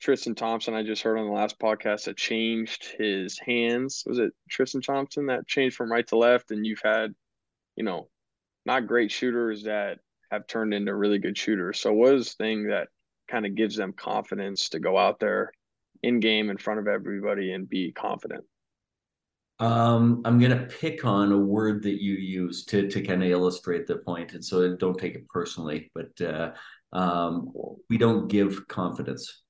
Tristan 0.00 0.34
Thompson, 0.34 0.74
I 0.74 0.82
just 0.82 1.02
heard 1.02 1.18
on 1.18 1.26
the 1.26 1.32
last 1.32 1.58
podcast 1.58 2.04
that 2.04 2.16
changed 2.16 2.86
his 2.98 3.38
hands. 3.38 4.04
Was 4.06 4.18
it 4.18 4.32
Tristan 4.48 4.82
Thompson 4.82 5.26
that 5.26 5.46
changed 5.46 5.76
from 5.76 5.90
right 5.90 6.06
to 6.08 6.16
left? 6.16 6.50
And 6.50 6.66
you've 6.66 6.82
had, 6.84 7.14
you 7.76 7.84
know, 7.84 8.08
not 8.64 8.86
great 8.86 9.10
shooters 9.10 9.64
that 9.64 9.98
have 10.30 10.46
turned 10.46 10.74
into 10.74 10.94
really 10.94 11.18
good 11.18 11.38
shooters. 11.38 11.80
So 11.80 11.92
what 11.92 12.14
is 12.14 12.34
the 12.34 12.44
thing 12.44 12.68
that 12.68 12.88
kind 13.28 13.46
of 13.46 13.54
gives 13.54 13.76
them 13.76 13.92
confidence 13.92 14.68
to 14.70 14.78
go 14.78 14.98
out 14.98 15.18
there 15.18 15.52
in 16.02 16.20
game 16.20 16.50
in 16.50 16.58
front 16.58 16.80
of 16.80 16.88
everybody 16.88 17.52
and 17.52 17.68
be 17.68 17.92
confident? 17.92 18.44
Um, 19.58 20.20
I'm 20.26 20.38
gonna 20.38 20.66
pick 20.66 21.06
on 21.06 21.32
a 21.32 21.38
word 21.38 21.82
that 21.84 22.02
you 22.02 22.14
use 22.14 22.66
to 22.66 22.88
to 22.88 23.00
kind 23.00 23.22
of 23.22 23.30
illustrate 23.30 23.86
the 23.86 23.96
point, 23.96 24.34
and 24.34 24.44
so 24.44 24.76
don't 24.76 24.98
take 24.98 25.14
it 25.14 25.26
personally. 25.28 25.90
But 25.94 26.20
uh, 26.20 26.50
um, 26.92 27.52
we 27.88 27.96
don't 27.96 28.28
give 28.28 28.68
confidence. 28.68 29.44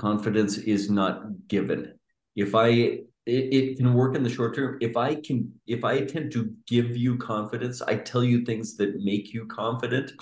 Confidence 0.00 0.56
is 0.56 0.90
not 0.90 1.46
given. 1.48 1.94
If 2.34 2.54
I 2.54 2.68
it, 2.68 3.04
it 3.26 3.76
can 3.76 3.92
work 3.92 4.16
in 4.16 4.22
the 4.22 4.30
short 4.30 4.54
term. 4.54 4.78
If 4.80 4.96
I 4.96 5.16
can, 5.16 5.52
if 5.66 5.84
I 5.84 6.00
tend 6.04 6.32
to 6.32 6.54
give 6.66 6.96
you 6.96 7.18
confidence, 7.18 7.82
I 7.82 7.96
tell 7.96 8.24
you 8.24 8.44
things 8.44 8.76
that 8.78 9.04
make 9.04 9.34
you 9.34 9.46
confident, 9.46 10.12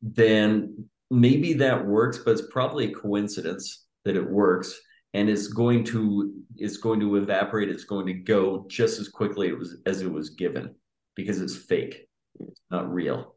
then 0.00 0.88
maybe 1.10 1.52
that 1.54 1.86
works, 1.86 2.18
but 2.18 2.32
it's 2.32 2.50
probably 2.50 2.90
a 2.90 2.94
coincidence 2.94 3.84
that 4.04 4.16
it 4.16 4.28
works 4.28 4.80
and 5.14 5.28
it's 5.28 5.48
going 5.48 5.84
to 5.84 6.32
it's 6.56 6.76
going 6.76 7.00
to 7.00 7.16
evaporate 7.16 7.68
it's 7.68 7.84
going 7.84 8.06
to 8.06 8.14
go 8.14 8.64
just 8.68 8.98
as 8.98 9.08
quickly 9.08 9.48
it 9.48 9.58
was, 9.58 9.76
as 9.86 10.00
it 10.00 10.10
was 10.10 10.30
given 10.30 10.74
because 11.14 11.40
it's 11.40 11.56
fake 11.56 12.06
it's 12.40 12.60
not 12.70 12.92
real 12.92 13.36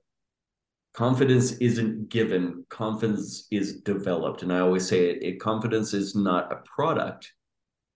confidence 0.95 1.51
isn't 1.53 2.07
given 2.07 2.65
confidence 2.69 3.47
is 3.51 3.81
developed. 3.81 4.43
And 4.43 4.53
i 4.53 4.59
always 4.59 4.87
say 4.87 5.09
it, 5.09 5.23
it 5.23 5.41
confidence 5.41 5.93
is 5.93 6.15
not 6.15 6.51
a 6.51 6.61
product 6.75 7.33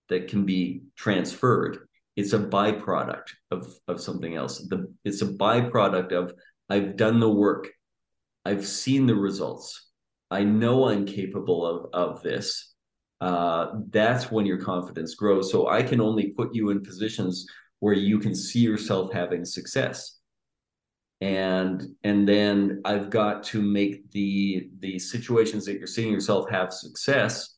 that 0.10 0.28
can 0.28 0.46
be 0.46 0.82
transferred. 0.98 1.88
It's 2.18 2.34
a 2.34 2.40
byproduct 2.40 3.30
of 3.52 3.74
of 3.88 4.02
something 4.02 4.36
else. 4.36 4.60
The 4.68 4.94
it's 5.06 5.22
a 5.22 5.28
byproduct 5.28 6.12
of 6.12 6.34
i've 6.70 6.98
done 6.98 7.20
the 7.20 7.30
work. 7.32 7.70
I've 8.44 8.68
seen 8.68 9.06
the 9.06 9.16
results. 9.16 9.88
I 10.30 10.44
know 10.44 10.90
i'm 10.90 11.06
capable 11.06 11.66
of 11.66 11.90
of 11.94 12.22
this. 12.22 12.74
Uh, 13.22 13.68
that's 13.90 14.32
when 14.32 14.46
your 14.46 14.62
confidence 14.62 15.16
grows. 15.16 15.52
So 15.52 15.68
I 15.70 15.84
can 15.84 16.02
only 16.02 16.32
put 16.32 16.54
you 16.54 16.70
in 16.70 16.82
positions 16.82 17.46
where 17.80 17.94
you 17.94 18.20
can 18.20 18.36
see 18.36 18.60
yourself 18.60 19.14
having 19.14 19.46
success. 19.46 20.19
And 21.22 21.84
and 22.04 22.28
then 22.28 22.82
I've 22.86 23.10
got 23.10 23.44
to 23.46 23.62
make 23.62 24.10
the 24.12 24.70
the 24.80 24.98
situations 25.00 25.66
that 25.66 25.78
you're 25.78 25.88
seeing 25.88 26.14
yourself 26.14 26.50
have 26.50 26.72
success 26.72 27.58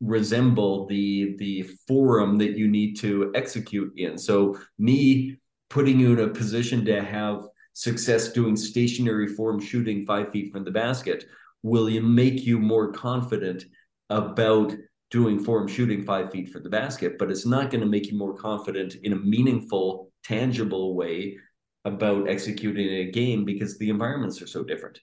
resemble 0.00 0.86
the 0.88 1.36
the 1.38 1.62
forum 1.86 2.38
that 2.38 2.56
you 2.56 2.66
need 2.66 2.94
to 2.98 3.30
execute 3.36 3.92
in. 3.96 4.18
So 4.18 4.58
me 4.78 5.38
putting 5.70 6.00
you 6.00 6.12
in 6.12 6.28
a 6.28 6.28
position 6.28 6.84
to 6.86 7.02
have 7.02 7.44
success 7.72 8.32
doing 8.32 8.56
stationary 8.56 9.28
form 9.28 9.60
shooting 9.60 10.04
five 10.04 10.30
feet 10.30 10.52
from 10.52 10.64
the 10.64 10.70
basket 10.70 11.24
will 11.62 11.88
make 12.00 12.44
you 12.44 12.58
more 12.58 12.92
confident 12.92 13.64
about 14.10 14.74
doing 15.10 15.38
form 15.38 15.68
shooting 15.68 16.04
five 16.04 16.32
feet 16.32 16.48
for 16.48 16.58
the 16.58 16.68
basket, 16.68 17.18
but 17.18 17.30
it's 17.30 17.46
not 17.46 17.70
going 17.70 17.80
to 17.80 17.86
make 17.86 18.10
you 18.10 18.18
more 18.18 18.34
confident 18.34 18.96
in 19.02 19.12
a 19.12 19.16
meaningful, 19.16 20.10
tangible 20.24 20.94
way 20.94 21.38
about 21.84 22.28
executing 22.28 22.88
a 22.88 23.10
game 23.10 23.44
because 23.44 23.78
the 23.78 23.90
environments 23.90 24.40
are 24.40 24.46
so 24.46 24.62
different. 24.62 25.00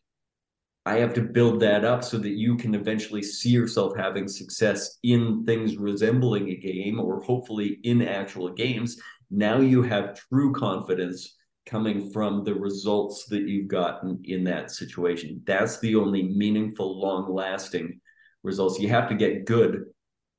I 0.85 0.95
have 0.95 1.13
to 1.15 1.21
build 1.21 1.59
that 1.59 1.83
up 1.83 2.03
so 2.03 2.17
that 2.17 2.31
you 2.31 2.55
can 2.55 2.73
eventually 2.73 3.21
see 3.21 3.49
yourself 3.49 3.95
having 3.97 4.27
success 4.27 4.97
in 5.03 5.43
things 5.45 5.77
resembling 5.77 6.49
a 6.49 6.55
game 6.55 6.99
or 6.99 7.21
hopefully 7.21 7.79
in 7.83 8.01
actual 8.01 8.49
games. 8.49 8.99
Now 9.29 9.59
you 9.59 9.83
have 9.83 10.19
true 10.29 10.53
confidence 10.53 11.35
coming 11.65 12.11
from 12.11 12.43
the 12.43 12.55
results 12.55 13.25
that 13.25 13.41
you've 13.41 13.67
gotten 13.67 14.19
in 14.23 14.43
that 14.45 14.71
situation. 14.71 15.41
That's 15.45 15.79
the 15.79 15.95
only 15.95 16.23
meaningful, 16.23 16.99
long 16.99 17.31
lasting 17.31 17.99
results. 18.41 18.79
You 18.79 18.89
have 18.89 19.07
to 19.09 19.15
get 19.15 19.45
good 19.45 19.85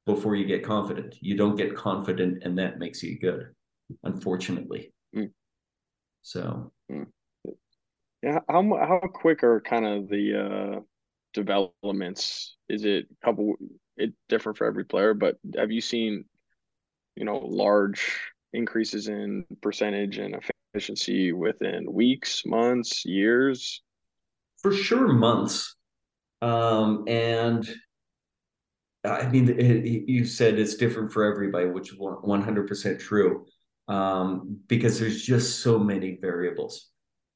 before 0.06 0.34
you 0.34 0.46
get 0.46 0.64
confident. 0.64 1.14
You 1.20 1.36
don't 1.36 1.56
get 1.56 1.76
confident, 1.76 2.42
and 2.42 2.58
that 2.58 2.78
makes 2.78 3.02
you 3.02 3.18
good, 3.20 3.54
unfortunately. 4.02 4.92
Mm. 5.14 5.30
So, 6.22 6.72
mm. 6.90 7.06
yeah, 8.22 8.40
how 8.48 8.62
how 8.62 9.00
quick 9.12 9.42
are 9.42 9.60
kind 9.60 9.86
of 9.86 10.08
the 10.08 10.76
uh, 10.76 10.80
developments? 11.34 12.56
Is 12.68 12.84
it 12.84 13.06
a 13.10 13.24
couple? 13.24 13.54
It 13.96 14.12
different 14.28 14.58
for 14.58 14.66
every 14.66 14.84
player, 14.84 15.14
but 15.14 15.36
have 15.56 15.70
you 15.70 15.80
seen, 15.80 16.24
you 17.16 17.24
know, 17.24 17.38
large 17.38 18.32
increases 18.52 19.08
in 19.08 19.44
percentage 19.62 20.18
and 20.18 20.36
efficiency 20.74 21.32
within 21.32 21.92
weeks, 21.92 22.42
months, 22.46 23.04
years? 23.04 23.82
For 24.62 24.72
sure, 24.72 25.08
months. 25.08 25.76
Um, 26.42 27.04
and 27.06 27.68
I 29.04 29.28
mean, 29.28 29.48
it, 29.48 30.08
you 30.08 30.24
said 30.24 30.58
it's 30.58 30.76
different 30.76 31.12
for 31.12 31.24
everybody, 31.24 31.66
which 31.66 31.92
is 31.92 31.98
100% 31.98 32.98
true, 32.98 33.46
um, 33.90 34.60
because 34.68 35.00
there's 35.00 35.22
just 35.22 35.60
so 35.60 35.78
many 35.78 36.16
variables. 36.20 36.90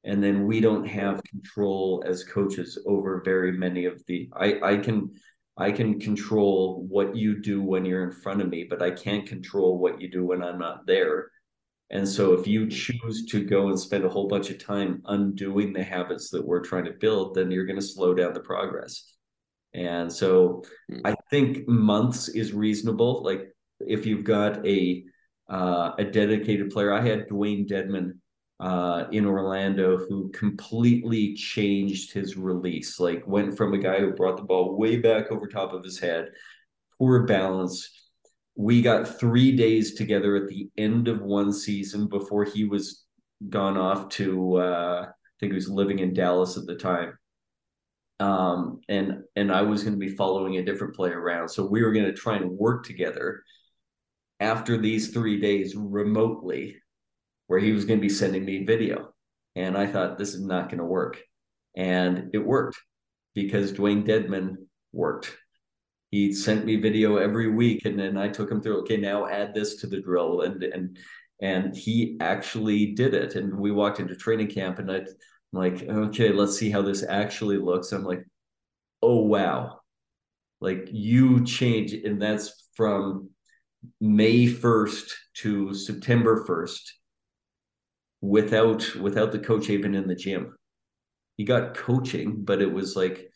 And 0.05 0.23
then 0.23 0.47
we 0.47 0.61
don't 0.61 0.87
have 0.87 1.25
control 1.25 2.05
as 2.07 2.25
coaches 2.25 2.79
over 2.87 3.23
very 3.25 3.53
many 3.53 3.87
of 3.87 4.03
the. 4.07 4.31
I, 4.37 4.61
I 4.63 4.77
can 4.77 5.11
I 5.57 5.73
can 5.73 5.99
control 5.99 6.85
what 6.89 7.17
you 7.17 7.41
do 7.41 7.63
when 7.63 7.85
you're 7.85 8.05
in 8.05 8.13
front 8.13 8.41
of 8.41 8.49
me, 8.49 8.67
but 8.69 8.83
I 8.83 8.91
can't 8.91 9.27
control 9.27 9.79
what 9.79 10.01
you 10.01 10.11
do 10.11 10.25
when 10.25 10.43
I'm 10.43 10.59
not 10.59 10.87
there. 10.87 11.31
And 11.91 12.09
so 12.09 12.33
if 12.35 12.47
you 12.47 12.69
choose 12.69 13.27
to 13.27 13.45
go 13.45 13.69
and 13.69 13.79
spend 13.79 14.05
a 14.05 14.09
whole 14.09 14.27
bunch 14.27 14.51
of 14.51 14.63
time 14.63 15.01
undoing 15.07 15.73
the 15.73 15.83
habits 15.83 16.29
that 16.31 16.45
we're 16.45 16.65
trying 16.65 16.87
to 16.87 16.93
build, 16.93 17.35
then 17.35 17.51
you're 17.51 17.67
going 17.67 17.81
to 17.81 17.87
slow 17.87 18.15
down 18.15 18.33
the 18.33 18.41
progress. 18.41 19.15
And 19.75 20.13
so 20.13 20.65
hmm. 20.91 21.01
I 21.05 21.15
think 21.31 21.67
months 21.69 22.29
is 22.29 22.53
reasonable. 22.53 23.23
Like 23.23 23.55
if 23.81 24.07
you've 24.07 24.25
got 24.25 24.65
a 24.67 25.05
uh, 25.49 25.93
a 25.99 26.05
dedicated 26.05 26.71
player, 26.71 26.93
I 26.93 27.01
had 27.01 27.29
Dwayne 27.29 27.69
Dedmon 27.69 28.19
uh, 28.61 29.07
in 29.11 29.27
Orlando 29.27 29.99
who 29.99 30.31
completely 30.31 31.35
changed 31.35 32.13
his 32.13 32.37
release. 32.37 32.99
Like 32.99 33.27
went 33.27 33.57
from 33.57 33.75
a 33.75 33.79
guy 33.79 33.99
who 33.99 34.13
brought 34.13 34.37
the 34.37 34.45
ball 34.45 34.77
way 34.77 34.97
back 34.97 35.31
over 35.31 35.47
top 35.47 35.73
of 35.73 35.85
his 35.85 35.99
head, 35.99 36.29
poor 36.99 37.25
balance. 37.25 37.91
We 38.57 38.83
got 38.83 39.19
three 39.19 39.57
days 39.57 39.95
together 39.95 40.37
at 40.37 40.49
the 40.49 40.69
end 40.77 41.09
of 41.09 41.21
one 41.21 41.53
season 41.53 42.09
before 42.09 42.45
he 42.45 42.65
was 42.65 43.05
gone 43.51 43.77
off 43.77 44.09
to 44.11 44.57
uh, 44.57 45.07
I 45.09 45.37
think 45.41 45.53
he 45.53 45.57
was 45.57 45.69
living 45.69 45.99
in 45.99 46.15
Dallas 46.15 46.57
at 46.57 46.67
the 46.67 46.77
time 46.77 47.19
um, 48.21 48.81
and 48.89 49.23
and 49.37 49.53
I 49.53 49.63
was 49.63 49.83
going 49.83 49.95
to 49.95 49.99
be 49.99 50.15
following 50.15 50.57
a 50.57 50.65
different 50.65 50.95
player 50.95 51.21
around. 51.21 51.49
So 51.49 51.67
we 51.67 51.83
were 51.83 51.93
going 51.93 52.07
to 52.07 52.13
try 52.13 52.37
and 52.37 52.51
work 52.51 52.85
together 52.85 53.43
after 54.45 54.77
these 54.77 55.09
three 55.09 55.41
days 55.41 55.75
remotely, 55.75 56.77
where 57.47 57.59
he 57.59 57.73
was 57.73 57.87
going 57.87 57.99
to 57.99 58.09
be 58.09 58.21
sending 58.21 58.45
me 58.45 58.65
video. 58.65 59.13
And 59.57 59.77
I 59.77 59.87
thought 59.87 60.19
this 60.19 60.35
is 60.35 60.45
not 60.45 60.69
going 60.69 60.79
to 60.79 60.85
work, 60.85 61.23
and 61.77 62.31
it 62.35 62.45
worked 62.45 62.77
because 63.35 63.73
Dwayne 63.73 64.07
Dedmon 64.07 64.57
worked. 64.93 65.35
He 66.11 66.33
sent 66.33 66.65
me 66.65 66.77
video 66.77 67.17
every 67.17 67.49
week, 67.51 67.87
and 67.87 67.99
then 67.99 68.19
I 68.19 68.29
took 68.29 68.51
him 68.51 68.61
through. 68.61 68.81
Okay, 68.81 68.99
now 68.99 69.27
add 69.27 69.55
this 69.55 69.77
to 69.77 69.87
the 69.87 70.01
drill, 70.01 70.43
and 70.43 70.63
and 70.63 70.99
and 71.41 71.77
he 71.77 72.17
actually 72.21 72.93
did 72.95 73.15
it. 73.15 73.35
And 73.37 73.59
we 73.59 73.71
walked 73.71 74.01
into 74.01 74.15
training 74.17 74.49
camp, 74.49 74.79
and 74.79 74.91
I 74.91 74.97
I'm 74.97 75.07
like, 75.53 75.83
okay, 75.85 76.31
let's 76.33 76.59
see 76.59 76.71
how 76.71 76.83
this 76.83 77.05
actually 77.09 77.59
looks. 77.59 77.93
I'm 77.93 78.05
like, 78.05 78.25
oh 79.03 79.23
wow. 79.23 79.81
Like 80.61 80.89
you 80.91 81.45
change, 81.45 81.93
and 81.93 82.21
that's 82.21 82.69
from 82.75 83.31
May 84.01 84.47
1st 84.47 85.11
to 85.43 85.75
September 85.75 86.45
1st 86.47 86.81
without 88.21 88.95
without 88.97 89.33
the 89.33 89.39
coach 89.39 89.69
even 89.71 89.95
in 89.95 90.09
the 90.09 90.15
gym. 90.15 90.57
He 91.37 91.45
got 91.45 91.77
coaching, 91.77 92.45
but 92.45 92.63
it 92.63 92.73
was 92.73 92.97
like, 92.97 93.31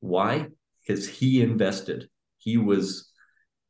why? 0.00 0.48
Because 0.80 1.08
he 1.08 1.42
invested. 1.42 2.08
He 2.38 2.56
was 2.56 3.10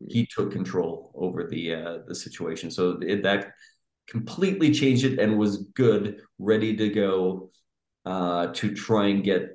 he 0.09 0.27
took 0.27 0.53
control 0.53 1.13
over 1.15 1.45
the 1.45 1.75
uh, 1.75 1.99
the 2.07 2.15
situation. 2.15 2.71
So 2.71 2.99
it, 3.01 3.23
that 3.23 3.53
completely 4.09 4.73
changed 4.73 5.05
it 5.05 5.19
and 5.19 5.39
was 5.39 5.59
good, 5.75 6.21
ready 6.39 6.77
to 6.77 6.89
go 6.91 7.51
uh, 8.05 8.49
to 8.49 8.75
try 8.75 9.09
and 9.09 9.25
get 9.25 9.51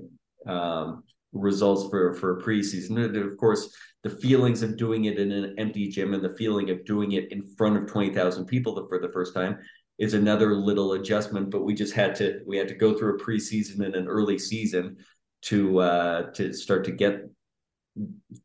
um, 0.47 1.03
results 1.33 1.89
for 1.89 2.13
for 2.13 2.37
a 2.37 2.43
preseason. 2.43 3.03
And 3.03 3.15
of 3.15 3.37
course, 3.37 3.73
the 4.03 4.09
feelings 4.09 4.63
of 4.63 4.77
doing 4.77 5.05
it 5.05 5.19
in 5.19 5.31
an 5.31 5.55
empty 5.57 5.87
gym 5.89 6.13
and 6.13 6.23
the 6.23 6.35
feeling 6.35 6.69
of 6.69 6.85
doing 6.85 7.13
it 7.13 7.31
in 7.31 7.41
front 7.57 7.77
of 7.77 7.87
twenty 7.87 8.13
thousand 8.13 8.45
people 8.45 8.85
for 8.87 8.99
the 8.99 9.11
first 9.11 9.33
time 9.33 9.59
is 9.99 10.13
another 10.13 10.55
little 10.55 10.93
adjustment. 10.93 11.49
But 11.49 11.63
we 11.63 11.73
just 11.73 11.93
had 11.93 12.15
to 12.15 12.41
we 12.45 12.57
had 12.57 12.67
to 12.67 12.75
go 12.75 12.97
through 12.97 13.15
a 13.15 13.19
preseason 13.19 13.85
and 13.85 13.95
an 13.95 14.07
early 14.07 14.37
season 14.37 14.97
to 15.43 15.79
uh, 15.79 16.31
to 16.31 16.53
start 16.53 16.85
to 16.85 16.91
get 16.91 17.21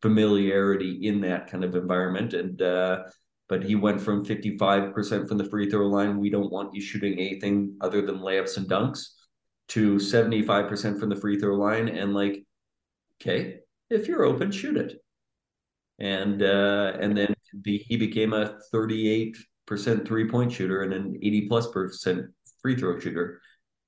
familiarity 0.02 1.06
in 1.06 1.20
that 1.22 1.50
kind 1.50 1.64
of 1.64 1.74
environment 1.74 2.34
and. 2.34 2.60
Uh, 2.62 3.04
but 3.48 3.62
he 3.62 3.76
went 3.76 4.00
from 4.00 4.24
55% 4.24 5.28
from 5.28 5.38
the 5.38 5.44
free 5.44 5.70
throw 5.70 5.86
line. 5.86 6.18
We 6.18 6.30
don't 6.30 6.50
want 6.50 6.74
you 6.74 6.80
shooting 6.80 7.12
anything 7.14 7.76
other 7.80 8.02
than 8.02 8.18
layups 8.18 8.56
and 8.56 8.68
dunks 8.68 9.10
to 9.68 9.96
75% 9.96 10.98
from 10.98 11.08
the 11.08 11.16
free 11.16 11.38
throw 11.38 11.54
line. 11.54 11.88
And 11.88 12.14
like, 12.14 12.44
okay, 13.20 13.60
if 13.90 14.08
you're 14.08 14.24
open, 14.24 14.50
shoot 14.50 14.76
it. 14.76 15.00
And 15.98 16.42
uh, 16.42 16.92
and 17.00 17.16
then 17.16 17.34
be, 17.62 17.78
he 17.78 17.96
became 17.96 18.32
a 18.32 18.58
38% 18.74 19.34
three 20.06 20.28
point 20.28 20.52
shooter 20.52 20.82
and 20.82 20.92
an 20.92 21.18
80 21.22 21.48
plus 21.48 21.70
percent 21.70 22.26
free 22.60 22.76
throw 22.76 22.98
shooter. 22.98 23.40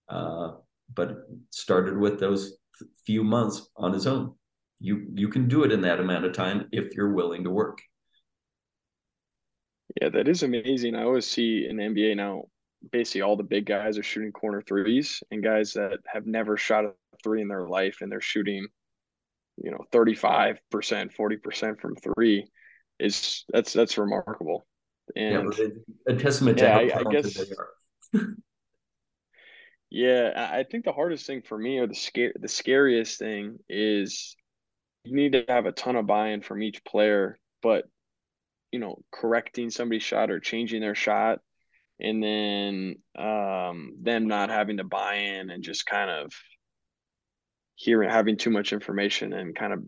Uh, 0.09 0.53
but 0.95 1.19
started 1.51 1.99
with 1.99 2.19
those 2.19 2.57
few 3.05 3.23
months 3.25 3.69
on 3.77 3.93
his 3.93 4.07
own. 4.07 4.35
You 4.81 5.07
you 5.15 5.29
can 5.29 5.49
do 5.49 5.65
it 5.65 5.73
in 5.73 5.83
that 5.83 6.01
amount 6.01 6.25
of 6.25 6.33
time 6.33 6.69
if 6.73 6.95
you're 6.95 7.13
willing 7.13 7.45
to 7.45 7.51
work. 7.51 7.81
Yeah, 10.01 10.11
that 10.11 10.29
is 10.29 10.43
amazing. 10.43 10.95
I 10.95 11.03
always 11.03 11.27
see 11.27 11.67
in 11.69 11.77
the 11.77 11.83
NBA 11.83 12.17
now, 12.17 12.45
basically 12.93 13.23
all 13.23 13.37
the 13.37 13.43
big 13.43 13.67
guys 13.67 13.99
are 13.99 14.03
shooting 14.03 14.33
corner 14.33 14.63
threes, 14.63 15.23
and 15.31 15.43
guys 15.43 15.73
that 15.73 15.99
have 16.07 16.27
never 16.27 16.57
shot 16.57 16.85
a 16.85 16.93
three 17.23 17.43
in 17.43 17.49
their 17.49 17.67
life, 17.67 17.99
and 18.01 18.13
they're 18.13 18.21
shooting, 18.21 18.67
you 19.63 19.71
know, 19.71 19.85
thirty 19.93 20.15
five 20.15 20.61
percent, 20.71 21.13
forty 21.13 21.37
percent 21.37 21.81
from 21.81 21.97
three, 21.97 22.49
is 22.99 23.45
that's 23.53 23.73
that's 23.73 23.99
remarkable. 23.99 24.67
And 25.17 25.55
yeah, 25.57 25.67
a 26.07 26.17
testament 26.17 26.59
to 26.59 26.65
yeah, 26.65 26.73
how 26.73 26.81
I, 26.81 27.09
I 27.09 27.13
guess, 27.13 27.35
they 27.35 27.55
are. 27.55 28.27
yeah, 29.91 30.51
I 30.53 30.65
think 30.65 30.85
the 30.85 30.93
hardest 30.93 31.27
thing 31.27 31.43
for 31.43 31.59
me, 31.59 31.79
or 31.79 31.87
the 31.87 31.95
scare, 31.95 32.33
the 32.39 32.49
scariest 32.49 33.19
thing, 33.19 33.59
is 33.69 34.37
you 35.05 35.15
need 35.15 35.33
to 35.33 35.45
have 35.49 35.67
a 35.67 35.73
ton 35.73 35.97
of 35.97 36.07
buy-in 36.07 36.43
from 36.43 36.63
each 36.63 36.85
player, 36.85 37.39
but 37.63 37.85
you 38.73 38.79
know, 38.79 39.03
correcting 39.11 39.71
somebody's 39.71 40.03
shot 40.03 40.31
or 40.31 40.41
changing 40.41 40.83
their 40.83 40.95
shot 40.95 41.39
and 42.01 42.23
then 42.23 42.97
um, 43.19 43.95
them 44.01 44.29
not 44.29 44.51
having 44.51 44.77
to 44.77 44.85
buy 44.85 45.15
in 45.15 45.51
and 45.51 45.65
just 45.65 45.87
kind 45.87 46.11
of 46.11 46.33
hearing 47.79 48.11
having 48.11 48.37
too 48.37 48.51
much 48.51 48.73
information 48.73 49.33
and 49.33 49.55
kind 49.55 49.73
of 49.73 49.85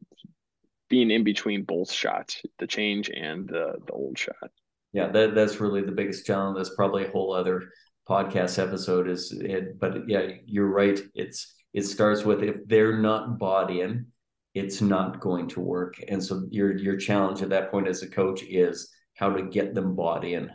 being 0.89 1.11
in 1.11 1.25
between 1.25 1.65
both 1.65 1.91
shots, 1.91 2.41
the 2.59 2.67
change 2.67 3.11
and 3.11 3.49
the 3.49 3.75
the 3.87 3.93
old 3.93 4.17
shot. 4.17 4.51
Yeah, 4.93 5.09
that 5.09 5.35
that's 5.35 5.61
really 5.61 5.83
the 5.83 5.93
biggest 5.93 6.25
challenge. 6.25 6.57
That's 6.57 6.75
probably 6.75 7.05
a 7.05 7.11
whole 7.11 7.33
other 7.33 7.71
podcast 8.09 8.61
episode. 8.61 9.09
Is 9.09 9.33
it? 9.33 9.79
But 9.81 10.09
yeah, 10.09 10.29
you're 10.47 10.69
right. 10.69 11.01
It's 11.15 11.53
it 11.75 11.83
starts 11.83 12.25
with 12.25 12.43
if 12.45 12.57
they're 12.67 12.99
not 12.99 13.39
bought 13.39 13.73
in, 13.73 14.07
it's 14.55 14.81
not 14.81 15.21
going 15.21 15.49
to 15.49 15.61
work. 15.61 15.95
And 16.09 16.23
so 16.23 16.47
your 16.49 16.77
your 16.77 16.97
challenge 16.97 17.43
at 17.43 17.51
that 17.51 17.73
point 17.73 17.89
as 17.89 18.03
a 18.03 18.09
coach 18.09 18.45
is 18.45 18.89
how 19.15 19.31
to 19.31 19.43
get 19.43 19.75
them 19.75 19.97
bought 19.97 20.25
in, 20.25 20.49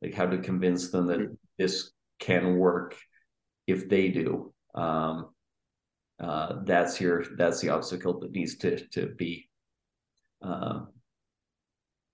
like 0.00 0.14
how 0.14 0.26
to 0.26 0.38
convince 0.38 0.90
them 0.90 1.06
that 1.08 1.36
this 1.58 1.92
can 2.18 2.56
work 2.56 2.96
if 3.66 3.90
they 3.90 4.08
do. 4.08 4.54
Um, 4.74 5.28
uh, 6.20 6.60
that's 6.64 7.00
your 7.00 7.24
that's 7.36 7.60
the 7.60 7.68
obstacle 7.68 8.18
that 8.20 8.32
needs 8.32 8.56
to 8.56 8.76
to 8.88 9.06
be 9.16 9.48
uh, 10.42 10.80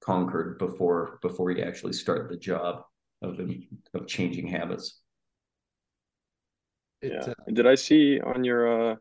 conquered 0.03 0.59
before 0.59 1.19
before 1.23 1.51
you 1.51 1.63
actually 1.63 1.93
start 1.93 2.29
the 2.29 2.37
job 2.37 2.83
of 3.23 3.41
of 3.95 4.07
changing 4.07 4.47
habits. 4.47 5.01
Yeah. 7.03 7.21
Uh, 7.21 7.35
did 7.53 7.67
I 7.67 7.75
see 7.75 8.21
on 8.21 8.45
your 8.45 8.93
uh, 8.93 8.97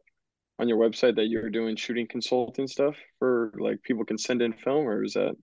on 0.59 0.69
your 0.69 0.77
website 0.77 1.15
that 1.15 1.27
you're 1.27 1.49
doing 1.49 1.75
shooting 1.75 2.07
consulting 2.07 2.67
stuff 2.67 2.95
for 3.19 3.53
like 3.57 3.81
people 3.83 4.05
can 4.05 4.17
send 4.17 4.41
in 4.41 4.53
film 4.53 4.87
or 4.87 5.03
is 5.03 5.13
that 5.13 5.35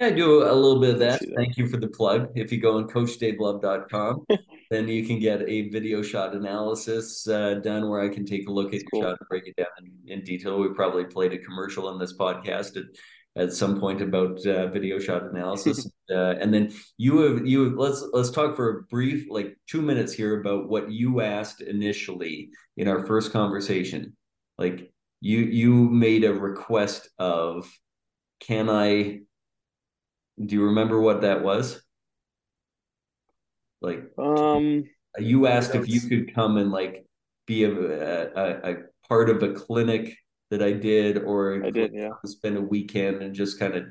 I 0.00 0.10
do 0.10 0.44
a 0.44 0.54
little 0.54 0.80
bit 0.80 0.94
of 0.94 0.98
that. 1.00 1.20
that. 1.20 1.34
Thank 1.34 1.56
you 1.56 1.66
for 1.68 1.76
the 1.76 1.88
plug. 1.88 2.28
If 2.36 2.52
you 2.52 2.60
go 2.60 2.76
on 2.76 2.88
coachdavelove.com, 2.88 4.26
then 4.70 4.86
you 4.86 5.04
can 5.04 5.18
get 5.18 5.42
a 5.48 5.68
video 5.70 6.02
shot 6.02 6.34
analysis 6.34 7.26
uh, 7.26 7.54
done 7.54 7.88
where 7.88 8.00
I 8.00 8.08
can 8.08 8.24
take 8.24 8.48
a 8.48 8.52
look 8.52 8.72
at 8.74 8.82
your 8.92 9.02
shot 9.02 9.16
and 9.18 9.28
break 9.28 9.48
it 9.48 9.56
down 9.56 9.66
in, 10.06 10.18
in, 10.18 10.24
detail. 10.24 10.60
We 10.60 10.68
probably 10.72 11.04
played 11.04 11.32
a 11.32 11.38
commercial 11.38 11.88
on 11.88 11.98
this 11.98 12.16
podcast 12.16 12.76
at, 12.76 12.84
at 13.34 13.52
some 13.52 13.80
point 13.80 14.00
about 14.00 14.44
uh, 14.46 14.68
video 14.68 15.00
shot 15.00 15.24
analysis. 15.24 15.90
uh, 16.10 16.34
and 16.40 16.54
then 16.54 16.72
you 16.96 17.18
have 17.18 17.44
you 17.44 17.76
let's 17.76 18.04
let's 18.12 18.30
talk 18.30 18.54
for 18.54 18.70
a 18.70 18.82
brief 18.84 19.26
like 19.28 19.58
two 19.66 19.82
minutes 19.82 20.12
here 20.12 20.40
about 20.40 20.68
what 20.68 20.92
you 20.92 21.22
asked 21.22 21.60
initially 21.60 22.50
in 22.76 22.86
our 22.86 23.04
first 23.04 23.32
conversation 23.32 24.16
like 24.58 24.92
you 25.20 25.40
you 25.40 25.72
made 25.90 26.24
a 26.24 26.32
request 26.32 27.08
of 27.18 27.68
can 28.40 28.70
i 28.70 29.20
do 30.44 30.54
you 30.54 30.64
remember 30.64 31.00
what 31.00 31.22
that 31.22 31.42
was 31.42 31.82
like 33.80 34.04
um 34.18 34.84
you 35.18 35.46
asked 35.46 35.74
if 35.74 35.88
you 35.88 36.00
could 36.00 36.34
come 36.34 36.56
and 36.56 36.70
like 36.70 37.04
be 37.46 37.64
a, 37.64 37.70
a, 37.70 38.72
a 38.72 38.76
part 39.08 39.30
of 39.30 39.42
a 39.42 39.52
clinic 39.52 40.16
that 40.50 40.62
i 40.62 40.72
did 40.72 41.18
or 41.18 41.64
i 41.64 41.70
did 41.70 41.92
yeah 41.94 42.10
spend 42.24 42.56
a 42.56 42.60
weekend 42.60 43.22
and 43.22 43.34
just 43.34 43.58
kind 43.58 43.74
of 43.74 43.84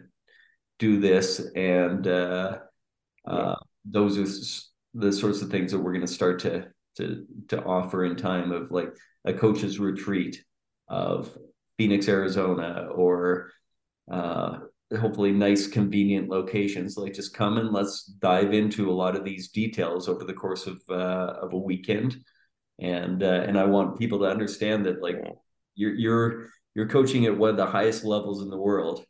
do 0.80 1.00
this 1.00 1.40
and 1.56 2.08
uh, 2.08 2.60
yeah. 3.28 3.34
uh 3.34 3.56
those 3.86 4.18
are 4.18 4.64
the 4.94 5.12
sorts 5.12 5.42
of 5.42 5.50
things 5.50 5.72
that 5.72 5.80
we're 5.80 5.94
going 5.94 6.06
to 6.06 6.12
start 6.12 6.40
to 6.40 6.68
to 6.96 7.26
to 7.48 7.64
offer 7.64 8.06
in 8.06 8.16
time 8.16 8.52
of 8.52 8.72
like 8.72 8.90
a 9.26 9.34
coach's 9.34 9.80
retreat 9.80 10.44
of 10.88 11.38
Phoenix, 11.78 12.08
Arizona, 12.08 12.88
or 12.94 13.52
uh, 14.12 14.60
hopefully 14.96 15.32
nice, 15.32 15.68
convenient 15.68 16.30
locations. 16.30 16.98
Like 16.98 17.14
just 17.14 17.34
come 17.34 17.58
and 17.58 17.72
let's 17.72 18.06
dive 18.06 18.54
into 18.54 18.90
a 18.90 18.94
lot 18.94 19.16
of 19.16 19.24
these 19.24 19.50
details 19.50 20.08
over 20.08 20.24
the 20.24 20.34
course 20.34 20.68
of 20.68 20.82
uh, 20.90 21.34
of 21.42 21.54
a 21.54 21.58
weekend. 21.58 22.18
And 22.80 23.24
uh, 23.24 23.44
and 23.48 23.58
I 23.58 23.66
want 23.66 24.00
people 24.00 24.20
to 24.20 24.26
understand 24.26 24.86
that 24.86 25.02
like 25.02 25.18
you're 25.76 25.96
you're 25.96 26.46
you're 26.76 26.88
coaching 26.88 27.26
at 27.26 27.38
one 27.38 27.50
of 27.50 27.58
the 27.58 27.66
highest 27.66 28.04
levels 28.04 28.42
in 28.42 28.50
the 28.50 28.58
world, 28.58 29.04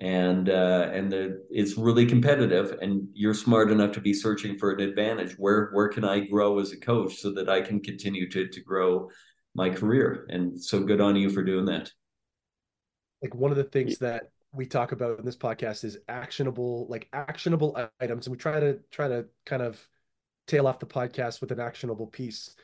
and 0.00 0.48
uh, 0.48 0.90
and 0.92 1.10
the, 1.12 1.44
it's 1.50 1.78
really 1.78 2.04
competitive. 2.04 2.78
And 2.82 3.08
you're 3.14 3.34
smart 3.34 3.70
enough 3.70 3.92
to 3.92 4.00
be 4.00 4.12
searching 4.12 4.58
for 4.58 4.72
an 4.72 4.80
advantage. 4.80 5.34
Where 5.38 5.70
where 5.72 5.88
can 5.88 6.04
I 6.04 6.20
grow 6.20 6.58
as 6.58 6.72
a 6.72 6.80
coach 6.80 7.16
so 7.16 7.32
that 7.34 7.48
I 7.48 7.60
can 7.60 7.80
continue 7.80 8.28
to 8.30 8.48
to 8.48 8.60
grow 8.60 9.08
my 9.56 9.70
career. 9.70 10.26
And 10.28 10.62
so 10.62 10.80
good 10.80 11.00
on 11.00 11.16
you 11.16 11.30
for 11.30 11.42
doing 11.42 11.64
that. 11.64 11.90
Like 13.22 13.34
one 13.34 13.50
of 13.50 13.56
the 13.56 13.64
things 13.64 13.98
that 13.98 14.24
we 14.56 14.66
talk 14.66 14.92
about 14.92 15.18
in 15.18 15.24
this 15.24 15.36
podcast 15.36 15.84
is 15.84 15.98
actionable, 16.08 16.86
like 16.88 17.08
actionable 17.12 17.78
items. 18.00 18.26
And 18.26 18.34
we 18.34 18.38
try 18.38 18.58
to 18.58 18.78
try 18.90 19.08
to 19.08 19.26
kind 19.44 19.62
of 19.62 19.86
tail 20.46 20.66
off 20.66 20.78
the 20.78 20.86
podcast 20.86 21.40
with 21.40 21.52
an 21.52 21.60
actionable 21.60 22.06
piece. 22.06 22.54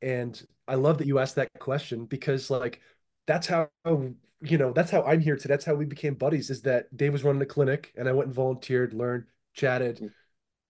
And 0.00 0.40
I 0.68 0.76
love 0.76 0.98
that 0.98 1.06
you 1.06 1.18
asked 1.18 1.34
that 1.34 1.50
question 1.58 2.06
because 2.06 2.50
like 2.50 2.80
that's 3.26 3.46
how 3.46 3.68
you 3.84 4.58
know 4.58 4.72
that's 4.72 4.90
how 4.90 5.02
I'm 5.02 5.20
here 5.20 5.36
today. 5.36 5.52
That's 5.52 5.64
how 5.64 5.74
we 5.74 5.84
became 5.84 6.14
buddies. 6.14 6.50
Is 6.50 6.62
that 6.62 6.96
Dave 6.96 7.12
was 7.12 7.24
running 7.24 7.42
a 7.42 7.46
clinic 7.46 7.92
and 7.96 8.08
I 8.08 8.12
went 8.12 8.28
and 8.28 8.34
volunteered, 8.34 8.94
learned, 8.94 9.24
chatted, 9.54 9.96
mm-hmm. 9.96 10.06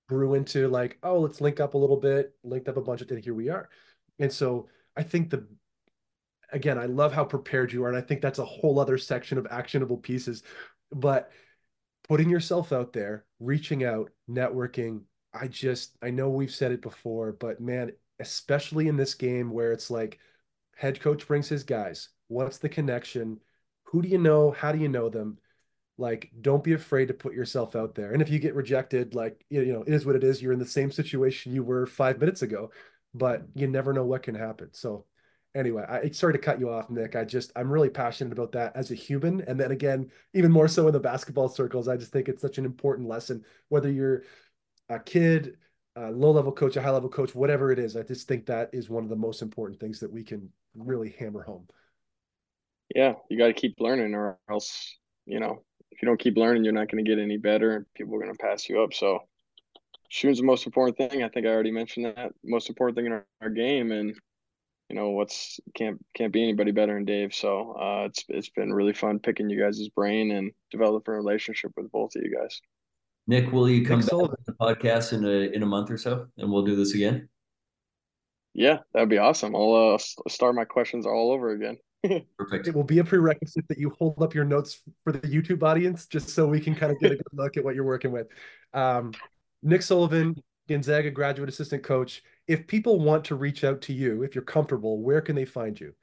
grew 0.09 0.35
into 0.35 0.69
like, 0.69 0.99
oh, 1.03 1.21
let's 1.21 1.41
link 1.41 1.61
up 1.61 1.75
a 1.75 1.79
little 1.79 1.99
bit, 1.99 2.35
linked 2.43 2.69
up 2.69 2.77
a 2.77 2.83
bunch 2.83 3.03
of 3.03 3.09
things. 3.09 3.25
Here 3.25 3.35
we 3.35 3.51
are. 3.51 3.69
And 4.19 4.33
so 4.33 4.69
I 4.97 5.03
think 5.03 5.31
the 5.31 5.47
again, 6.53 6.79
I 6.79 6.87
love 6.87 7.13
how 7.13 7.25
prepared 7.25 7.73
you 7.73 7.85
are. 7.85 7.89
And 7.89 7.97
I 7.97 8.01
think 8.01 8.21
that's 8.21 8.39
a 8.39 8.45
whole 8.45 8.79
other 8.79 8.99
section 8.99 9.39
of 9.39 9.47
actionable 9.51 9.97
pieces. 9.97 10.43
But 10.93 11.31
putting 12.09 12.29
yourself 12.29 12.73
out 12.73 12.93
there, 12.93 13.25
reaching 13.39 13.85
out, 13.85 14.11
networking, 14.29 15.03
I 15.33 15.47
just, 15.47 15.97
I 16.03 16.11
know 16.11 16.29
we've 16.29 16.51
said 16.51 16.73
it 16.73 16.83
before, 16.83 17.33
but 17.33 17.61
man, 17.61 17.93
especially 18.19 18.89
in 18.89 18.97
this 18.97 19.15
game 19.15 19.51
where 19.51 19.73
it's 19.73 19.91
like 19.91 20.19
head 20.77 21.01
coach 21.01 21.27
brings 21.27 21.49
his 21.49 21.63
guys, 21.63 22.09
what's 22.29 22.59
the 22.59 22.69
connection? 22.69 23.39
Who 23.85 24.03
do 24.03 24.09
you 24.09 24.19
know? 24.19 24.51
How 24.51 24.73
do 24.73 24.79
you 24.79 24.89
know 24.89 25.09
them? 25.09 25.39
Like, 25.99 26.31
don't 26.41 26.65
be 26.65 26.73
afraid 26.73 27.09
to 27.09 27.15
put 27.15 27.35
yourself 27.35 27.77
out 27.77 27.95
there. 27.95 28.13
And 28.13 28.23
if 28.23 28.31
you 28.31 28.39
get 28.39 28.55
rejected, 28.55 29.15
like, 29.15 29.45
you 29.51 29.67
know, 29.67 29.83
it 29.83 29.93
is 29.93 30.07
what 30.07 30.17
it 30.17 30.25
is. 30.25 30.41
You're 30.41 30.53
in 30.53 30.59
the 30.59 30.67
same 30.67 30.91
situation 30.91 31.53
you 31.53 31.63
were 31.63 31.87
five 31.87 32.19
minutes 32.19 32.43
ago, 32.43 32.71
but 33.13 33.43
you 33.55 33.67
never 33.67 33.93
know 33.93 34.05
what 34.05 34.23
can 34.23 34.35
happen. 34.35 34.71
So 34.73 35.05
anyway, 35.55 35.85
I 35.89 36.11
sorry 36.11 36.33
to 36.35 36.39
cut 36.39 36.61
you 36.61 36.71
off, 36.71 36.91
Nick. 36.91 37.17
I 37.17 37.25
just 37.25 37.53
I'm 37.57 37.71
really 37.71 37.91
passionate 37.91 38.33
about 38.33 38.53
that 38.53 38.77
as 38.77 38.91
a 38.91 38.95
human, 38.95 39.43
and 39.43 39.59
then 39.59 39.71
again, 39.73 40.11
even 40.35 40.53
more 40.53 40.69
so 40.69 40.87
in 40.87 40.93
the 40.93 41.01
basketball 41.01 41.49
circles. 41.49 41.89
I 41.89 41.97
just 41.97 42.13
think 42.13 42.29
it's 42.29 42.43
such 42.43 42.59
an 42.59 42.65
important 42.65 43.09
lesson, 43.09 43.45
whether 43.69 43.91
you're 43.91 44.25
a 44.89 44.99
kid, 45.01 45.59
a 45.97 46.11
low 46.11 46.31
level 46.33 46.53
coach, 46.53 46.77
a 46.77 46.83
high 46.83 46.91
level 46.91 47.11
coach, 47.11 47.35
whatever 47.35 47.73
it 47.73 47.79
is. 47.79 47.97
I 47.97 48.03
just 48.03 48.29
think 48.29 48.47
that 48.47 48.71
is 48.73 48.91
one 48.91 49.05
of 49.05 49.11
the 49.11 49.17
most 49.17 49.43
important 49.43 49.81
things 49.81 50.01
that 50.01 50.13
we 50.13 50.25
can 50.25 50.51
really 50.75 51.11
hammer 51.19 51.43
home. 51.43 51.67
yeah, 52.95 53.15
you 53.29 53.39
got 53.39 53.47
to 53.49 53.53
keep 53.53 53.77
learning, 53.81 54.15
or 54.15 54.39
else 54.51 54.97
you 55.27 55.41
know 55.41 55.63
if 55.91 56.03
you 56.03 56.07
don't 56.07 56.21
keep 56.21 56.37
learning, 56.37 56.65
you're 56.65 56.73
not 56.73 56.91
going 56.91 57.05
to 57.05 57.09
get 57.09 57.21
any 57.23 57.37
better, 57.37 57.77
and 57.77 57.87
people 57.95 58.15
are 58.15 58.21
going 58.21 58.33
to 58.33 58.39
pass 58.39 58.69
you 58.69 58.83
up. 58.83 58.95
So 58.95 59.21
shooting's 60.09 60.39
the 60.39 60.45
most 60.45 60.67
important 60.67 60.97
thing. 60.99 61.23
I 61.23 61.29
think 61.29 61.47
I 61.47 61.51
already 61.51 61.71
mentioned 61.73 62.07
that 62.07 62.33
most 62.45 62.69
important 62.69 62.97
thing 62.97 63.07
in 63.07 63.13
our, 63.13 63.27
our 63.43 63.51
game, 63.51 63.93
and 63.93 64.15
you 64.91 64.97
know 64.97 65.11
what's 65.11 65.61
can't 65.75 66.05
can't 66.15 66.33
be 66.33 66.43
anybody 66.43 66.73
better 66.73 66.95
than 66.95 67.05
Dave. 67.05 67.33
So 67.33 67.77
uh, 67.81 68.07
it's 68.07 68.25
it's 68.29 68.51
been 68.51 68.73
really 68.73 68.93
fun 68.93 69.21
picking 69.21 69.49
you 69.49 69.59
guys' 69.59 69.89
brain 69.95 70.33
and 70.33 70.51
developing 70.73 71.15
a 71.15 71.17
relationship 71.17 71.71
with 71.77 71.91
both 71.93 72.17
of 72.17 72.23
you 72.23 72.37
guys. 72.37 72.61
Nick, 73.29 73.53
will 73.53 73.69
you 73.69 73.87
come 73.87 74.01
Nick 74.01 74.11
back 74.11 74.19
to 74.19 74.37
the 74.47 74.53
podcast 74.55 75.13
in 75.13 75.25
a 75.25 75.55
in 75.55 75.63
a 75.63 75.67
month 75.67 75.91
or 75.93 75.97
so, 75.97 76.27
and 76.39 76.51
we'll 76.51 76.65
do 76.65 76.75
this 76.75 76.95
again? 76.95 77.29
Yeah, 78.53 78.79
that'd 78.93 79.09
be 79.09 79.19
awesome. 79.19 79.55
I'll 79.55 79.95
uh, 79.95 80.29
start 80.29 80.57
my 80.57 80.65
questions 80.65 81.07
all 81.07 81.31
over 81.31 81.53
again. 81.53 81.79
Perfect. 82.37 82.67
It 82.67 82.75
will 82.75 82.83
be 82.83 82.99
a 82.99 83.05
prerequisite 83.05 83.69
that 83.69 83.79
you 83.79 83.95
hold 83.97 84.21
up 84.21 84.35
your 84.35 84.45
notes 84.45 84.81
for 85.05 85.13
the 85.13 85.21
YouTube 85.21 85.63
audience, 85.63 86.07
just 86.07 86.31
so 86.31 86.49
we 86.49 86.59
can 86.59 86.75
kind 86.75 86.91
of 86.91 86.99
get 86.99 87.13
a 87.13 87.17
good 87.17 87.27
look 87.33 87.57
at 87.57 87.63
what 87.63 87.77
you're 87.77 87.85
working 87.85 88.11
with. 88.11 88.27
Um, 88.75 89.13
Nick 89.63 89.83
Sullivan, 89.83 90.35
Gonzaga 90.69 91.11
graduate 91.11 91.49
assistant 91.49 91.83
coach. 91.83 92.23
If 92.47 92.67
people 92.67 93.01
want 93.01 93.25
to 93.27 93.35
reach 93.35 93.65
out 93.65 93.83
to 93.83 93.93
you, 93.93 94.23
if 94.23 94.35
you're 94.35 94.45
comfortable, 94.45 95.03
where 95.03 95.21
can 95.21 95.37
they 95.37 95.45
find 95.45 95.79
you? 95.79 95.95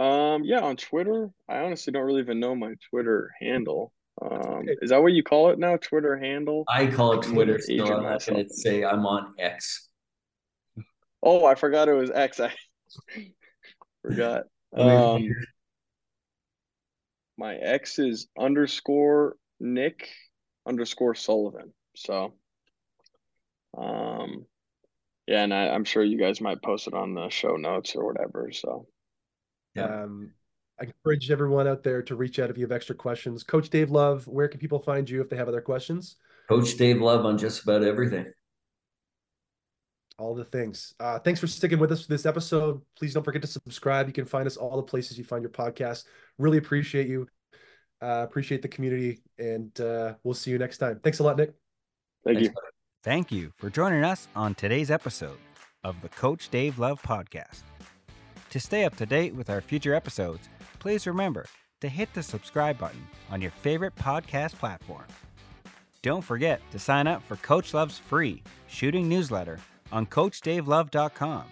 Um, 0.00 0.44
yeah, 0.44 0.60
on 0.60 0.76
Twitter. 0.76 1.30
I 1.48 1.58
honestly 1.58 1.92
don't 1.92 2.04
really 2.04 2.20
even 2.20 2.40
know 2.40 2.54
my 2.54 2.74
Twitter 2.90 3.30
handle. 3.40 3.92
Um, 4.20 4.30
okay. 4.30 4.76
is 4.80 4.90
that 4.90 5.02
what 5.02 5.12
you 5.12 5.22
call 5.22 5.50
it 5.50 5.58
now? 5.58 5.76
Twitter 5.76 6.18
handle? 6.18 6.64
I 6.68 6.86
call 6.86 7.18
it 7.18 7.22
Twitter. 7.22 7.58
Still, 7.60 7.92
I'm 7.92 8.02
not 8.02 8.24
going 8.24 8.46
to 8.46 8.54
say 8.54 8.84
I'm 8.84 9.06
on 9.06 9.34
X. 9.38 9.88
Oh, 11.22 11.44
I 11.44 11.54
forgot 11.54 11.88
it 11.88 11.94
was 11.94 12.10
X. 12.10 12.40
I 12.40 12.52
forgot. 14.02 14.44
Um, 14.76 15.28
my 17.38 17.56
X 17.56 17.98
is 17.98 18.28
underscore 18.38 19.36
Nick 19.60 20.08
underscore 20.66 21.14
Sullivan. 21.14 21.72
So, 21.94 22.34
um, 23.76 24.46
yeah, 25.26 25.42
and 25.42 25.52
I, 25.52 25.68
I'm 25.68 25.84
sure 25.84 26.02
you 26.02 26.18
guys 26.18 26.40
might 26.40 26.62
post 26.62 26.86
it 26.86 26.94
on 26.94 27.14
the 27.14 27.28
show 27.28 27.56
notes 27.56 27.94
or 27.94 28.06
whatever. 28.06 28.50
So, 28.52 28.86
yeah. 29.74 30.02
Um, 30.02 30.32
I 30.80 30.84
encourage 30.84 31.30
everyone 31.30 31.66
out 31.66 31.82
there 31.82 32.02
to 32.02 32.14
reach 32.14 32.38
out 32.38 32.50
if 32.50 32.58
you 32.58 32.64
have 32.64 32.72
extra 32.72 32.94
questions. 32.94 33.42
Coach 33.42 33.70
Dave 33.70 33.90
Love, 33.90 34.26
where 34.28 34.46
can 34.46 34.60
people 34.60 34.78
find 34.78 35.08
you 35.08 35.22
if 35.22 35.30
they 35.30 35.36
have 35.36 35.48
other 35.48 35.62
questions? 35.62 36.16
Coach 36.48 36.76
Dave 36.76 37.00
Love 37.00 37.24
on 37.24 37.38
just 37.38 37.62
about 37.62 37.82
everything. 37.82 38.26
All 40.18 40.34
the 40.34 40.44
things. 40.44 40.94
Uh, 41.00 41.18
thanks 41.18 41.40
for 41.40 41.46
sticking 41.46 41.78
with 41.78 41.92
us 41.92 42.02
for 42.02 42.08
this 42.08 42.26
episode. 42.26 42.80
Please 42.96 43.14
don't 43.14 43.24
forget 43.24 43.42
to 43.42 43.48
subscribe. 43.48 44.06
You 44.06 44.12
can 44.12 44.24
find 44.24 44.46
us 44.46 44.56
all 44.56 44.76
the 44.76 44.82
places 44.82 45.18
you 45.18 45.24
find 45.24 45.42
your 45.42 45.50
podcast. 45.50 46.04
Really 46.38 46.58
appreciate 46.58 47.08
you. 47.08 47.26
Uh, 48.02 48.24
appreciate 48.28 48.60
the 48.60 48.68
community, 48.68 49.22
and 49.38 49.78
uh, 49.80 50.14
we'll 50.22 50.34
see 50.34 50.50
you 50.50 50.58
next 50.58 50.78
time. 50.78 51.00
Thanks 51.02 51.18
a 51.18 51.22
lot, 51.22 51.38
Nick. 51.38 51.54
Thank 52.24 52.38
Thanks, 52.38 52.54
you. 52.54 52.75
Thank 53.06 53.30
you 53.30 53.52
for 53.56 53.70
joining 53.70 54.02
us 54.02 54.26
on 54.34 54.56
today's 54.56 54.90
episode 54.90 55.38
of 55.84 55.94
the 56.02 56.08
Coach 56.08 56.48
Dave 56.48 56.80
Love 56.80 57.00
Podcast. 57.02 57.62
To 58.50 58.58
stay 58.58 58.84
up 58.84 58.96
to 58.96 59.06
date 59.06 59.32
with 59.32 59.48
our 59.48 59.60
future 59.60 59.94
episodes, 59.94 60.48
please 60.80 61.06
remember 61.06 61.46
to 61.82 61.88
hit 61.88 62.12
the 62.14 62.22
subscribe 62.24 62.78
button 62.78 63.06
on 63.30 63.40
your 63.40 63.52
favorite 63.52 63.94
podcast 63.94 64.54
platform. 64.54 65.04
Don't 66.02 66.20
forget 66.20 66.60
to 66.72 66.80
sign 66.80 67.06
up 67.06 67.22
for 67.22 67.36
Coach 67.36 67.72
Love's 67.74 67.96
free 67.96 68.42
shooting 68.66 69.08
newsletter 69.08 69.60
on 69.92 70.06
CoachDaveLove.com 70.06 71.44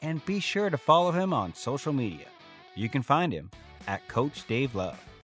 and 0.00 0.24
be 0.24 0.40
sure 0.40 0.70
to 0.70 0.78
follow 0.78 1.10
him 1.10 1.34
on 1.34 1.54
social 1.54 1.92
media. 1.92 2.28
You 2.74 2.88
can 2.88 3.02
find 3.02 3.34
him 3.34 3.50
at 3.86 4.08
Coach 4.08 4.46
Dave 4.46 4.74
Love. 4.74 4.98